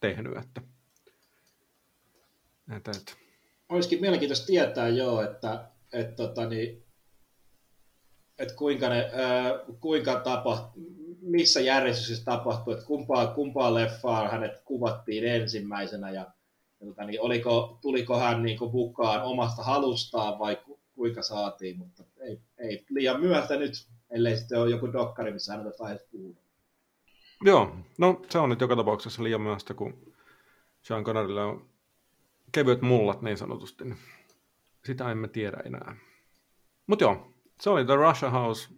tehnyt. 0.00 0.36
Että, 0.36 0.60
että, 2.76 2.90
että. 2.90 3.12
Olisikin 3.68 4.00
mielenkiintoista 4.00 4.46
tietää 4.46 4.88
joo, 4.88 5.22
että, 5.22 5.70
että, 5.92 6.16
tota, 6.16 6.48
niin, 6.48 6.84
että 8.38 8.54
kuinka, 8.54 8.88
ne, 8.88 9.10
kuinka 9.80 10.20
tapa, 10.20 10.72
missä 11.24 11.60
järjestyksessä 11.60 12.24
tapahtui, 12.24 12.74
että 12.74 12.86
kumpaa, 12.86 13.26
kumpaa 13.26 13.74
leffaa 13.74 14.28
hänet 14.28 14.52
kuvattiin 14.64 15.24
ensimmäisenä 15.24 16.10
ja, 16.10 16.26
tota, 16.78 17.04
niin, 17.04 17.20
oliko, 17.20 17.78
tuliko 17.82 18.18
hän 18.18 18.42
niin 18.42 18.58
kuin, 18.58 18.72
mukaan 18.72 19.22
omasta 19.22 19.62
halustaan 19.62 20.38
vai 20.38 20.56
ku, 20.56 20.80
kuinka 20.94 21.22
saatiin, 21.22 21.78
mutta 21.78 22.04
ei, 22.20 22.40
ei 22.58 22.84
liian 22.90 23.20
myöhäistä 23.20 23.56
nyt, 23.56 23.72
ellei 24.10 24.36
sitten 24.36 24.60
ole 24.60 24.70
joku 24.70 24.92
dokkari, 24.92 25.32
missä 25.32 25.52
hän 25.52 25.66
on 25.66 25.72
puhua. 26.10 26.36
Joo, 27.44 27.76
no 27.98 28.22
se 28.30 28.38
on 28.38 28.48
nyt 28.48 28.60
joka 28.60 28.76
tapauksessa 28.76 29.22
liian 29.22 29.40
myöhäistä, 29.40 29.74
kun 29.74 30.12
Sean 30.82 31.04
Connerylle 31.04 31.44
on 31.44 31.66
kevyet 32.52 32.82
mullat 32.82 33.22
niin 33.22 33.38
sanotusti, 33.38 33.84
niin 33.84 33.98
sitä 34.84 35.10
emme 35.10 35.28
tiedä 35.28 35.56
enää. 35.64 35.96
Mutta 36.86 37.04
joo, 37.04 37.32
se 37.60 37.70
oli 37.70 37.84
The 37.84 37.96
Russia 37.96 38.30
House. 38.30 38.68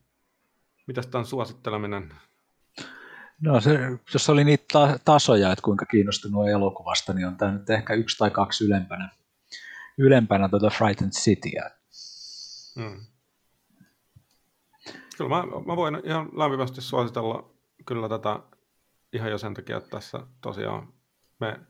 Mitäs 0.87 1.07
tämän 1.07 1.27
suositteleminen? 1.27 2.15
No 3.41 3.61
se, 3.61 3.79
jos 4.15 4.31
oli 4.31 4.45
niitä 4.45 4.65
ta- 4.73 4.99
tasoja, 5.05 5.53
että 5.53 5.63
kuinka 5.63 5.87
kiinnostunut 5.87 6.49
elokuvasta, 6.49 7.13
niin 7.13 7.27
on 7.27 7.37
tämä 7.37 7.53
nyt 7.53 7.71
ehkä 7.71 7.95
yksi 7.95 8.19
tai 8.19 8.31
kaksi 8.31 8.65
ylempänä, 8.65 9.09
ylempänä 9.99 10.49
tuota 10.49 10.71
Frightened 10.71 11.13
Cityä. 11.13 11.71
Hmm. 12.77 13.01
Kyllä 15.17 15.31
mä, 15.31 15.43
mä 15.67 15.77
voin 15.77 16.01
ihan 16.05 16.29
lämpimästi 16.33 16.81
suositella 16.81 17.51
kyllä 17.87 18.09
tätä 18.09 18.41
ihan 19.13 19.31
jo 19.31 19.39
sen 19.39 19.55
takia, 19.55 19.77
että 19.77 19.91
tässä 19.91 20.21
tosiaan 20.41 20.93
me 21.41 21.61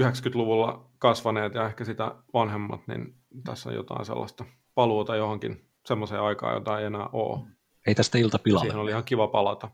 90-luvulla 0.00 0.90
kasvaneet 0.98 1.54
ja 1.54 1.66
ehkä 1.66 1.84
sitä 1.84 2.14
vanhemmat, 2.34 2.80
niin 2.86 3.14
tässä 3.44 3.68
on 3.68 3.74
jotain 3.74 4.04
sellaista 4.04 4.44
paluuta 4.74 5.16
johonkin 5.16 5.68
semmoiseen 5.86 6.20
aikaan, 6.22 6.54
jota 6.54 6.78
ei 6.78 6.86
enää 6.86 7.08
ole. 7.12 7.46
Ei 7.86 7.94
tästä 7.94 8.18
ilta 8.18 8.38
pilalle. 8.38 8.64
Siihen 8.64 8.80
oli 8.80 8.90
ihan 8.90 9.04
kiva 9.04 9.28
palata. 9.28 9.70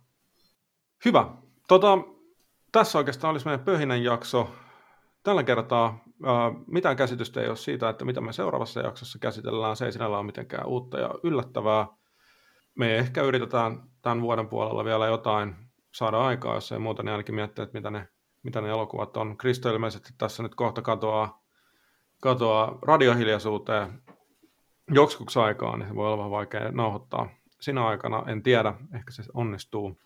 Hyvä. 1.05 1.27
Tota, 1.69 1.99
tässä 2.73 2.99
oikeastaan 2.99 3.31
olisi 3.31 3.47
meidän 3.47 3.65
pöhinän 3.65 4.05
jakso. 4.05 4.51
Tällä 5.23 5.43
kertaa 5.43 6.05
ää, 6.25 6.53
mitään 6.67 6.97
käsitystä 6.97 7.41
ei 7.41 7.49
ole 7.49 7.57
siitä, 7.57 7.89
että 7.89 8.05
mitä 8.05 8.21
me 8.21 8.33
seuraavassa 8.33 8.81
jaksossa 8.81 9.19
käsitellään. 9.19 9.77
Se 9.77 9.85
ei 9.85 9.93
sinällä 9.93 10.19
ole 10.19 10.27
mitenkään 10.27 10.67
uutta 10.67 11.01
ja 11.01 11.11
yllättävää. 11.23 11.87
Me 12.75 12.97
ehkä 12.97 13.23
yritetään 13.23 13.83
tämän 14.03 14.21
vuoden 14.21 14.49
puolella 14.49 14.85
vielä 14.85 15.07
jotain 15.07 15.57
saada 15.95 16.19
aikaa, 16.19 16.55
jos 16.55 16.73
ei 16.73 16.79
muuta, 16.79 17.03
niin 17.03 17.13
ainakin 17.13 17.35
miettiä, 17.35 17.63
että 17.63 17.79
mitä 17.79 17.91
ne, 17.91 18.09
mitä 18.43 18.61
ne 18.61 18.69
elokuvat 18.69 19.17
on. 19.17 19.37
Kristo 19.37 19.71
ilmeisesti 19.71 20.11
tässä 20.19 20.43
nyt 20.43 20.55
kohta 20.55 20.83
katoaa, 20.83 21.43
katoaa 22.21 22.79
radiohiljaisuuteen 22.83 24.03
joksikuksi 24.91 25.39
aikaa, 25.39 25.77
niin 25.77 25.89
se 25.89 25.95
voi 25.95 26.07
olla 26.07 26.19
vähän 26.19 26.31
vaikea 26.31 26.73
nauhoittaa 26.73 27.29
sinä 27.61 27.87
aikana. 27.87 28.25
En 28.27 28.43
tiedä, 28.43 28.75
ehkä 28.95 29.11
se 29.11 29.23
onnistuu. 29.35 29.99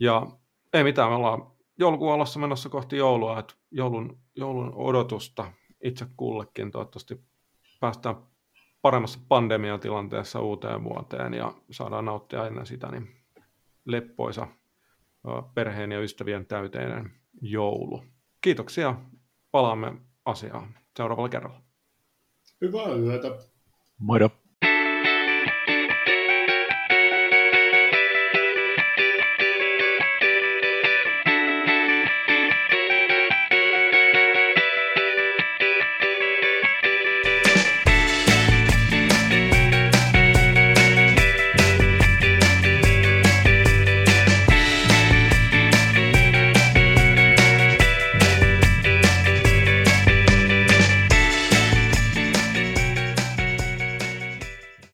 Ja 0.00 0.26
ei 0.72 0.84
mitään, 0.84 1.10
me 1.10 1.14
ollaan 1.14 1.46
joulukuun 1.78 2.12
alussa 2.12 2.38
menossa 2.38 2.68
kohti 2.68 2.96
joulua, 2.96 3.38
että 3.38 3.54
joulun, 3.70 4.18
joulun 4.34 4.72
odotusta 4.74 5.52
itse 5.84 6.06
kullekin 6.16 6.70
toivottavasti 6.70 7.20
päästään 7.80 8.16
paremmassa 8.82 9.18
pandemiatilanteessa 9.28 10.40
uuteen 10.40 10.84
vuoteen 10.84 11.34
ja 11.34 11.54
saadaan 11.70 12.04
nauttia 12.04 12.46
ennen 12.46 12.66
sitä 12.66 12.90
niin 12.90 13.16
leppoisa 13.84 14.46
perheen 15.54 15.92
ja 15.92 16.00
ystävien 16.00 16.46
täyteinen 16.46 17.12
joulu. 17.40 18.04
Kiitoksia. 18.40 18.94
Palaamme 19.50 19.92
asiaan 20.24 20.74
seuraavalla 20.96 21.28
kerralla. 21.28 21.60
Hyvää 22.60 22.94
yötä. 22.94 23.28
Moido. 23.98 24.30